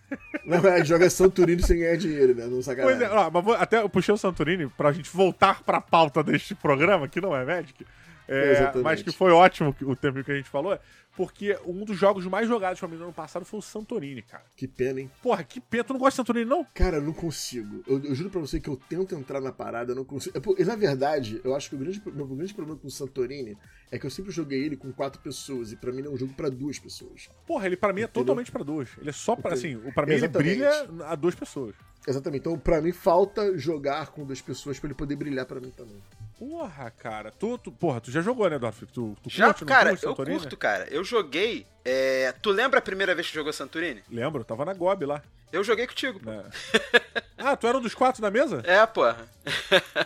Não, 0.46 0.58
é, 0.66 0.82
joga 0.84 1.10
Santurini 1.10 1.62
sem 1.62 1.78
ganhar 1.78 1.96
dinheiro, 1.96 2.34
né? 2.34 2.44
Não 2.44 2.52
Pois 2.52 2.64
sacanagem. 2.64 3.02
é, 3.06 3.10
ó, 3.10 3.30
mas 3.30 3.44
vou- 3.44 3.54
até 3.54 3.78
eu 3.82 3.88
puxei 3.88 4.14
o 4.14 4.18
Santorini 4.18 4.68
pra 4.68 4.92
gente 4.92 5.10
voltar 5.10 5.62
pra 5.62 5.80
pauta 5.80 6.22
deste 6.22 6.54
programa, 6.54 7.06
que 7.08 7.20
não 7.20 7.36
é 7.36 7.44
Magic. 7.44 7.84
É, 8.26 8.72
mas 8.82 9.02
que 9.02 9.12
foi 9.12 9.30
ótimo 9.32 9.74
o 9.82 9.94
tempo 9.96 10.22
que 10.24 10.32
a 10.32 10.36
gente 10.36 10.48
falou, 10.48 10.78
porque 11.16 11.56
um 11.66 11.84
dos 11.84 11.96
jogos 11.98 12.26
mais 12.26 12.48
jogados 12.48 12.80
pra 12.80 12.88
mim 12.88 12.96
no 12.96 13.04
ano 13.04 13.12
passado 13.12 13.44
foi 13.44 13.58
o 13.58 13.62
Santorini, 13.62 14.22
cara. 14.22 14.44
Que 14.56 14.66
pena, 14.66 15.00
hein? 15.00 15.10
Porra, 15.22 15.44
que 15.44 15.60
pena. 15.60 15.84
Tu 15.84 15.92
não 15.92 16.00
gosta 16.00 16.12
de 16.12 16.16
Santorini, 16.26 16.48
não? 16.50 16.64
Cara, 16.74 16.96
eu 16.96 17.02
não 17.02 17.12
consigo. 17.12 17.84
Eu, 17.86 18.02
eu 18.02 18.14
juro 18.14 18.30
pra 18.30 18.40
você 18.40 18.58
que 18.58 18.68
eu 18.68 18.76
tento 18.88 19.14
entrar 19.14 19.40
na 19.40 19.52
parada, 19.52 19.92
eu 19.92 19.96
não 19.96 20.04
consigo. 20.04 20.36
É 20.36 20.40
por- 20.40 20.58
e, 20.58 20.64
na 20.64 20.74
verdade, 20.74 21.40
eu 21.44 21.54
acho 21.54 21.68
que 21.68 21.76
o 21.76 21.78
grande, 21.78 22.02
meu 22.06 22.26
grande 22.26 22.52
problema 22.54 22.78
com 22.78 22.88
o 22.88 22.90
Santorini 22.90 23.56
é 23.92 23.98
que 23.98 24.06
eu 24.06 24.10
sempre 24.10 24.32
joguei 24.32 24.64
ele 24.64 24.76
com 24.76 24.90
quatro 24.92 25.20
pessoas 25.20 25.70
e 25.70 25.76
pra 25.76 25.92
mim 25.92 25.98
ele 25.98 26.08
é 26.08 26.10
um 26.10 26.16
jogo 26.16 26.32
pra 26.34 26.48
duas 26.48 26.78
pessoas. 26.78 27.28
Porra, 27.46 27.66
ele 27.66 27.76
pra 27.76 27.92
mim 27.92 28.00
é 28.00 28.04
Entendeu? 28.04 28.22
totalmente 28.22 28.50
pra 28.50 28.64
dois. 28.64 28.88
Ele 28.98 29.10
é 29.10 29.12
só 29.12 29.36
pra, 29.36 29.52
assim, 29.54 29.78
pra 29.94 30.04
mim 30.06 30.12
ele 30.14 30.24
Exatamente. 30.24 30.50
brilha 30.56 30.70
a 31.06 31.14
duas 31.14 31.34
pessoas. 31.34 31.74
Exatamente. 32.06 32.40
Então, 32.40 32.58
pra 32.58 32.80
mim, 32.82 32.92
falta 32.92 33.56
jogar 33.56 34.08
com 34.08 34.24
duas 34.24 34.40
pessoas 34.40 34.78
pra 34.80 34.88
ele 34.88 34.94
poder 34.94 35.14
brilhar 35.16 35.46
pra 35.46 35.60
mim 35.60 35.70
também. 35.70 36.02
Porra, 36.38 36.90
cara. 36.90 37.30
Tu, 37.30 37.58
tu, 37.58 37.70
porra, 37.72 38.00
tu 38.00 38.10
já 38.10 38.20
jogou, 38.20 38.48
né, 38.50 38.58
Dorf? 38.58 38.82
Tu, 38.86 39.16
tu 39.22 39.30
Já, 39.30 39.46
curte, 39.46 39.60
não 39.62 39.68
cara, 39.68 39.90
curte 39.90 40.04
eu 40.04 40.10
Santorini? 40.10 40.38
curto, 40.38 40.56
cara. 40.56 40.88
Eu 40.90 41.04
joguei. 41.04 41.66
é, 41.84 42.32
Tu 42.42 42.50
lembra 42.50 42.78
a 42.80 42.82
primeira 42.82 43.14
vez 43.14 43.28
que 43.28 43.34
jogou 43.34 43.52
Santorini? 43.52 44.02
Lembro, 44.10 44.42
tava 44.44 44.64
na 44.64 44.74
Gob 44.74 45.04
lá. 45.06 45.22
Eu 45.52 45.62
joguei 45.62 45.86
contigo, 45.86 46.18
pô. 46.18 46.30
né? 46.30 46.44
ah, 47.38 47.56
tu 47.56 47.66
era 47.68 47.78
um 47.78 47.80
dos 47.80 47.94
quatro 47.94 48.20
da 48.20 48.30
mesa? 48.30 48.62
É, 48.66 48.84
porra. 48.86 49.28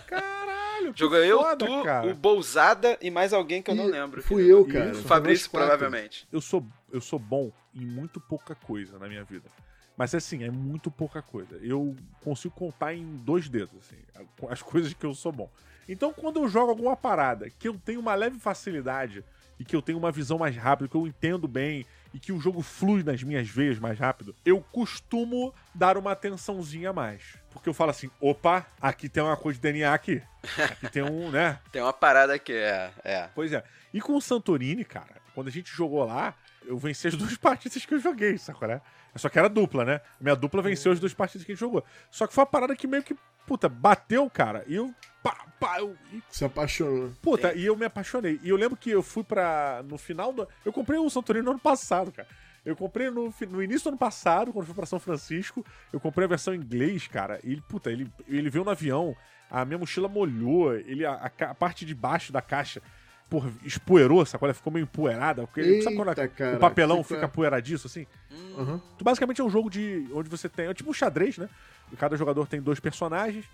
Caralho, 0.06 0.92
que 0.92 1.00
Jogou 1.00 1.18
eu, 1.18 1.56
tu, 1.56 1.82
cara. 1.82 2.06
o 2.06 2.14
Bousada 2.14 2.98
e 3.00 3.10
mais 3.10 3.32
alguém 3.32 3.62
que 3.62 3.70
eu 3.70 3.74
não 3.74 3.88
E 3.88 3.92
lembro. 3.92 4.22
Fui 4.22 4.44
eu, 4.44 4.62
Isso. 4.62 4.72
cara. 4.72 4.90
O 4.90 4.94
Foi 4.94 5.02
Fabrício, 5.04 5.50
provavelmente. 5.50 6.28
Eu 6.30 6.40
sou, 6.40 6.64
eu 6.92 7.00
sou 7.00 7.18
bom 7.18 7.50
em 7.74 7.84
muito 7.86 8.20
pouca 8.20 8.54
coisa 8.54 8.98
na 8.98 9.08
minha 9.08 9.24
vida. 9.24 9.48
Mas 9.96 10.14
assim, 10.14 10.44
é 10.44 10.50
muito 10.50 10.90
pouca 10.90 11.20
coisa. 11.22 11.56
Eu 11.62 11.96
consigo 12.22 12.54
contar 12.54 12.94
em 12.94 13.04
dois 13.16 13.48
dedos, 13.48 13.74
assim, 13.78 13.96
as 14.48 14.60
coisas 14.62 14.92
que 14.92 15.04
eu 15.04 15.14
sou 15.14 15.32
bom. 15.32 15.50
Então, 15.89 16.12
quando 16.12 16.41
eu 16.41 16.49
jogo 16.49 16.70
alguma 16.70 16.97
parada 16.97 17.49
que 17.51 17.66
eu 17.66 17.80
tenho 17.82 18.01
uma 18.01 18.14
leve 18.14 18.39
facilidade 18.39 19.24
e 19.59 19.64
que 19.64 19.74
eu 19.74 19.82
tenho 19.82 19.99
uma 19.99 20.12
visão 20.12 20.39
mais 20.39 20.57
rápida, 20.57 20.89
que 20.89 20.97
eu 20.97 21.07
entendo 21.07 21.49
bem 21.49 21.86
e 22.12 22.18
que 22.18 22.32
o 22.32 22.41
jogo 22.41 22.62
flui 22.62 23.03
nas 23.03 23.22
minhas 23.22 23.49
veias 23.49 23.78
mais 23.78 23.99
rápido, 23.99 24.34
eu 24.45 24.61
costumo 24.72 25.53
dar 25.74 25.97
uma 25.97 26.12
atençãozinha 26.12 26.91
a 26.91 26.93
mais. 26.93 27.36
Porque 27.51 27.68
eu 27.68 27.74
falo 27.74 27.91
assim, 27.91 28.11
opa, 28.20 28.66
aqui 28.80 29.09
tem 29.09 29.22
uma 29.22 29.36
coisa 29.36 29.59
de 29.59 29.62
DNA 29.62 29.93
aqui. 29.93 30.22
Aqui 30.59 30.91
tem 30.91 31.03
um, 31.03 31.30
né? 31.30 31.59
Tem 31.72 31.82
uma 31.82 31.93
parada 31.93 32.39
que 32.39 32.53
é. 32.53 32.91
É. 33.03 33.28
Pois 33.34 33.53
é. 33.53 33.64
E 33.93 34.01
com 34.01 34.14
o 34.16 34.20
Santorini, 34.20 34.84
cara, 34.84 35.16
quando 35.34 35.49
a 35.49 35.51
gente 35.51 35.70
jogou 35.74 36.05
lá, 36.05 36.34
eu 36.64 36.78
venci 36.78 37.09
as 37.09 37.14
duas 37.16 37.36
partidas 37.36 37.84
que 37.84 37.95
eu 37.95 37.99
joguei, 37.99 38.39
sacou, 38.39 38.68
né? 38.68 38.80
Só 39.16 39.28
que 39.28 39.39
era 39.39 39.49
dupla, 39.49 39.84
né? 39.84 40.01
Minha 40.20 40.36
dupla 40.36 40.62
venceu 40.62 40.93
as 40.93 41.01
duas 41.01 41.12
partidas 41.12 41.45
que 41.45 41.53
a 41.53 41.55
gente 41.55 41.61
jogou. 41.61 41.84
Só 42.11 42.26
que 42.26 42.32
foi 42.34 42.43
uma 42.43 42.47
parada 42.47 42.76
que 42.76 42.86
meio 42.86 43.03
que, 43.03 43.16
puta, 43.49 43.68
bateu, 43.68 44.28
cara. 44.28 44.62
E 44.68 44.76
eu. 44.76 44.94
Pá, 45.22 45.46
pá, 45.59 45.80
eu, 45.80 45.96
Se 46.30 46.44
apaixonou. 46.44 47.11
puta, 47.20 47.53
e 47.55 47.64
eu 47.66 47.74
me 47.76 47.86
apaixonei. 47.86 48.38
E 48.42 48.51
eu 48.51 48.57
lembro 48.57 48.76
que 48.76 48.90
eu 48.90 49.03
fui 49.03 49.24
pra. 49.24 49.82
No 49.88 49.96
final 49.99 50.32
do. 50.32 50.46
Eu 50.64 50.72
comprei 50.72 50.99
o 50.99 51.09
Santorini 51.09 51.44
no 51.44 51.53
ano 51.53 51.61
passado, 51.61 52.12
cara. 52.12 52.28
Eu 52.64 52.76
comprei 52.76 53.09
no, 53.11 53.32
no 53.49 53.62
início 53.62 53.84
do 53.84 53.88
ano 53.88 53.99
passado, 53.99 54.53
quando 54.53 54.64
eu 54.64 54.66
fui 54.66 54.74
pra 54.74 54.84
São 54.84 55.01
Francisco. 55.01 55.64
Eu 55.92 55.99
comprei 55.99 56.26
a 56.26 56.28
versão 56.28 56.55
em 56.55 56.59
inglês, 56.59 57.09
cara. 57.09 57.40
E, 57.42 57.57
puta, 57.62 57.90
ele, 57.90 58.12
ele 58.28 58.51
veio 58.51 58.64
no 58.64 58.70
avião, 58.70 59.16
a 59.51 59.64
minha 59.64 59.78
mochila 59.78 60.09
molhou, 60.09 60.74
ele, 60.74 61.07
a, 61.07 61.14
a 61.40 61.55
parte 61.55 61.86
de 61.86 61.94
baixo 61.94 62.30
da 62.32 62.42
caixa, 62.42 62.82
porra, 63.28 63.50
espoeirou, 63.64 64.24
sacou? 64.24 64.46
Ela 64.46 64.54
ficou 64.54 64.72
meio 64.72 64.84
empoeirada. 64.84 65.46
Porque, 65.46 65.82
sabe 65.82 65.96
quando 65.96 66.08
a- 66.08 66.12
Eita, 66.12 66.28
cara, 66.28 66.56
o 66.56 66.60
papelão 66.60 67.02
fica 67.02 67.16
coisa. 67.20 67.28
poeiradiço, 67.28 67.86
assim? 67.86 68.06
Aham. 68.58 68.80
Tu 68.96 69.04
basicamente 69.04 69.40
é 69.40 69.44
um 69.44 69.50
jogo 69.50 69.70
de 69.70 70.06
onde 70.12 70.28
você 70.28 70.48
tem. 70.48 70.66
É 70.66 70.74
tipo 70.74 70.90
um 70.90 70.94
xadrez, 70.94 71.38
né? 71.38 71.48
E 71.92 71.96
cada 71.96 72.16
jogador 72.16 72.46
tem 72.46 72.60
dois 72.60 72.80
personagens 72.80 73.44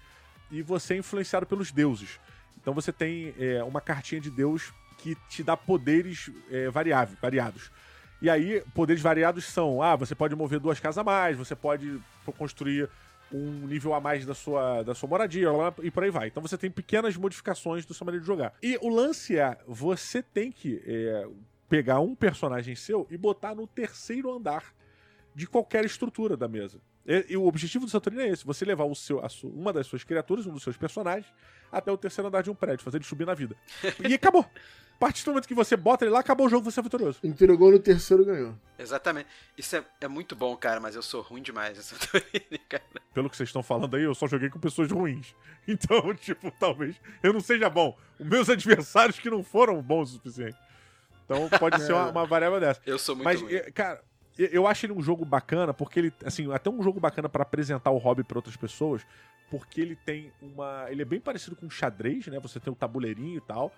e 0.50 0.62
você 0.62 0.94
é 0.94 0.96
influenciado 0.98 1.46
pelos 1.46 1.70
deuses. 1.72 2.18
Então 2.60 2.72
você 2.74 2.92
tem 2.92 3.34
é, 3.38 3.62
uma 3.64 3.80
cartinha 3.80 4.20
de 4.20 4.30
deus 4.30 4.72
que 4.98 5.16
te 5.28 5.42
dá 5.42 5.56
poderes 5.56 6.30
é, 6.50 6.70
variáveis, 6.70 7.18
variados. 7.20 7.70
E 8.22 8.30
aí, 8.30 8.62
poderes 8.74 9.02
variados 9.02 9.44
são: 9.44 9.82
ah, 9.82 9.96
você 9.96 10.14
pode 10.14 10.34
mover 10.34 10.58
duas 10.58 10.80
casas 10.80 10.98
a 10.98 11.04
mais, 11.04 11.36
você 11.36 11.54
pode 11.54 12.00
construir 12.38 12.88
um 13.34 13.66
nível 13.66 13.92
a 13.94 14.00
mais 14.00 14.24
da 14.24 14.34
sua, 14.34 14.82
da 14.82 14.94
sua 14.94 15.08
moradia 15.08 15.50
blá, 15.50 15.74
e 15.82 15.90
por 15.90 16.04
aí 16.04 16.10
vai. 16.10 16.28
Então 16.28 16.42
você 16.42 16.56
tem 16.56 16.70
pequenas 16.70 17.16
modificações 17.16 17.84
da 17.84 17.92
sua 17.92 18.04
maneira 18.04 18.22
de 18.22 18.26
jogar. 18.26 18.54
E 18.62 18.78
o 18.80 18.88
lance 18.88 19.36
é: 19.36 19.58
você 19.66 20.22
tem 20.22 20.52
que 20.52 20.80
é, 20.86 21.26
pegar 21.68 22.00
um 22.00 22.14
personagem 22.14 22.76
seu 22.76 23.06
e 23.10 23.16
botar 23.16 23.54
no 23.54 23.66
terceiro 23.66 24.30
andar 24.30 24.72
de 25.34 25.46
qualquer 25.46 25.84
estrutura 25.84 26.36
da 26.36 26.46
mesa. 26.46 26.80
E, 27.06 27.26
e 27.30 27.36
o 27.36 27.46
objetivo 27.46 27.84
do 27.84 27.90
Santorini 27.90 28.22
é 28.22 28.28
esse: 28.28 28.44
você 28.44 28.64
levar 28.64 28.84
o 28.84 28.94
seu, 28.94 29.24
a 29.24 29.28
su- 29.28 29.48
uma 29.48 29.72
das 29.72 29.86
suas 29.86 30.04
criaturas, 30.04 30.46
um 30.46 30.52
dos 30.52 30.62
seus 30.62 30.76
personagens, 30.76 31.26
até 31.70 31.90
o 31.92 31.96
terceiro 31.98 32.28
andar 32.28 32.42
de 32.42 32.50
um 32.50 32.54
prédio, 32.54 32.84
fazer 32.84 32.98
ele 32.98 33.04
subir 33.04 33.26
na 33.26 33.34
vida. 33.34 33.54
E 34.08 34.14
acabou. 34.14 34.44
A 34.94 34.96
partir 34.96 35.24
do 35.24 35.32
momento 35.32 35.48
que 35.48 35.54
você 35.54 35.76
bota 35.76 36.04
ele 36.04 36.12
lá, 36.12 36.20
acabou 36.20 36.46
o 36.46 36.48
jogo, 36.48 36.70
você 36.70 36.78
é 36.78 36.82
vitorioso. 36.82 37.18
Entregou 37.24 37.70
no 37.72 37.80
terceiro 37.80 38.24
ganhou. 38.24 38.54
Exatamente. 38.78 39.28
Isso 39.58 39.74
é, 39.74 39.84
é 40.00 40.06
muito 40.06 40.36
bom, 40.36 40.56
cara, 40.56 40.78
mas 40.78 40.94
eu 40.94 41.02
sou 41.02 41.20
ruim 41.20 41.42
demais 41.42 41.76
em 41.76 41.82
Santorini, 41.82 42.58
cara. 42.68 42.84
Pelo 43.12 43.28
que 43.28 43.36
vocês 43.36 43.48
estão 43.48 43.62
falando 43.62 43.96
aí, 43.96 44.04
eu 44.04 44.14
só 44.14 44.28
joguei 44.28 44.48
com 44.48 44.58
pessoas 44.60 44.90
ruins. 44.90 45.34
Então, 45.66 46.14
tipo, 46.14 46.50
talvez 46.60 46.94
eu 47.22 47.32
não 47.32 47.40
seja 47.40 47.70
bom. 47.70 47.96
Os 48.20 48.26
meus 48.26 48.50
adversários 48.50 49.18
que 49.18 49.30
não 49.30 49.42
foram 49.42 49.80
bons 49.80 50.10
o 50.10 50.12
suficiente. 50.16 50.58
Então 51.24 51.48
pode 51.58 51.80
ser 51.82 51.94
uma, 51.94 52.10
uma 52.10 52.26
variável 52.26 52.60
dessa. 52.60 52.82
Eu 52.84 52.98
sou 52.98 53.14
muito 53.16 53.24
Mas, 53.24 53.40
ruim. 53.40 53.50
eh, 53.54 53.70
cara, 53.70 54.02
eu- 54.38 54.66
acho 54.66 54.86
ele 54.86 54.92
um 54.92 55.02
jogo 55.02 55.24
bacana, 55.24 55.72
porque 55.74 55.98
ele, 56.00 56.12
assim, 56.24 56.52
até 56.52 56.68
um 56.70 56.82
jogo 56.82 56.98
bacana 57.00 57.28
pra 57.28 57.42
apresentar 57.42 57.90
o 57.90 57.98
hobby 57.98 58.24
pra 58.24 58.38
outras 58.38 58.56
pessoas, 58.56 59.02
porque 59.50 59.80
ele 59.80 59.96
tem 59.96 60.32
uma. 60.42 60.86
Ele 60.90 61.02
é 61.02 61.04
bem 61.04 61.20
parecido 61.20 61.54
com 61.56 61.68
xadrez, 61.70 62.26
né? 62.26 62.38
Você 62.40 62.58
tem 62.58 62.72
o 62.72 62.76
tabuleirinho 62.76 63.38
e 63.38 63.40
tal. 63.40 63.72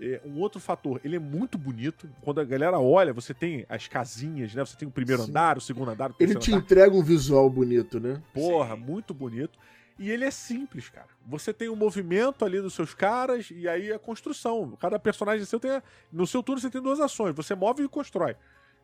É, 0.00 0.20
um 0.24 0.40
outro 0.40 0.58
fator, 0.58 1.00
ele 1.04 1.14
é 1.16 1.18
muito 1.18 1.56
bonito. 1.56 2.08
Quando 2.22 2.40
a 2.40 2.44
galera 2.44 2.80
olha, 2.80 3.12
você 3.12 3.32
tem 3.32 3.64
as 3.68 3.86
casinhas, 3.86 4.52
né? 4.54 4.64
Você 4.64 4.76
tem 4.76 4.88
o 4.88 4.90
primeiro 4.90 5.22
Sim. 5.22 5.30
andar, 5.30 5.58
o 5.58 5.60
segundo 5.60 5.90
andar, 5.90 6.10
o 6.10 6.14
Ele 6.18 6.34
terceiro 6.34 6.40
te 6.40 6.50
andar. 6.52 6.60
entrega 6.64 6.96
um 6.96 7.02
visual 7.02 7.48
bonito, 7.48 8.00
né? 8.00 8.20
Porra, 8.34 8.74
Sim. 8.74 8.80
muito 8.80 9.14
bonito. 9.14 9.56
E 9.98 10.10
ele 10.10 10.24
é 10.24 10.30
simples, 10.30 10.88
cara. 10.88 11.06
Você 11.26 11.52
tem 11.52 11.68
o 11.68 11.76
movimento 11.76 12.44
ali 12.44 12.60
dos 12.60 12.72
seus 12.74 12.94
caras 12.94 13.50
e 13.54 13.68
aí 13.68 13.92
a 13.92 13.98
construção. 13.98 14.76
Cada 14.80 14.98
personagem 14.98 15.44
seu 15.44 15.60
tem. 15.60 15.80
No 16.10 16.26
seu 16.26 16.42
turno 16.42 16.60
você 16.60 16.70
tem 16.70 16.82
duas 16.82 16.98
ações. 16.98 17.36
Você 17.36 17.54
move 17.54 17.84
e 17.84 17.88
constrói. 17.88 18.34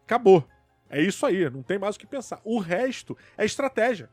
Acabou. 0.04 0.46
É 0.90 1.00
isso 1.02 1.24
aí, 1.26 1.48
não 1.50 1.62
tem 1.62 1.78
mais 1.78 1.96
o 1.96 1.98
que 1.98 2.06
pensar. 2.06 2.40
O 2.44 2.58
resto 2.58 3.16
é 3.36 3.44
estratégia. 3.44 4.08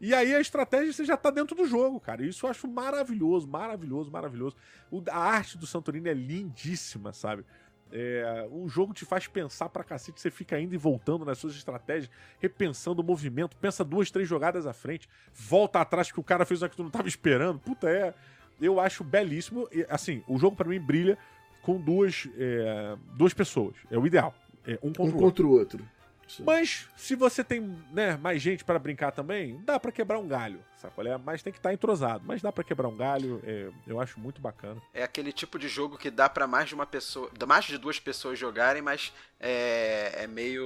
E 0.00 0.14
aí 0.14 0.34
a 0.34 0.40
estratégia 0.40 0.92
você 0.92 1.04
já 1.04 1.16
tá 1.16 1.30
dentro 1.30 1.54
do 1.54 1.66
jogo, 1.66 2.00
cara. 2.00 2.24
Isso 2.24 2.46
eu 2.46 2.50
acho 2.50 2.66
maravilhoso, 2.66 3.46
maravilhoso, 3.46 4.10
maravilhoso. 4.10 4.56
O- 4.90 5.02
a 5.10 5.18
arte 5.18 5.58
do 5.58 5.66
Santorini 5.66 6.08
é 6.08 6.14
lindíssima, 6.14 7.12
sabe? 7.12 7.44
É, 7.92 8.46
o 8.52 8.68
jogo 8.68 8.94
te 8.94 9.04
faz 9.04 9.26
pensar 9.26 9.68
pra 9.68 9.82
cacete, 9.82 10.20
você 10.20 10.30
fica 10.30 10.58
indo 10.60 10.72
e 10.74 10.78
voltando 10.78 11.24
nas 11.24 11.38
suas 11.38 11.54
estratégias, 11.56 12.08
repensando 12.38 13.02
o 13.02 13.04
movimento, 13.04 13.56
pensa 13.56 13.84
duas, 13.84 14.10
três 14.10 14.28
jogadas 14.28 14.64
à 14.66 14.72
frente, 14.72 15.08
volta 15.34 15.80
atrás 15.80 16.10
que 16.12 16.20
o 16.20 16.22
cara 16.22 16.46
fez 16.46 16.62
uma 16.62 16.68
que 16.68 16.76
tu 16.76 16.84
não 16.84 16.90
tava 16.90 17.08
esperando. 17.08 17.58
Puta, 17.58 17.90
é. 17.90 18.14
Eu 18.60 18.78
acho 18.78 19.02
belíssimo. 19.02 19.68
E, 19.72 19.84
assim, 19.88 20.22
o 20.28 20.38
jogo 20.38 20.54
pra 20.54 20.68
mim 20.68 20.78
brilha 20.80 21.18
com 21.62 21.80
duas, 21.80 22.28
é, 22.38 22.96
duas 23.16 23.34
pessoas. 23.34 23.74
É 23.90 23.98
o 23.98 24.06
ideal. 24.06 24.34
É 24.66 24.78
um 24.82 24.92
contra 24.92 25.02
Um 25.02 25.04
o 25.04 25.08
outro. 25.08 25.18
contra 25.20 25.46
o 25.46 25.50
outro. 25.50 25.88
Sim. 26.36 26.44
Mas, 26.46 26.86
se 26.96 27.14
você 27.16 27.42
tem 27.42 27.60
né, 27.92 28.16
mais 28.16 28.40
gente 28.40 28.64
pra 28.64 28.78
brincar 28.78 29.10
também, 29.10 29.60
dá 29.64 29.80
pra 29.80 29.90
quebrar 29.90 30.18
um 30.18 30.28
galho, 30.28 30.60
sabe? 30.76 30.94
qual 30.94 31.06
é? 31.06 31.18
Mas 31.18 31.42
tem 31.42 31.52
que 31.52 31.58
estar 31.58 31.72
entrosado. 31.72 32.22
Mas 32.26 32.40
dá 32.40 32.52
pra 32.52 32.62
quebrar 32.62 32.88
um 32.88 32.96
galho, 32.96 33.40
é, 33.44 33.68
eu 33.86 34.00
acho 34.00 34.20
muito 34.20 34.40
bacana. 34.40 34.80
É 34.94 35.02
aquele 35.02 35.32
tipo 35.32 35.58
de 35.58 35.66
jogo 35.68 35.98
que 35.98 36.10
dá 36.10 36.28
pra 36.28 36.46
mais 36.46 36.68
de 36.68 36.74
uma 36.74 36.86
pessoa, 36.86 37.30
mais 37.48 37.64
de 37.64 37.76
duas 37.78 37.98
pessoas 37.98 38.38
jogarem, 38.38 38.80
mas 38.80 39.12
é, 39.40 40.22
é 40.24 40.26
meio 40.26 40.64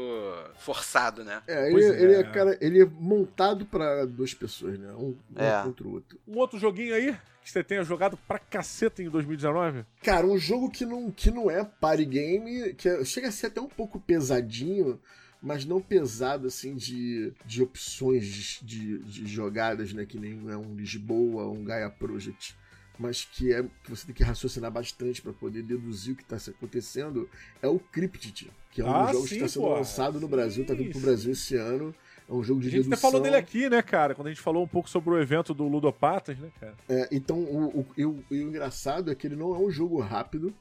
forçado, 0.59 1.25
né? 1.25 1.43
É, 1.47 1.63
ele, 1.65 1.73
Pois 1.73 1.85
ele 1.87 2.15
é. 2.15 2.21
é, 2.21 2.23
cara, 2.25 2.59
ele 2.61 2.83
é 2.83 2.85
montado 2.85 3.65
pra 3.65 4.05
duas 4.05 4.35
pessoas, 4.35 4.79
né? 4.79 4.93
Um, 4.93 5.17
um 5.35 5.43
É. 5.43 5.63
contra 5.65 5.87
o 5.87 5.93
outro. 5.93 6.19
Um 6.29 6.39
outro 6.39 6.59
joguinho 6.59 6.95
aí 6.95 7.17
que 7.43 7.51
você 7.51 7.63
tenha 7.63 7.85
jogado 7.85 8.17
pra 8.27 8.39
caceta 8.39 9.03
em 9.03 9.09
2019? 9.09 9.85
Cara, 10.03 10.27
um 10.27 10.39
jogo 10.39 10.71
que 10.71 10.85
não, 10.87 11.11
que 11.11 11.31
não 11.31 11.51
é 11.51 11.63
party 11.65 12.05
game, 12.07 12.73
que 12.75 12.89
é- 12.89 13.05
chega 13.05 13.29
a 13.29 13.33
ser 13.33 13.49
até 13.49 13.61
um 13.61 13.69
pouco 13.69 14.01
pesadinho, 14.01 14.99
mas 15.45 15.65
não 15.67 15.81
pesado 15.81 16.47
assim 16.49 16.75
de, 16.75 17.33
de 17.45 17.63
opções 17.63 18.59
de, 18.63 18.99
de 18.99 19.27
jogadas, 19.27 19.93
né? 19.93 20.07
Que 20.07 20.19
nem 20.19 20.41
é 20.51 20.57
um 20.57 20.75
Lisboa, 20.75 21.47
um 21.51 21.63
Gaia 21.63 21.91
Project. 21.91 22.57
Mas 22.99 23.25
que 23.25 23.53
é 23.53 23.63
que 23.83 23.91
você 23.91 24.07
tem 24.07 24.15
que 24.15 24.23
raciocinar 24.23 24.71
bastante 24.71 25.21
para 25.21 25.33
poder 25.33 25.63
deduzir 25.63 26.15
o 26.15 26.17
que 26.17 26.23
está 26.23 26.37
acontecendo, 26.51 27.29
é 27.61 27.67
o 27.69 27.79
Cryptid, 27.79 28.51
que 28.71 28.81
é 28.81 28.85
um 28.85 28.89
Ah, 28.89 29.03
dos 29.03 29.13
jogos 29.13 29.29
sim, 29.29 29.37
que 29.37 29.43
está 29.45 29.49
sendo 29.49 29.63
porra. 29.65 29.79
lançado 29.79 30.21
no 30.21 30.29
Brasil, 30.29 30.65
tá 30.65 30.75
vindo 30.75 30.91
pro 30.91 31.01
Sim, 31.01 31.05
Brasil 31.05 31.33
esse 31.33 31.57
ano. 31.57 31.95
É 32.29 32.33
um 32.33 32.43
jogo 32.43 32.61
de 32.61 32.69
A 32.69 32.71
gente 32.71 32.87
até 32.87 32.97
falou 32.97 33.21
dele 33.21 33.37
aqui, 33.37 33.69
né, 33.69 33.83
cara? 33.83 34.15
Quando 34.15 34.29
a 34.29 34.31
gente 34.31 34.41
falou 34.41 34.65
um 34.65 34.69
pouco 34.69 34.89
sobre 34.89 35.11
o 35.11 35.21
evento 35.21 35.53
do 35.53 35.69
Ludopatas, 35.69 36.39
né, 36.39 36.51
cara? 36.59 36.75
É, 36.89 37.09
então, 37.13 37.37
o, 37.39 37.81
o, 37.81 38.03
o- 38.07 38.25
o 38.31 38.35
engraçado 38.35 39.11
é 39.11 39.15
que 39.15 39.27
ele 39.27 39.37
não 39.37 39.55
é 39.55 39.59
um 39.59 39.71
jogo 39.71 40.01
rápido. 40.01 40.55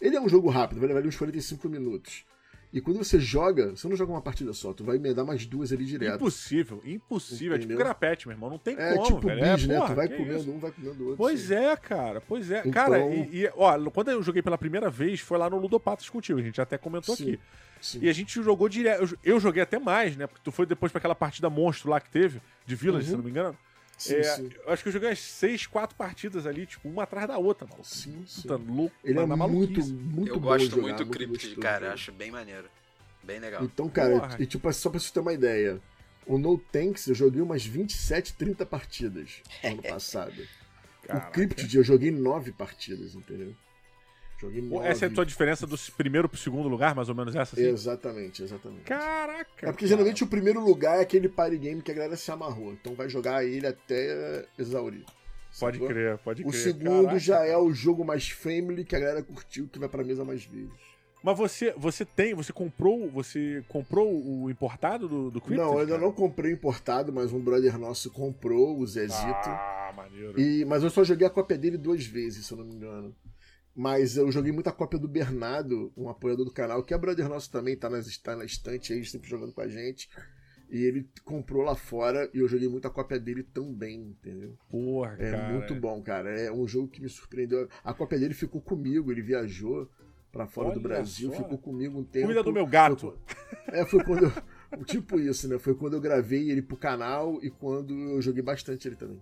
Ele 0.00 0.16
é 0.16 0.20
um 0.20 0.28
jogo 0.28 0.48
rápido, 0.48 0.78
vai 0.80 0.88
levar 0.88 1.06
uns 1.06 1.14
45 1.16 1.68
minutos. 1.68 2.24
E 2.76 2.80
quando 2.82 2.98
você 2.98 3.18
joga, 3.18 3.70
você 3.70 3.88
não 3.88 3.96
joga 3.96 4.12
uma 4.12 4.20
partida 4.20 4.52
só, 4.52 4.70
tu 4.70 4.84
vai 4.84 4.96
emendar 4.96 5.24
mais 5.24 5.46
duas 5.46 5.72
ali 5.72 5.86
direto. 5.86 6.16
Impossível, 6.16 6.82
impossível. 6.84 7.54
É 7.54 7.58
tipo 7.58 7.72
Entendeu? 7.72 7.78
grapete, 7.86 8.28
meu 8.28 8.34
irmão. 8.36 8.50
Não 8.50 8.58
tem 8.58 8.76
É 8.78 8.92
como, 8.92 9.06
tipo 9.06 9.26
velho. 9.28 9.40
bis, 9.56 9.64
é, 9.64 9.66
né? 9.68 9.76
porra, 9.78 9.88
tu 9.88 9.96
vai 9.96 10.08
comendo 10.10 10.36
isso? 10.36 10.50
um, 10.50 10.58
vai 10.58 10.70
comendo 10.72 11.02
outro. 11.04 11.16
Pois 11.16 11.50
é, 11.50 11.74
cara. 11.76 12.20
Pois 12.20 12.50
é. 12.50 12.58
Então- 12.60 12.72
Cara, 12.72 12.98
e, 13.14 13.30
e, 13.44 13.50
ó, 13.56 13.78
quando 13.90 14.10
eu 14.10 14.22
joguei 14.22 14.42
pela 14.42 14.58
primeira 14.58 14.90
vez, 14.90 15.20
foi 15.20 15.38
lá 15.38 15.48
no 15.48 15.56
Ludopatas 15.58 16.10
contigo. 16.10 16.38
A 16.38 16.42
gente 16.42 16.60
até 16.60 16.76
comentou 16.76 17.16
Sim. 17.16 17.22
aqui. 17.22 17.40
Sim. 17.80 17.98
E 18.02 18.10
a 18.10 18.12
gente 18.12 18.42
jogou 18.42 18.68
direto. 18.68 19.02
Eu, 19.24 19.32
eu 19.36 19.40
joguei 19.40 19.62
até 19.62 19.78
mais, 19.78 20.14
né? 20.14 20.26
Porque 20.26 20.42
tu 20.44 20.52
foi 20.52 20.66
depois 20.66 20.92
pra 20.92 20.98
aquela 20.98 21.14
partida 21.14 21.48
monstro 21.48 21.88
lá 21.90 21.98
que 21.98 22.10
teve, 22.10 22.42
de 22.66 22.74
Village, 22.74 23.06
Uhum. 23.06 23.10
se 23.12 23.16
não 23.16 23.24
me 23.24 23.30
engano. 23.30 23.56
Sim, 23.96 24.16
É, 24.16 24.22
sim. 24.22 24.50
Eu 24.64 24.72
acho 24.72 24.82
que 24.82 24.88
eu 24.88 24.92
joguei 24.92 25.08
umas 25.08 25.18
seis, 25.20 25.66
quatro 25.66 25.96
partidas 25.96 26.46
ali, 26.46 26.66
tipo, 26.66 26.88
uma 26.88 27.04
atrás 27.04 27.26
da 27.26 27.38
outra, 27.38 27.66
mano. 27.66 27.82
Sim, 27.82 28.24
sim. 28.26 28.42
Puta 28.42 28.56
louco. 28.56 28.94
Ele 29.02 29.18
é 29.18 29.26
muito, 29.26 29.86
muito 29.86 30.28
eu 30.28 30.40
bom 30.40 30.48
gosto 30.48 30.68
jogar, 30.70 30.82
muito 30.82 31.04
do 31.04 31.10
Cryptid, 31.10 31.32
gostoso 31.34 31.60
cara. 31.60 31.86
Eu 31.86 31.92
acho 31.92 32.12
bem 32.12 32.30
maneiro. 32.30 32.68
Bem 33.22 33.40
legal. 33.40 33.64
Então, 33.64 33.88
cara, 33.88 34.20
Porra. 34.20 34.36
e 34.38 34.46
tipo, 34.46 34.70
só 34.72 34.90
pra 34.90 35.00
você 35.00 35.12
ter 35.12 35.20
uma 35.20 35.32
ideia, 35.32 35.80
o 36.26 36.38
No 36.38 36.58
Tanks 36.58 37.06
eu 37.06 37.14
joguei 37.14 37.40
umas 37.40 37.64
27, 37.64 38.34
30 38.34 38.66
partidas 38.66 39.42
no 39.62 39.70
ano 39.70 39.82
passado. 39.88 40.46
O 41.08 41.30
Cryptid 41.30 41.74
eu 41.74 41.84
joguei 41.84 42.10
nove 42.10 42.52
partidas, 42.52 43.14
entendeu? 43.14 43.54
Joguei 44.38 44.60
nove. 44.60 44.86
Essa 44.86 45.06
é 45.06 45.08
a 45.08 45.12
tua 45.12 45.24
diferença 45.24 45.66
do 45.66 45.76
primeiro 45.96 46.28
pro 46.28 46.38
segundo 46.38 46.68
lugar, 46.68 46.94
mais 46.94 47.08
ou 47.08 47.14
menos 47.14 47.34
essa? 47.34 47.56
Assim? 47.56 47.68
Exatamente, 47.68 48.42
exatamente. 48.42 48.82
Caraca! 48.82 49.40
É 49.62 49.66
porque 49.72 49.84
cara. 49.84 49.86
geralmente 49.86 50.22
o 50.24 50.26
primeiro 50.26 50.60
lugar 50.60 50.98
é 50.98 51.02
aquele 51.02 51.28
party 51.28 51.56
game 51.56 51.82
que 51.82 51.90
a 51.90 51.94
galera 51.94 52.16
se 52.16 52.30
amarrou. 52.30 52.72
Então 52.72 52.94
vai 52.94 53.08
jogar 53.08 53.44
ele 53.44 53.66
até 53.66 54.44
exaurir. 54.58 55.04
Pode 55.58 55.78
sacou? 55.78 55.88
crer, 55.88 56.18
pode 56.18 56.42
crer. 56.42 56.50
O 56.50 56.52
segundo 56.52 57.04
Caraca. 57.06 57.18
já 57.18 57.44
é 57.46 57.56
o 57.56 57.72
jogo 57.72 58.04
mais 58.04 58.28
family 58.28 58.84
que 58.84 58.94
a 58.94 59.00
galera 59.00 59.22
curtiu, 59.22 59.66
que 59.68 59.78
vai 59.78 59.88
pra 59.88 60.04
mesa 60.04 60.22
mais 60.22 60.44
vezes. 60.44 60.70
Mas 61.22 61.36
você, 61.36 61.74
você 61.76 62.04
tem, 62.04 62.34
você 62.34 62.52
comprou, 62.52 63.10
você 63.10 63.64
comprou 63.66 64.12
o 64.14 64.50
importado 64.50 65.08
do, 65.08 65.30
do 65.30 65.40
Cryptid, 65.40 65.64
Não, 65.64 65.72
eu 65.72 65.78
ainda 65.80 65.92
cara? 65.92 66.04
não 66.04 66.12
comprei 66.12 66.52
importado, 66.52 67.12
mas 67.12 67.32
um 67.32 67.40
brother 67.40 67.78
nosso 67.78 68.10
comprou, 68.10 68.78
o 68.78 68.86
Zezito. 68.86 69.24
Ah, 69.24 69.92
maneiro. 69.96 70.38
E, 70.38 70.64
mas 70.66 70.82
eu 70.82 70.90
só 70.90 71.02
joguei 71.02 71.26
a 71.26 71.30
cópia 71.30 71.56
dele 71.56 71.78
duas 71.78 72.04
vezes, 72.04 72.46
se 72.46 72.52
eu 72.52 72.58
não 72.58 72.66
me 72.66 72.74
engano. 72.74 73.14
Mas 73.76 74.16
eu 74.16 74.32
joguei 74.32 74.52
muita 74.52 74.72
cópia 74.72 74.98
do 74.98 75.06
Bernardo, 75.06 75.92
um 75.96 76.08
apoiador 76.08 76.46
do 76.46 76.52
canal, 76.52 76.82
que 76.82 76.94
é 76.94 76.98
brother 76.98 77.28
nosso 77.28 77.50
também, 77.50 77.76
tá, 77.76 77.90
nas, 77.90 78.16
tá 78.16 78.34
na 78.34 78.44
estante 78.44 78.92
aí, 78.92 79.04
sempre 79.04 79.28
jogando 79.28 79.52
com 79.52 79.60
a 79.60 79.68
gente. 79.68 80.08
E 80.70 80.82
ele 80.82 81.08
comprou 81.24 81.62
lá 81.62 81.76
fora 81.76 82.28
e 82.32 82.38
eu 82.38 82.48
joguei 82.48 82.68
muita 82.68 82.90
cópia 82.90 83.20
dele 83.20 83.42
também, 83.42 84.00
entendeu? 84.00 84.56
Porra, 84.68 85.14
é 85.18 85.30
cara. 85.30 85.36
É 85.36 85.52
muito 85.52 85.74
bom, 85.74 86.02
cara. 86.02 86.30
É 86.30 86.50
um 86.50 86.66
jogo 86.66 86.88
que 86.88 87.00
me 87.00 87.08
surpreendeu. 87.08 87.68
A 87.84 87.92
cópia 87.92 88.18
dele 88.18 88.34
ficou 88.34 88.60
comigo, 88.60 89.12
ele 89.12 89.22
viajou 89.22 89.88
para 90.32 90.46
fora 90.46 90.68
Olha 90.68 90.74
do 90.74 90.80
Brasil, 90.80 91.30
só. 91.30 91.36
ficou 91.36 91.58
comigo 91.58 91.98
um 91.98 92.04
tempo. 92.04 92.26
Cuida 92.26 92.42
do 92.42 92.52
meu 92.52 92.66
gato. 92.66 93.16
É, 93.68 93.84
foi 93.84 94.02
quando 94.02 94.24
eu, 94.24 94.32
Tipo 94.84 95.18
isso, 95.20 95.48
né? 95.48 95.58
Foi 95.58 95.74
quando 95.74 95.94
eu 95.94 96.00
gravei 96.00 96.50
ele 96.50 96.62
pro 96.62 96.76
canal 96.76 97.38
e 97.42 97.50
quando 97.50 97.94
eu 97.94 98.20
joguei 98.20 98.42
bastante 98.42 98.88
ele 98.88 98.96
também. 98.96 99.20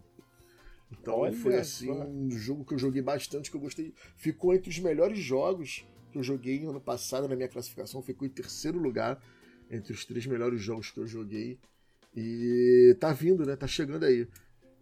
Então 1.00 1.18
Olha 1.18 1.32
foi 1.32 1.56
assim 1.56 1.86
só. 1.86 2.04
um 2.04 2.30
jogo 2.30 2.64
que 2.64 2.74
eu 2.74 2.78
joguei 2.78 3.02
bastante, 3.02 3.50
que 3.50 3.56
eu 3.56 3.60
gostei. 3.60 3.94
Ficou 4.16 4.54
entre 4.54 4.70
os 4.70 4.78
melhores 4.78 5.18
jogos 5.18 5.84
que 6.10 6.18
eu 6.18 6.22
joguei 6.22 6.64
ano 6.64 6.80
passado 6.80 7.28
na 7.28 7.34
minha 7.36 7.48
classificação, 7.48 8.02
ficou 8.02 8.26
em 8.26 8.30
terceiro 8.30 8.78
lugar 8.78 9.20
entre 9.70 9.92
os 9.92 10.04
três 10.04 10.26
melhores 10.26 10.60
jogos 10.60 10.90
que 10.90 10.98
eu 10.98 11.06
joguei. 11.06 11.58
E 12.16 12.96
tá 13.00 13.12
vindo, 13.12 13.44
né? 13.44 13.56
Tá 13.56 13.66
chegando 13.66 14.04
aí. 14.04 14.28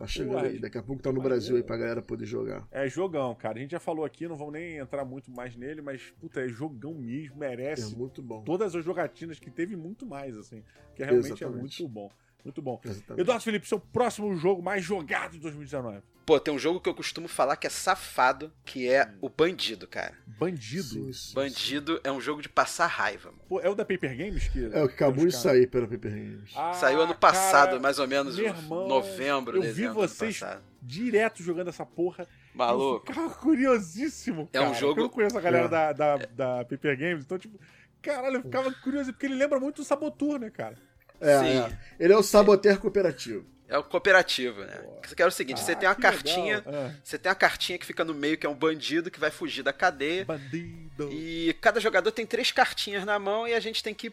Tá 0.02 0.06
chegando 0.06 0.42
Ué, 0.42 0.48
aí. 0.48 0.58
Daqui 0.58 0.76
a 0.78 0.82
pouco 0.82 1.00
tá 1.00 1.12
no 1.12 1.22
Brasil 1.22 1.56
aí 1.56 1.62
pra 1.62 1.76
galera 1.76 2.02
poder 2.02 2.26
jogar. 2.26 2.66
É 2.70 2.88
jogão, 2.88 3.34
cara. 3.34 3.58
A 3.58 3.62
gente 3.62 3.70
já 3.70 3.80
falou 3.80 4.04
aqui, 4.04 4.26
não 4.26 4.36
vamos 4.36 4.54
nem 4.54 4.78
entrar 4.78 5.04
muito 5.04 5.30
mais 5.30 5.54
nele, 5.54 5.80
mas, 5.80 6.12
puta, 6.20 6.40
é 6.40 6.48
jogão 6.48 6.92
mesmo, 6.94 7.36
merece. 7.36 7.94
É 7.94 7.96
muito 7.96 8.20
bom. 8.20 8.42
Todas 8.42 8.74
as 8.74 8.84
jogatinas 8.84 9.38
que 9.38 9.50
teve 9.50 9.76
muito 9.76 10.04
mais, 10.04 10.36
assim. 10.36 10.64
Que 10.94 11.04
realmente 11.04 11.30
é 11.30 11.34
Exatamente. 11.34 11.44
é 11.44 11.60
muito 11.60 11.88
bom. 11.88 12.10
Muito 12.44 12.60
bom. 12.60 12.80
Exatamente. 12.84 13.20
Eduardo 13.20 13.44
Felipe, 13.44 13.68
seu 13.68 13.78
próximo 13.78 14.34
jogo 14.36 14.62
mais 14.62 14.84
jogado 14.84 15.32
de 15.32 15.38
2019. 15.38 16.02
Pô, 16.24 16.38
tem 16.38 16.54
um 16.54 16.58
jogo 16.58 16.80
que 16.80 16.88
eu 16.88 16.94
costumo 16.94 17.26
falar 17.26 17.56
que 17.56 17.66
é 17.66 17.70
safado, 17.70 18.52
que 18.64 18.88
é 18.88 19.12
o 19.20 19.28
Bandido, 19.28 19.88
cara. 19.88 20.14
Bandido? 20.38 21.12
Sim, 21.12 21.34
Bandido 21.34 22.00
é 22.04 22.12
um 22.12 22.20
jogo 22.20 22.40
de 22.40 22.48
passar 22.48 22.86
raiva. 22.86 23.30
Mano. 23.30 23.42
Pô, 23.48 23.60
é 23.60 23.68
o 23.68 23.74
da 23.74 23.84
Paper 23.84 24.16
Games? 24.16 24.46
Que 24.48 24.64
é 24.66 24.84
o 24.84 24.88
que 24.88 24.94
acabou 24.94 25.26
de 25.26 25.34
sair 25.34 25.66
pela 25.66 25.86
Paper 25.86 26.12
Games. 26.12 26.52
Ah, 26.54 26.72
Saiu 26.74 27.00
ano 27.00 27.14
passado, 27.14 27.70
cara, 27.70 27.80
mais 27.80 27.98
ou 27.98 28.06
menos, 28.06 28.38
irmão, 28.38 28.86
novembro, 28.86 29.64
Eu 29.64 29.74
vi 29.74 29.88
vocês 29.88 30.40
direto 30.80 31.42
jogando 31.42 31.68
essa 31.68 31.84
porra. 31.84 32.26
Maluco. 32.54 33.10
Eu 33.10 33.14
ficava 33.14 33.34
curiosíssimo, 33.34 34.48
cara. 34.52 34.66
É 34.66 34.68
um 34.68 34.74
jogo... 34.74 35.00
Eu 35.00 35.04
não 35.04 35.10
conheço 35.10 35.36
a 35.36 35.40
galera 35.40 35.66
é. 35.66 35.68
da, 35.68 35.92
da, 35.92 36.16
da 36.16 36.64
Paper 36.64 36.98
Games, 36.98 37.24
então, 37.24 37.38
tipo... 37.38 37.58
Caralho, 38.00 38.36
eu 38.36 38.42
ficava 38.42 38.72
curioso, 38.72 39.12
porque 39.12 39.26
ele 39.26 39.36
lembra 39.36 39.60
muito 39.60 39.80
o 39.80 39.84
Sabotur, 39.84 40.38
né, 40.38 40.50
cara? 40.50 40.76
É, 41.22 41.58
é. 41.58 41.78
Ele 41.98 42.12
é 42.12 42.16
o 42.16 42.22
saboteur 42.22 42.78
cooperativo. 42.78 43.46
É 43.68 43.78
o 43.78 43.82
cooperativo, 43.82 44.62
né? 44.64 44.84
Você 45.02 45.14
quer 45.14 45.26
o 45.26 45.30
seguinte, 45.30 45.62
ah, 45.62 45.64
você 45.64 45.74
tem 45.74 45.88
uma 45.88 45.94
cartinha, 45.94 46.62
é. 46.66 46.94
você 47.02 47.16
tem 47.16 47.30
uma 47.30 47.36
cartinha 47.36 47.78
que 47.78 47.86
fica 47.86 48.04
no 48.04 48.12
meio 48.12 48.36
que 48.36 48.46
é 48.46 48.50
um 48.50 48.54
bandido 48.54 49.10
que 49.10 49.18
vai 49.18 49.30
fugir 49.30 49.62
da 49.62 49.72
cadeia. 49.72 50.26
Bandido. 50.26 51.08
E 51.10 51.56
cada 51.58 51.80
jogador 51.80 52.12
tem 52.12 52.26
três 52.26 52.52
cartinhas 52.52 53.04
na 53.04 53.18
mão 53.18 53.48
e 53.48 53.54
a 53.54 53.60
gente 53.60 53.82
tem 53.82 53.94
que 53.94 54.12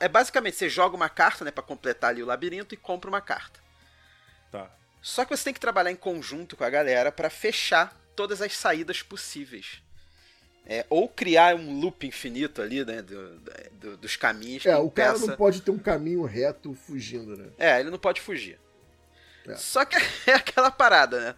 é 0.00 0.08
basicamente 0.08 0.56
você 0.56 0.68
joga 0.68 0.94
uma 0.94 1.08
carta, 1.08 1.44
né, 1.44 1.50
para 1.50 1.62
completar 1.62 2.10
ali 2.10 2.22
o 2.22 2.26
labirinto 2.26 2.74
e 2.74 2.76
compra 2.76 3.08
uma 3.08 3.20
carta. 3.20 3.58
Tá. 4.52 4.70
Só 5.00 5.24
que 5.24 5.34
você 5.34 5.44
tem 5.44 5.54
que 5.54 5.60
trabalhar 5.60 5.90
em 5.90 5.96
conjunto 5.96 6.56
com 6.56 6.64
a 6.64 6.70
galera 6.70 7.10
para 7.10 7.30
fechar 7.30 7.96
todas 8.14 8.42
as 8.42 8.54
saídas 8.54 9.02
possíveis. 9.02 9.82
É, 10.70 10.84
ou 10.90 11.08
criar 11.08 11.56
um 11.56 11.80
loop 11.80 12.06
infinito 12.06 12.60
ali, 12.60 12.84
né? 12.84 13.00
Do, 13.00 13.40
do, 13.72 13.96
dos 13.96 14.16
caminhos. 14.16 14.66
É, 14.66 14.76
o 14.76 14.90
cara 14.90 15.16
não 15.18 15.34
pode 15.34 15.62
ter 15.62 15.70
um 15.70 15.78
caminho 15.78 16.22
reto 16.24 16.74
fugindo, 16.74 17.34
né? 17.34 17.46
É, 17.58 17.80
ele 17.80 17.88
não 17.88 17.98
pode 17.98 18.20
fugir. 18.20 18.60
É. 19.46 19.56
Só 19.56 19.86
que 19.86 19.96
é 20.30 20.34
aquela 20.34 20.70
parada, 20.70 21.20
né? 21.20 21.34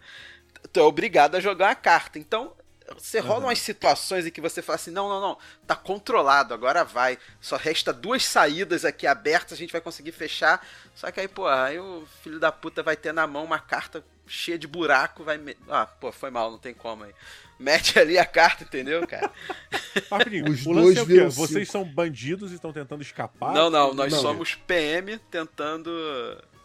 Tu 0.73 0.79
é 0.81 0.83
obrigado 0.83 1.35
a 1.35 1.39
jogar 1.39 1.69
uma 1.69 1.75
carta. 1.75 2.19
Então, 2.19 2.53
você 2.97 3.19
rola 3.19 3.39
uhum. 3.39 3.45
umas 3.45 3.59
situações 3.59 4.25
em 4.25 4.31
que 4.31 4.41
você 4.41 4.61
fala 4.61 4.75
assim: 4.75 4.91
não, 4.91 5.07
não, 5.07 5.21
não, 5.21 5.37
tá 5.65 5.77
controlado, 5.77 6.53
agora 6.53 6.83
vai. 6.83 7.17
Só 7.39 7.55
resta 7.55 7.93
duas 7.93 8.25
saídas 8.25 8.83
aqui 8.83 9.07
abertas, 9.07 9.53
a 9.53 9.55
gente 9.55 9.71
vai 9.71 9.79
conseguir 9.79 10.11
fechar. 10.11 10.65
Só 10.93 11.09
que 11.09 11.21
aí, 11.21 11.29
pô, 11.29 11.47
aí 11.47 11.79
o 11.79 12.05
filho 12.21 12.37
da 12.37 12.51
puta 12.51 12.83
vai 12.83 12.97
ter 12.97 13.13
na 13.13 13.25
mão 13.25 13.45
uma 13.45 13.59
carta 13.59 14.03
cheia 14.27 14.59
de 14.59 14.67
buraco, 14.67 15.23
vai. 15.23 15.37
Me... 15.37 15.57
Ah, 15.69 15.85
pô, 15.85 16.11
foi 16.11 16.29
mal, 16.29 16.51
não 16.51 16.59
tem 16.59 16.73
como 16.73 17.05
aí 17.05 17.13
mete 17.61 17.97
ali 17.99 18.17
a 18.17 18.25
carta, 18.25 18.63
entendeu, 18.63 19.05
cara? 19.07 19.31
Os 20.49 20.65
o 20.65 20.71
lance 20.71 20.97
é 20.97 21.01
o 21.01 21.05
quê? 21.05 21.23
Vocês 21.25 21.69
são 21.69 21.83
bandidos 21.83 22.51
e 22.51 22.55
estão 22.55 22.73
tentando 22.73 23.01
escapar? 23.01 23.53
Não, 23.53 23.69
não, 23.69 23.93
nós 23.93 24.11
não. 24.11 24.21
somos 24.21 24.55
PM 24.55 25.17
tentando 25.29 25.91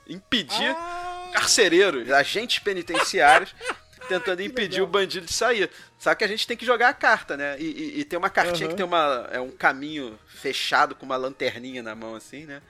impedir 0.08 0.70
ah. 0.70 1.30
carcereiros, 1.32 2.10
agentes 2.10 2.58
penitenciários 2.58 3.54
tentando 4.08 4.40
impedir 4.40 4.80
o 4.80 4.86
bandido 4.86 5.26
de 5.26 5.32
sair. 5.32 5.70
Só 5.98 6.14
que 6.14 6.24
a 6.24 6.28
gente 6.28 6.46
tem 6.46 6.56
que 6.56 6.64
jogar 6.64 6.88
a 6.88 6.94
carta, 6.94 7.36
né? 7.36 7.56
E, 7.58 7.64
e, 7.64 8.00
e 8.00 8.04
tem 8.04 8.18
uma 8.18 8.30
cartinha 8.30 8.66
uhum. 8.66 8.70
que 8.70 8.76
tem 8.76 8.86
uma, 8.86 9.28
é 9.32 9.40
um 9.40 9.50
caminho 9.50 10.18
fechado 10.26 10.94
com 10.94 11.04
uma 11.04 11.16
lanterninha 11.16 11.82
na 11.82 11.94
mão, 11.94 12.14
assim, 12.14 12.44
né? 12.44 12.62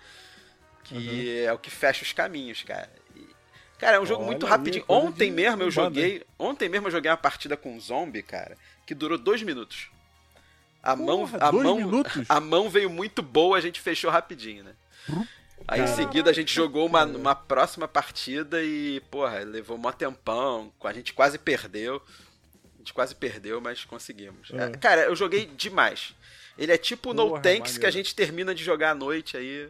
Que 0.85 0.95
uhum. 0.95 1.49
é 1.49 1.53
o 1.53 1.59
que 1.59 1.70
fecha 1.70 2.03
os 2.03 2.12
caminhos, 2.12 2.62
cara. 2.62 2.91
Cara, 3.79 3.97
é 3.97 4.01
um 4.01 4.07
jogo 4.07 4.22
Olha 4.22 4.31
muito 4.31 4.47
rapidinho. 4.47 4.85
Ontem 4.89 5.31
mesmo 5.31 5.62
eu 5.62 5.70
joguei. 5.70 6.22
Ontem 6.39 6.68
mesmo 6.68 6.87
eu 6.89 6.93
joguei 6.93 7.11
uma 7.11 7.16
partida 7.16 7.57
com 7.57 7.74
um 7.74 7.81
zombie, 7.81 8.22
cara, 8.22 8.57
que 8.87 8.95
durou 8.95 9.18
dois 9.18 9.43
minutos. 9.43 9.91
A 10.83 10.97
Porra, 10.97 11.07
mão, 11.07 11.31
a 11.41 11.53
mão, 11.53 11.77
minutos? 11.77 12.24
a 12.29 12.41
mão 12.41 12.70
veio 12.70 12.89
muito 12.89 13.20
boa, 13.20 13.59
a 13.59 13.61
gente 13.61 13.81
fechou 13.81 14.11
rapidinho, 14.11 14.64
né? 14.64 14.72
Aí 15.66 15.81
em 15.81 15.87
seguida 15.89 16.31
a 16.31 16.33
gente 16.33 16.55
jogou 16.55 16.87
uma, 16.87 17.05
uma 17.05 17.35
próxima 17.35 17.89
partida 17.89 18.62
e, 18.62 19.01
porra, 19.11 19.41
levou 19.41 19.77
mó 19.77 19.91
tempão, 19.91 20.72
a 20.85 20.93
gente 20.93 21.12
quase 21.12 21.39
perdeu. 21.39 22.01
A 22.74 22.79
gente 22.79 22.95
quase 22.95 23.16
perdeu, 23.16 23.61
mas 23.61 23.85
conseguimos. 23.85 24.51
É. 24.53 24.70
Cara, 24.79 25.03
eu 25.03 25.16
joguei 25.16 25.47
demais. 25.47 26.14
Ele 26.57 26.72
é 26.72 26.79
tipo 26.79 27.11
o 27.11 27.14
No 27.14 27.41
Tanks 27.41 27.79
que 27.79 27.87
a 27.87 27.91
gente 27.91 28.14
termina 28.14 28.55
de 28.55 28.62
jogar 28.62 28.93
à 28.93 28.95
noite 28.95 29.37
aí 29.37 29.68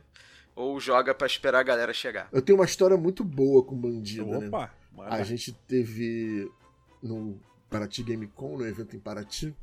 ou 0.56 0.80
joga 0.80 1.14
para 1.14 1.26
esperar 1.26 1.60
a 1.60 1.62
galera 1.62 1.92
chegar? 1.92 2.28
Eu 2.32 2.40
tenho 2.40 2.58
uma 2.58 2.64
história 2.64 2.96
muito 2.96 3.22
boa 3.22 3.62
com 3.62 3.76
bandido, 3.76 4.26
né? 4.26 4.48
Opa, 4.48 4.74
né? 4.96 5.04
A 5.10 5.22
gente 5.22 5.52
teve 5.52 6.50
no 7.02 7.38
Paraty 7.68 8.02
Game 8.02 8.26
Con, 8.28 8.56
no 8.56 8.66
evento 8.66 8.96
em 8.96 8.98
Paraty, 8.98 9.54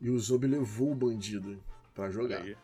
e 0.00 0.10
o 0.10 0.18
Zombie 0.18 0.46
levou 0.46 0.92
o 0.92 0.94
bandido 0.94 1.58
para 1.94 2.10
jogar. 2.10 2.42
Aí. 2.42 2.56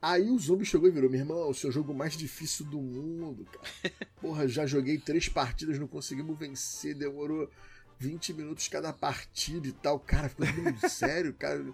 Aí 0.00 0.30
o 0.30 0.38
Zombie 0.38 0.64
chegou 0.64 0.88
e 0.88 0.92
virou, 0.92 1.10
meu 1.10 1.20
irmão, 1.20 1.50
o 1.50 1.54
seu 1.54 1.70
jogo 1.70 1.92
mais 1.92 2.16
difícil 2.16 2.64
do 2.64 2.80
mundo, 2.80 3.44
cara. 3.44 3.92
Porra, 4.20 4.48
já 4.48 4.64
joguei 4.64 4.96
três 4.96 5.28
partidas, 5.28 5.78
não 5.78 5.88
conseguimos 5.88 6.38
vencer, 6.38 6.94
demorou 6.94 7.50
20 7.98 8.32
minutos 8.32 8.68
cada 8.68 8.92
partida 8.92 9.66
e 9.66 9.72
tal. 9.72 9.98
Cara, 9.98 10.28
ficou 10.28 10.46
muito 10.62 10.86
sério, 10.88 11.34
cara. 11.34 11.64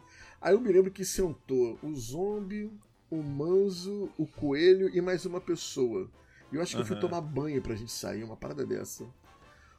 Aí 0.40 0.54
eu 0.54 0.60
me 0.60 0.72
lembro 0.72 0.90
que 0.90 1.04
sentou 1.04 1.78
o 1.82 1.94
Zombie, 1.94 2.70
o 3.10 3.22
Manzo, 3.22 4.10
o 4.18 4.26
Coelho 4.26 4.90
e 4.94 5.00
mais 5.00 5.24
uma 5.24 5.40
pessoa. 5.40 6.10
E 6.52 6.56
eu 6.56 6.62
acho 6.62 6.72
que 6.72 6.76
uhum. 6.76 6.82
eu 6.82 6.86
fui 6.86 7.00
tomar 7.00 7.20
banho 7.20 7.60
pra 7.62 7.74
gente 7.74 7.92
sair, 7.92 8.22
uma 8.24 8.36
parada 8.36 8.64
dessa. 8.66 9.04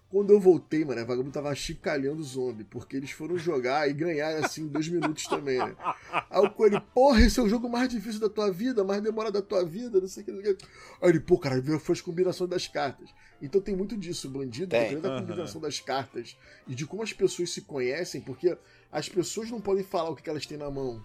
Quando 0.09 0.31
eu 0.31 0.39
voltei, 0.39 0.85
mano, 0.85 1.01
a 1.01 1.03
vagabundo 1.03 1.31
tava 1.31 1.53
chicalhando 1.55 2.21
o 2.21 2.23
zombie, 2.23 2.63
porque 2.63 2.95
eles 2.95 3.11
foram 3.11 3.37
jogar 3.37 3.89
e 3.89 3.93
ganharam 3.93 4.45
assim 4.45 4.67
dois 4.67 4.87
minutos 4.87 5.25
também, 5.25 5.57
né? 5.57 5.75
Aí 6.29 6.45
o 6.45 6.49
Coelho, 6.49 6.79
porra, 6.79 7.21
esse 7.21 7.39
é 7.39 7.43
o 7.43 7.49
jogo 7.49 7.67
mais 7.67 7.89
difícil 7.89 8.21
da 8.21 8.29
tua 8.29 8.51
vida, 8.51 8.83
mais 8.83 9.01
demora 9.01 9.31
da 9.31 9.41
tua 9.41 9.65
vida, 9.65 9.99
não 9.99 10.07
sei 10.07 10.23
o 10.23 10.25
que. 10.25 10.31
Aí 11.01 11.09
ele, 11.09 11.19
pô, 11.19 11.39
cara, 11.39 11.61
foi 11.79 11.93
as 11.93 12.01
combinações 12.01 12.49
das 12.49 12.67
cartas. 12.67 13.09
Então 13.41 13.59
tem 13.59 13.75
muito 13.75 13.97
disso, 13.97 14.27
o 14.27 14.31
bandido, 14.31 14.69
tem. 14.69 14.99
da 15.01 15.19
combinação 15.19 15.59
das 15.59 15.79
cartas 15.79 16.37
e 16.67 16.75
de 16.75 16.85
como 16.85 17.03
as 17.03 17.11
pessoas 17.11 17.51
se 17.51 17.61
conhecem, 17.61 18.21
porque 18.21 18.57
as 18.91 19.09
pessoas 19.09 19.49
não 19.49 19.59
podem 19.59 19.83
falar 19.83 20.11
o 20.11 20.15
que 20.15 20.29
elas 20.29 20.45
têm 20.45 20.57
na 20.57 20.69
mão. 20.69 21.03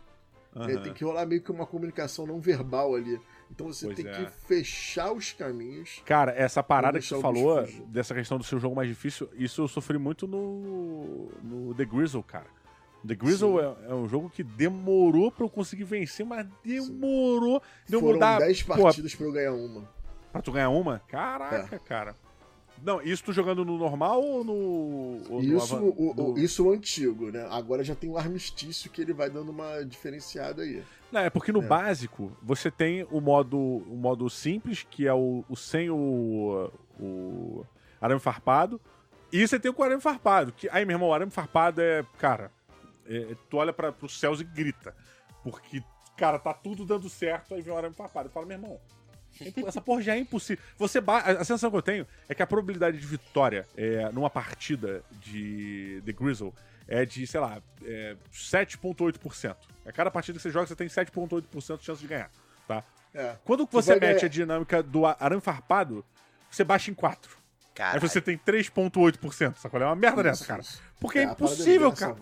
Uhum. 0.54 0.82
Tem 0.82 0.92
que 0.92 1.04
rolar 1.04 1.26
meio 1.26 1.42
que 1.42 1.50
uma 1.50 1.66
comunicação 1.66 2.26
não 2.26 2.40
verbal 2.40 2.94
ali. 2.94 3.20
Então 3.50 3.66
você 3.66 3.86
pois 3.86 3.96
tem 3.96 4.06
é. 4.06 4.12
que 4.12 4.30
fechar 4.46 5.12
os 5.12 5.32
caminhos. 5.32 6.02
Cara, 6.04 6.32
essa 6.32 6.62
parada 6.62 6.98
que 6.98 7.06
você 7.06 7.20
falou, 7.20 7.66
dessa 7.86 8.14
questão 8.14 8.38
do 8.38 8.44
seu 8.44 8.58
jogo 8.58 8.76
mais 8.76 8.88
difícil, 8.88 9.28
isso 9.34 9.62
eu 9.62 9.68
sofri 9.68 9.98
muito 9.98 10.26
no, 10.26 11.28
no 11.42 11.74
The 11.74 11.84
Grizzle, 11.84 12.22
cara. 12.22 12.46
The 13.06 13.14
Grizzle 13.14 13.60
é, 13.60 13.90
é, 13.90 13.94
um 13.94 14.06
jogo 14.06 14.28
que 14.28 14.42
demorou 14.42 15.32
pra 15.32 15.44
eu 15.44 15.48
conseguir 15.48 15.84
vencer, 15.84 16.24
mas 16.24 16.46
demorou. 16.62 17.62
Deu 17.88 18.00
Foram 18.00 18.14
mudar, 18.14 18.38
10 18.40 18.62
partidas 18.64 19.12
Pô, 19.14 19.18
pra 19.18 19.26
eu 19.26 19.32
ganhar 19.32 19.52
uma. 19.52 19.88
Pra 20.30 20.42
tu 20.42 20.52
ganhar 20.52 20.68
uma? 20.68 20.98
Caraca, 21.08 21.76
é. 21.76 21.78
cara. 21.78 22.14
Não, 22.82 23.02
isso 23.02 23.22
tu 23.24 23.32
jogando 23.32 23.64
no 23.64 23.76
normal 23.76 24.22
ou 24.22 24.42
no. 24.44 24.52
Ou 25.28 25.42
isso, 25.42 25.76
no, 25.78 25.88
o, 26.32 26.38
isso 26.38 26.66
o 26.66 26.72
antigo, 26.72 27.30
né? 27.30 27.46
Agora 27.50 27.84
já 27.84 27.94
tem 27.94 28.08
o 28.10 28.16
armistício 28.16 28.90
que 28.90 29.02
ele 29.02 29.12
vai 29.12 29.28
dando 29.28 29.50
uma 29.50 29.84
diferenciada 29.84 30.62
aí. 30.62 30.82
Não, 31.12 31.20
é 31.20 31.28
porque 31.30 31.52
no 31.52 31.62
É. 31.62 31.66
básico 31.66 32.32
você 32.42 32.70
tem 32.70 33.06
o 33.10 33.20
modo, 33.20 33.58
o 33.58 33.96
modo 33.96 34.30
simples, 34.30 34.86
que 34.88 35.06
é 35.06 35.12
o, 35.12 35.44
o 35.48 35.56
sem 35.56 35.90
o, 35.90 36.70
o 36.98 37.66
arame 38.00 38.20
farpado, 38.20 38.80
e 39.32 39.46
você 39.46 39.58
tem 39.60 39.70
o 39.70 39.74
com 39.74 39.82
arame 39.82 40.00
farpado. 40.00 40.52
Que, 40.52 40.68
aí, 40.70 40.84
meu 40.86 40.94
irmão, 40.94 41.08
o 41.10 41.14
arame 41.14 41.30
farpado 41.30 41.80
é. 41.80 42.04
Cara, 42.18 42.50
é- 43.06 43.34
tu 43.50 43.56
olha 43.58 43.72
para 43.72 43.92
pros 43.92 44.18
céus 44.18 44.40
e 44.40 44.44
grita. 44.44 44.94
Porque, 45.42 45.82
cara, 46.16 46.38
tá 46.38 46.54
tudo 46.54 46.84
dando 46.86 47.08
certo, 47.08 47.54
aí 47.54 47.60
vem 47.62 47.72
o 47.74 47.76
arame 47.76 47.94
farpado. 47.94 48.28
Eu 48.28 48.32
falo, 48.32 48.46
meu 48.46 48.56
irmão. 48.56 48.80
É 49.44 49.68
Essa 49.68 49.80
porra 49.80 50.02
já 50.02 50.14
é 50.14 50.18
impossível. 50.18 50.62
Você 50.78 51.00
ba- 51.00 51.18
a 51.20 51.38
sensação 51.44 51.70
que 51.70 51.76
eu 51.76 51.82
tenho 51.82 52.06
é 52.28 52.34
que 52.34 52.42
a 52.42 52.46
probabilidade 52.46 52.98
de 52.98 53.06
vitória 53.06 53.66
é, 53.76 54.10
numa 54.12 54.28
partida 54.30 55.02
de 55.20 56.02
The 56.04 56.12
Grizzle 56.12 56.54
é 56.88 57.04
de, 57.04 57.26
sei 57.26 57.40
lá, 57.40 57.62
é, 57.84 58.16
7,8%. 58.32 59.56
A 59.86 59.92
cada 59.92 60.10
partida 60.10 60.36
que 60.38 60.42
você 60.42 60.50
joga, 60.50 60.66
você 60.66 60.76
tem 60.76 60.88
7,8% 60.88 61.78
de 61.78 61.84
chance 61.84 62.00
de 62.00 62.06
ganhar, 62.08 62.30
tá? 62.68 62.84
É. 63.14 63.36
Quando 63.44 63.66
você 63.70 63.92
mete 63.94 64.00
ganhar- 64.00 64.24
a 64.24 64.28
dinâmica 64.28 64.82
do 64.82 65.06
arame 65.06 65.40
farpado, 65.40 66.04
você 66.50 66.62
baixa 66.62 66.90
em 66.90 66.94
4. 66.94 67.38
Cara, 67.74 67.94
Aí 67.94 68.00
você 68.00 68.20
tem 68.20 68.36
3,8%, 68.36 69.56
sacou? 69.56 69.80
É 69.80 69.84
uma 69.86 69.96
merda 69.96 70.22
dessa, 70.22 70.44
cara. 70.44 70.62
Porque 71.00 71.20
é, 71.20 71.22
parada 71.22 71.42
impossível, 71.44 71.92
cara. 71.92 72.16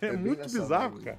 É, 0.00 0.06
É 0.06 0.12
muito 0.12 0.42
bizarro, 0.42 0.94
vibe. 0.96 1.04
cara. 1.04 1.18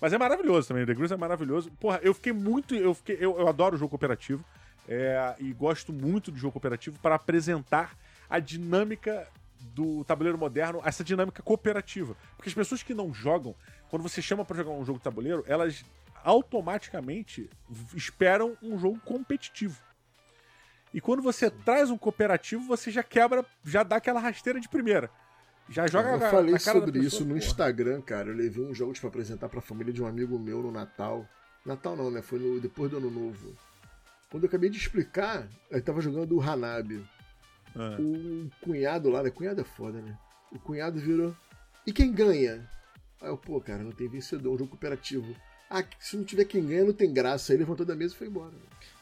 Mas 0.00 0.12
é 0.12 0.18
maravilhoso 0.18 0.68
também. 0.68 0.86
The 0.86 0.94
Grizzly 0.94 1.16
é 1.16 1.18
maravilhoso. 1.18 1.70
Porra, 1.80 1.98
eu 2.02 2.14
fiquei 2.14 2.32
muito. 2.32 2.74
Eu, 2.74 2.94
fiquei, 2.94 3.16
eu, 3.20 3.38
eu 3.38 3.48
adoro 3.48 3.76
jogo 3.76 3.90
cooperativo. 3.90 4.44
é, 4.88 5.34
e 5.38 5.52
gosto 5.52 5.92
muito 5.92 6.30
do 6.30 6.38
jogo 6.38 6.52
cooperativo 6.52 6.98
para 7.00 7.14
apresentar 7.14 7.96
a 8.28 8.38
dinâmica 8.38 9.28
do 9.60 10.04
tabuleiro 10.04 10.38
moderno, 10.38 10.80
essa 10.84 11.04
dinâmica 11.04 11.42
cooperativa. 11.42 12.16
Porque 12.36 12.48
as 12.48 12.54
pessoas 12.54 12.82
que 12.82 12.94
não 12.94 13.12
jogam, 13.12 13.54
quando 13.90 14.02
você 14.02 14.22
chama 14.22 14.44
para 14.44 14.56
jogar 14.56 14.70
um 14.70 14.84
jogo 14.84 14.98
de 14.98 15.04
tabuleiro, 15.04 15.44
elas 15.46 15.84
automaticamente 16.24 17.50
esperam 17.94 18.56
um 18.62 18.78
jogo 18.78 18.98
competitivo. 19.00 19.78
E 20.92 21.00
quando 21.00 21.22
você 21.22 21.50
traz 21.50 21.90
um 21.90 21.98
cooperativo, 21.98 22.66
você 22.66 22.90
já 22.90 23.02
quebra, 23.02 23.44
já 23.64 23.82
dá 23.82 23.96
aquela 23.96 24.20
rasteira 24.20 24.58
de 24.58 24.68
primeira. 24.68 25.10
Já 25.68 25.86
joga 25.86 26.10
eu 26.10 26.18
na- 26.18 26.30
falei 26.30 26.52
na 26.52 26.58
cara 26.58 26.80
da 26.80 26.86
sobre 26.86 27.00
pessoa, 27.00 27.06
isso 27.22 27.24
no. 27.28 27.36
Instagram, 27.36 28.00
cara. 28.00 28.30
Eu 28.30 28.36
levei 28.36 28.64
uns 28.64 28.76
jogos 28.76 28.98
pra 28.98 29.08
apresentar 29.08 29.48
pra 29.48 29.60
família 29.60 29.92
de 29.92 30.02
um 30.02 30.06
amigo 30.06 30.38
meu 30.38 30.62
no 30.62 30.70
Natal. 30.72 31.28
Natal 31.64 31.94
não, 31.96 32.10
né? 32.10 32.22
Foi 32.22 32.38
no, 32.38 32.58
depois 32.60 32.90
do 32.90 32.96
Ano 32.96 33.10
Novo. 33.10 33.54
Quando 34.30 34.44
eu 34.44 34.48
acabei 34.48 34.70
de 34.70 34.78
explicar, 34.78 35.46
eu 35.70 35.82
tava 35.82 36.00
jogando 36.00 36.36
o 36.36 36.40
Hanabi. 36.42 37.04
Ah. 37.76 37.96
O 38.00 38.50
cunhado 38.62 39.10
lá, 39.10 39.22
né? 39.22 39.30
Cunhado 39.30 39.60
é 39.60 39.64
foda, 39.64 40.00
né? 40.00 40.16
O 40.50 40.58
cunhado 40.58 40.98
virou. 40.98 41.36
E 41.86 41.92
quem 41.92 42.12
ganha? 42.12 42.68
Aí 43.20 43.28
eu, 43.28 43.36
pô, 43.36 43.60
cara, 43.60 43.82
não 43.82 43.92
tem 43.92 44.08
vencedor, 44.08 44.54
um 44.54 44.58
jogo 44.58 44.70
cooperativo. 44.70 45.34
Ah, 45.68 45.84
se 46.00 46.16
não 46.16 46.24
tiver 46.24 46.44
quem 46.46 46.64
ganha, 46.66 46.84
não 46.84 46.92
tem 46.94 47.12
graça. 47.12 47.52
Aí 47.52 47.58
levantou 47.58 47.84
da 47.84 47.94
mesa 47.94 48.14
e 48.14 48.16
foi 48.16 48.26
embora. 48.28 48.54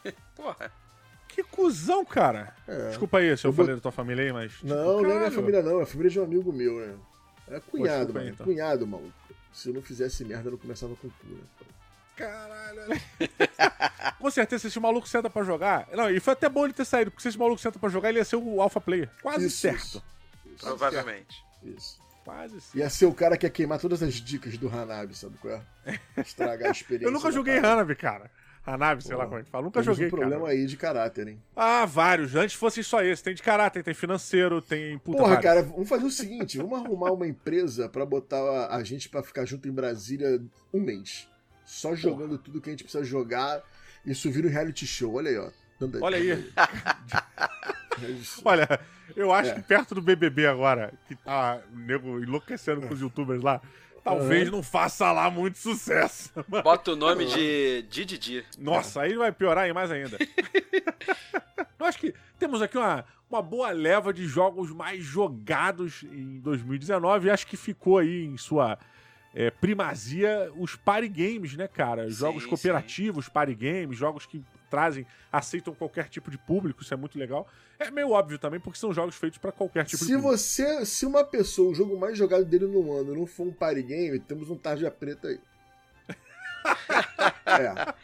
porra. 0.35 0.73
Que 1.37 1.45
cuzão, 1.45 2.03
cara. 2.05 2.57
É. 2.67 2.89
Desculpa 2.89 3.19
aí 3.19 3.37
se 3.37 3.47
eu 3.47 3.51
Eu 3.51 3.55
falei 3.55 3.75
da 3.75 3.81
tua 3.81 3.93
família 3.93 4.25
aí, 4.25 4.33
mas. 4.33 4.53
tipo, 4.55 4.67
Não, 4.67 4.77
não 4.77 4.99
é 5.01 5.03
minha 5.03 5.15
caralho. 5.17 5.35
família, 5.35 5.63
não. 5.63 5.81
É 5.81 5.83
a 5.83 5.87
família 5.87 6.11
de 6.11 6.19
um 6.21 6.25
amigo 6.25 6.51
meu, 6.53 6.81
né? 6.81 6.95
É 7.49 7.61
cunhado, 7.61 7.99
desculpa 7.99 8.19
aí, 8.19 8.25
mano. 8.25 8.35
então. 8.35 8.47
Cunhado, 8.47 8.87
maluco. 8.87 9.13
Se 9.53 9.69
eu 9.69 9.75
não 9.75 9.83
fizesse 9.83 10.25
merda, 10.25 10.49
eu 10.49 10.53
não 10.53 10.59
começava 10.59 10.97
com 10.97 11.09
cura. 11.11 11.41
Caralho, 12.17 12.81
olha. 12.83 13.01
Com 14.19 14.31
certeza, 14.31 14.63
se 14.63 14.67
esse 14.69 14.81
maluco 14.81 15.07
senta 15.07 15.29
pra 15.29 15.45
jogar. 15.45 15.87
Não, 15.93 16.11
e 16.11 16.19
foi 16.19 16.33
até 16.33 16.49
bom 16.49 16.65
ele 16.65 16.73
ter 16.73 16.87
saído, 16.87 17.11
porque 17.11 17.23
se 17.23 17.29
esse 17.29 17.39
maluco 17.39 17.61
senta 17.61 17.79
pra 17.79 17.89
jogar, 17.91 18.09
ele 18.09 18.19
ia 18.19 18.25
ser 18.25 18.37
o 18.37 18.61
alpha 18.63 18.81
player. 18.81 19.11
Quase 19.23 19.47
Isso, 19.47 19.59
certo. 19.59 19.77
isso. 19.85 20.03
Isso. 20.57 20.65
Provavelmente. 20.67 21.37
Isso. 21.63 21.99
Quase 22.25 22.59
certo. 22.63 22.79
Ia 22.79 22.89
ser 22.91 23.05
o 23.07 23.13
cara 23.15 23.37
que 23.37 23.45
ia 23.45 23.51
queimar 23.51 23.79
todas 23.79 24.03
as 24.03 24.15
dicas 24.15 24.57
do 24.57 24.69
Hanabi, 24.69 25.15
sabe 25.15 25.37
qual 25.39 25.55
é? 25.85 26.01
Estragar 26.17 26.69
a 26.69 26.73
experiência. 26.73 27.07
Eu 27.07 27.13
nunca 27.13 27.31
joguei. 27.31 27.59
Hanabi, 27.59 27.95
cara. 27.95 28.31
Hanabi, 28.67 29.03
sei 29.05 29.15
lá 29.15 29.23
Pô, 29.25 29.29
como 29.31 29.41
é 29.41 29.45
que 29.45 29.51
fala. 29.51 29.65
Nunca 29.65 29.83
joguei, 29.83 30.07
um 30.09 30.11
problema 30.11 30.41
cara. 30.47 30.53
aí 30.53 30.67
de 30.67 30.77
caráter, 30.77 31.29
hein? 31.29 31.41
Ah, 31.55 31.87
vários. 31.87 32.35
Antes 32.35 32.57
fosse 32.57 32.83
só 32.83 33.03
esse. 33.03 33.23
Tem 33.23 33.35
de 33.35 33.43
caráter, 33.43 33.85
tem 33.85 33.95
financeiro, 33.95 34.61
tem 34.61 34.99
puta 34.99 35.19
Porra, 35.19 35.35
vários. 35.37 35.45
cara, 35.45 35.63
vamos 35.63 35.89
fazer 35.89 36.05
o 36.05 36.11
seguinte: 36.11 36.59
vamos 36.59 36.79
arrumar 36.85 37.13
uma 37.13 37.27
empresa 37.29 37.89
pra 37.89 38.05
botar 38.05 38.39
a, 38.41 38.77
a 38.77 38.83
gente 38.83 39.09
pra 39.09 39.23
ficar 39.23 39.45
junto 39.45 39.69
em 39.69 39.73
Brasília 39.73 40.43
um 40.75 40.81
mês. 40.81 41.29
Só 41.65 41.95
jogando 41.95 42.37
tudo 42.39 42.61
que 42.61 42.69
a 42.69 42.73
gente 42.73 42.83
precisa 42.85 43.05
jogar. 43.05 43.63
Isso 44.05 44.31
vira 44.31 44.49
um 44.49 44.51
reality 44.51 44.87
show. 44.87 45.15
Olha 45.15 45.31
aí, 45.31 45.39
ó. 45.39 45.51
Olha 46.03 46.17
aí. 46.19 46.51
É. 47.99 48.15
Olha, 48.45 48.81
eu 49.17 49.33
acho 49.33 49.53
É. 49.53 49.55
que 49.55 49.63
perto 49.63 49.95
do 49.95 50.03
BBB 50.03 50.47
agora, 50.47 50.93
que 51.09 51.15
tá 51.17 51.61
o 51.73 51.79
nego 51.79 52.23
enlouquecendo 52.23 52.87
com 52.87 52.93
os 52.93 53.01
youtubers 53.01 53.41
lá, 53.43 53.59
talvez 54.07 54.51
não 54.51 54.63
faça 54.63 55.11
lá 55.11 55.29
muito 55.29 55.59
sucesso. 55.59 56.31
Bota 56.63 56.93
o 56.93 56.97
nome 56.97 57.27
de 57.27 57.83
Didi. 57.91 58.45
Nossa, 58.57 59.03
aí 59.03 59.15
vai 59.15 59.33
piorar 59.33 59.65
aí 59.65 59.73
mais 59.73 59.91
ainda. 59.91 60.17
Eu 61.79 61.87
acho 61.87 61.99
que 61.99 62.15
temos 62.39 62.63
aqui 62.63 62.79
uma, 62.79 63.05
uma 63.29 63.43
boa 63.43 63.71
leva 63.71 64.13
de 64.13 64.27
jogos 64.27 64.71
mais 64.71 65.05
jogados 65.05 66.05
em 66.05 66.39
2019 66.39 67.27
e 67.27 67.31
acho 67.31 67.47
que 67.47 67.57
ficou 67.57 67.99
aí 67.99 68.25
em 68.25 68.37
sua 68.37 68.79
é, 69.35 69.51
primazia 69.51 70.51
os 70.57 70.77
party 70.77 71.09
games, 71.09 71.57
né, 71.57 71.69
cara? 71.69 72.09
Jogos 72.09 72.45
Sim, 72.45 72.49
cooperativos, 72.49 73.29
party 73.29 73.55
games, 73.55 73.99
jogos 73.99 74.25
que 74.25 74.43
trazem, 74.77 75.07
aceitam 75.33 75.75
qualquer 75.75 76.07
tipo 76.11 76.31
de 76.31 76.37
público, 76.37 76.83
isso 76.83 76.93
é 76.93 76.97
muito 76.99 77.19
legal. 77.19 77.49
É 77.79 77.91
meio 77.91 78.11
óbvio 78.11 78.39
também, 78.39 78.61
porque 78.61 78.79
são 78.79 78.93
jogos 78.93 79.15
feitos 79.17 79.39
pra 79.39 79.51
qualquer 79.51 79.85
tipo 79.87 80.05
de 80.05 80.11
Se 80.11 80.13
público. 80.13 80.37
você, 80.37 80.85
se 80.85 81.07
uma 81.07 81.25
pessoa, 81.25 81.71
o 81.71 81.75
jogo 81.75 81.99
mais 81.99 82.17
jogado 82.19 82.45
dele 82.45 82.67
no 82.67 82.93
ano 82.93 83.15
não 83.15 83.27
for 83.27 83.47
um 83.47 83.53
party 83.53 83.83
game, 83.83 84.19
temos 84.21 84.51
um 84.51 84.57
tarja 84.57 84.91
preta 84.91 85.29
aí. 85.29 85.41
é. 87.47 87.95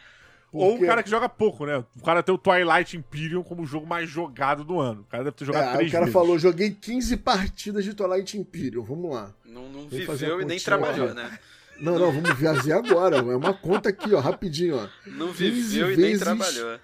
Ou 0.51 0.69
um 0.69 0.71
Porque- 0.73 0.87
cara 0.87 1.03
que 1.03 1.09
joga 1.11 1.29
pouco, 1.29 1.65
né? 1.67 1.83
O 1.97 2.03
cara 2.03 2.23
tem 2.23 2.35
o 2.35 2.39
Twilight 2.39 2.97
Imperium 2.97 3.43
como 3.43 3.63
o 3.63 3.67
jogo 3.67 3.87
mais 3.87 4.09
jogado 4.09 4.65
do 4.65 4.79
ano. 4.81 5.01
O 5.03 5.05
cara 5.05 5.25
deve 5.25 5.37
ter 5.37 5.45
jogado 5.47 5.69
É, 5.71 5.73
três 5.77 5.89
o 5.89 5.93
cara 5.93 6.05
vezes. 6.05 6.13
falou, 6.13 6.39
joguei 6.39 6.71
15 6.71 7.17
partidas 7.19 7.85
de 7.85 7.95
Twilight 7.95 8.39
Imperium, 8.39 8.83
vamos 8.83 9.15
lá. 9.15 9.33
Não, 9.45 9.69
não 9.69 9.89
viveu 9.89 10.41
e 10.43 10.45
nem 10.45 10.59
trabalhou, 10.59 11.13
né? 11.15 11.39
Não, 11.81 11.99
não, 11.99 12.13
vamos 12.13 12.31
fazer 12.39 12.73
agora. 12.73 13.17
É 13.17 13.37
uma 13.37 13.53
conta 13.55 13.89
aqui, 13.89 14.15
ó, 14.15 14.21
rapidinho, 14.21 14.77
ó. 14.77 14.87
Não 15.11 15.29
15 15.29 15.43
viveu 15.43 15.93
e 15.93 15.97
nem 15.97 16.19
trabalhou. 16.19 16.79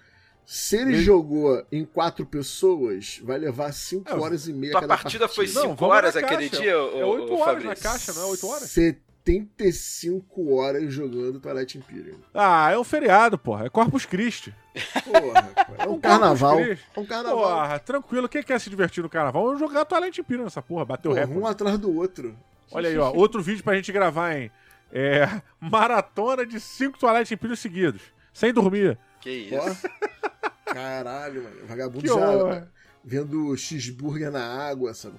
Se 0.44 0.76
ele 0.78 1.02
jogou 1.02 1.62
em 1.70 1.84
quatro 1.84 2.24
pessoas, 2.24 3.20
vai 3.22 3.38
levar 3.38 3.70
5 3.72 4.10
É, 4.10 4.14
horas 4.14 4.48
e 4.48 4.52
meia 4.52 4.72
Tua 4.72 4.80
cada 4.80 4.96
partida 4.96 5.28
foi 5.28 5.44
Não, 5.48 5.62
5 5.62 5.74
vamos 5.74 5.94
horas 5.94 6.14
na 6.14 6.20
aquele 6.22 6.48
caixa. 6.48 6.62
dia, 6.62 6.72
É 6.72 7.04
ô, 7.04 7.08
8 7.10 7.32
ô, 7.34 7.38
horas 7.38 7.64
na 7.64 7.76
caixa, 7.76 8.12
não 8.14 8.22
é 8.22 8.24
8 8.26 8.46
horas? 8.46 8.70
75 8.70 10.54
horas 10.54 10.90
jogando 10.92 11.38
Twilight 11.38 11.76
Imperium. 11.76 12.16
Ah, 12.32 12.70
é 12.72 12.78
um 12.78 12.84
feriado, 12.84 13.36
porra. 13.38 13.66
É 13.66 13.68
Corpus 13.68 14.06
Christi. 14.06 14.54
Porra, 15.04 15.50
é 15.76 15.82
um 15.84 15.86
Corpus 15.86 16.00
carnaval. 16.00 16.60
É 16.60 16.78
um 16.96 17.04
carnaval. 17.04 17.38
Porra, 17.38 17.78
tranquilo. 17.78 18.28
Quem 18.28 18.42
quer 18.42 18.58
se 18.58 18.70
divertir 18.70 19.02
no 19.02 19.10
carnaval? 19.10 19.44
Vamos 19.44 19.60
jogar 19.60 19.84
Twilight 19.84 20.18
Imperium 20.20 20.44
nessa 20.44 20.62
porra. 20.62 20.84
Bateu 20.86 21.10
Porra, 21.10 21.20
recorde. 21.26 21.42
um 21.42 21.46
atrás 21.46 21.78
do 21.78 21.94
outro. 21.94 22.34
Olha 22.72 22.88
aí, 22.88 22.96
ó. 22.98 23.12
Outro 23.12 23.42
vídeo 23.42 23.62
pra 23.62 23.74
gente 23.76 23.92
gravar, 23.92 24.34
hein? 24.34 24.50
É. 24.92 25.42
Maratona 25.60 26.44
de 26.46 26.58
5 26.60 26.98
Twilight 26.98 27.32
Imperium 27.34 27.56
seguidos. 27.56 28.02
Sem 28.32 28.52
dormir. 28.52 28.98
Que 29.20 29.30
isso. 29.30 29.88
Caralho, 30.64 31.42
mano. 31.44 31.56
Vagabundo 31.66 32.00
Que 32.02 32.08
já 32.08 32.14
horror. 32.14 32.62
vendo 33.04 33.56
cheeseburger 33.56 34.30
na 34.30 34.44
água, 34.46 34.94
sabe? 34.94 35.16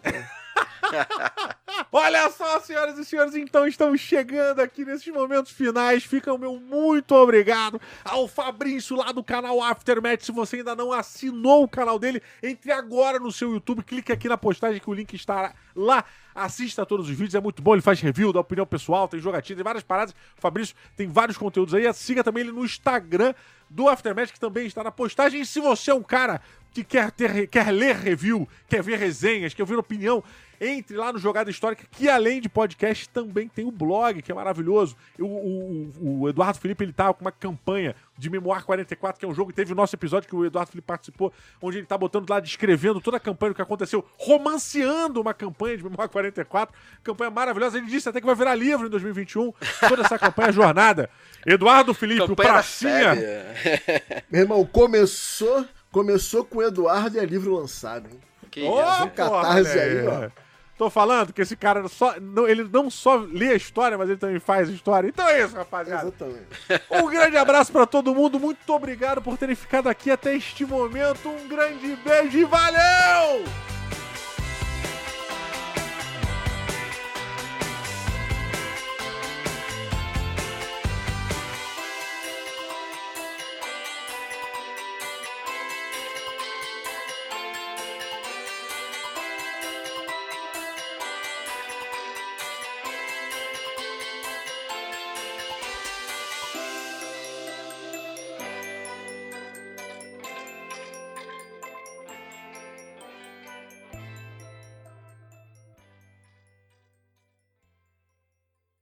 Olha 1.91 2.29
só, 2.29 2.59
senhoras 2.59 2.97
e 2.97 3.05
senhores, 3.05 3.35
então 3.35 3.65
estamos 3.67 3.99
chegando 4.01 4.59
aqui 4.59 4.85
nesses 4.85 5.07
momentos 5.07 5.51
finais. 5.51 6.03
Fica 6.03 6.33
o 6.33 6.37
meu 6.37 6.59
muito 6.59 7.13
obrigado 7.15 7.79
ao 8.03 8.27
Fabrício 8.27 8.95
lá 8.95 9.11
do 9.11 9.23
canal 9.23 9.61
Aftermath. 9.61 10.21
Se 10.21 10.31
você 10.31 10.57
ainda 10.57 10.75
não 10.75 10.91
assinou 10.91 11.63
o 11.63 11.67
canal 11.67 11.97
dele, 11.97 12.21
entre 12.43 12.71
agora 12.71 13.19
no 13.19 13.31
seu 13.31 13.51
YouTube, 13.51 13.83
clique 13.83 14.11
aqui 14.11 14.27
na 14.27 14.37
postagem 14.37 14.79
que 14.79 14.89
o 14.89 14.93
link 14.93 15.13
está 15.13 15.53
lá. 15.75 16.03
Assista 16.35 16.83
a 16.83 16.85
todos 16.85 17.09
os 17.09 17.15
vídeos, 17.15 17.35
é 17.35 17.41
muito 17.41 17.61
bom. 17.61 17.73
Ele 17.73 17.81
faz 17.81 17.99
review, 17.99 18.31
dá 18.31 18.39
opinião 18.39 18.65
pessoal, 18.65 19.07
tem 19.07 19.19
jogatina, 19.19 19.57
tem 19.57 19.63
várias 19.63 19.83
paradas. 19.83 20.13
O 20.37 20.41
Fabrício 20.41 20.75
tem 20.95 21.07
vários 21.07 21.37
conteúdos 21.37 21.73
aí. 21.73 21.91
Siga 21.93 22.23
também 22.23 22.43
ele 22.43 22.51
no 22.51 22.63
Instagram 22.63 23.33
do 23.69 23.87
Aftermath, 23.87 24.31
que 24.31 24.39
também 24.39 24.65
está 24.65 24.83
na 24.83 24.91
postagem. 24.91 25.41
E 25.41 25.45
se 25.45 25.59
você 25.59 25.91
é 25.91 25.93
um 25.93 26.03
cara 26.03 26.41
que 26.73 26.83
quer, 26.83 27.11
ter, 27.11 27.47
quer 27.47 27.71
ler 27.71 27.95
review, 27.95 28.47
quer 28.67 28.81
ver 28.83 28.97
resenhas, 28.99 29.53
quer 29.53 29.65
ver 29.65 29.77
opinião, 29.77 30.23
entre 30.61 30.97
lá 30.97 31.13
no 31.13 31.17
Jogada 31.19 31.49
Histórica, 31.49 31.85
que 31.89 32.09
além 32.09 32.41
de 32.41 32.49
podcast, 32.49 33.07
também 33.09 33.47
tem 33.47 33.65
o 33.65 33.71
blog, 33.71 34.21
que 34.21 34.29
é 34.29 34.35
maravilhoso. 34.35 34.93
O, 35.17 35.23
o- 35.25 36.19
o 36.23 36.29
Eduardo 36.29 36.59
Felipe, 36.59 36.83
ele 36.83 36.91
tá 36.91 37.13
com 37.13 37.21
uma 37.21 37.31
campanha 37.31 37.95
de 38.17 38.29
Memoir 38.29 38.65
44, 38.65 39.17
que 39.17 39.25
é 39.25 39.29
um 39.29 39.33
jogo, 39.33 39.53
teve 39.53 39.71
o 39.71 39.75
nosso 39.75 39.95
episódio 39.95 40.27
que 40.27 40.35
o 40.35 40.45
Eduardo 40.45 40.69
Felipe 40.71 40.85
participou, 40.85 41.31
onde 41.61 41.77
ele 41.77 41.85
tá 41.87 41.97
botando 41.97 42.29
lá, 42.29 42.41
descrevendo 42.41 42.99
toda 42.99 43.15
a 43.15 43.19
campanha, 43.21 43.53
o 43.53 43.55
que 43.55 43.61
aconteceu, 43.61 44.05
romanceando 44.17 45.21
uma 45.21 45.33
campanha 45.33 45.77
de 45.77 45.83
Memoir 45.83 46.09
44, 46.09 46.75
campanha 47.03 47.31
maravilhosa. 47.31 47.77
Ele 47.77 47.87
disse 47.87 48.09
até 48.09 48.19
que 48.19 48.25
vai 48.25 48.35
virar 48.35 48.53
livro 48.55 48.87
em 48.87 48.89
2021, 48.89 49.53
toda 49.87 50.01
essa 50.03 50.19
campanha, 50.19 50.51
jornada. 50.51 51.09
Eduardo 51.45 51.93
Felipe, 51.93 52.21
o 52.23 52.27
Campanha 52.27 52.49
da 52.49 52.53
Pracinha... 52.55 53.15
febre. 53.15 54.23
Meu 54.29 54.41
irmão, 54.41 54.65
começou, 54.65 55.65
começou 55.91 56.43
com 56.45 56.59
o 56.59 56.63
Eduardo 56.63 57.17
e 57.17 57.19
é 57.19 57.25
livro 57.25 57.55
lançado, 57.55 58.07
hein? 58.11 58.19
Que 58.49 58.61
Ô, 58.63 58.81
isso. 58.81 59.09
Catarse 59.11 59.73
porra, 59.73 59.81
aí, 59.81 60.21
né? 60.21 60.31
Tô 60.77 60.89
falando 60.89 61.33
que 61.33 61.41
esse 61.41 61.57
cara 61.57 61.85
só, 61.89 62.15
não, 62.21 62.47
ele 62.47 62.63
não 62.63 62.89
só 62.89 63.17
lê 63.17 63.49
a 63.49 63.55
história, 63.55 63.97
mas 63.97 64.09
ele 64.09 64.17
também 64.17 64.39
faz 64.39 64.69
a 64.69 64.71
história. 64.71 65.09
Então 65.09 65.27
é 65.27 65.43
isso, 65.43 65.53
rapaziada. 65.53 66.03
Exatamente. 66.07 66.47
Um 66.89 67.09
grande 67.09 67.35
abraço 67.35 67.69
pra 67.69 67.85
todo 67.85 68.15
mundo. 68.15 68.39
Muito 68.39 68.73
obrigado 68.73 69.21
por 69.21 69.37
terem 69.37 69.55
ficado 69.55 69.89
aqui 69.89 70.09
até 70.09 70.33
este 70.33 70.65
momento. 70.65 71.27
Um 71.27 71.49
grande 71.49 71.97
beijo 71.97 72.37
e 72.37 72.45
valeu! 72.45 73.43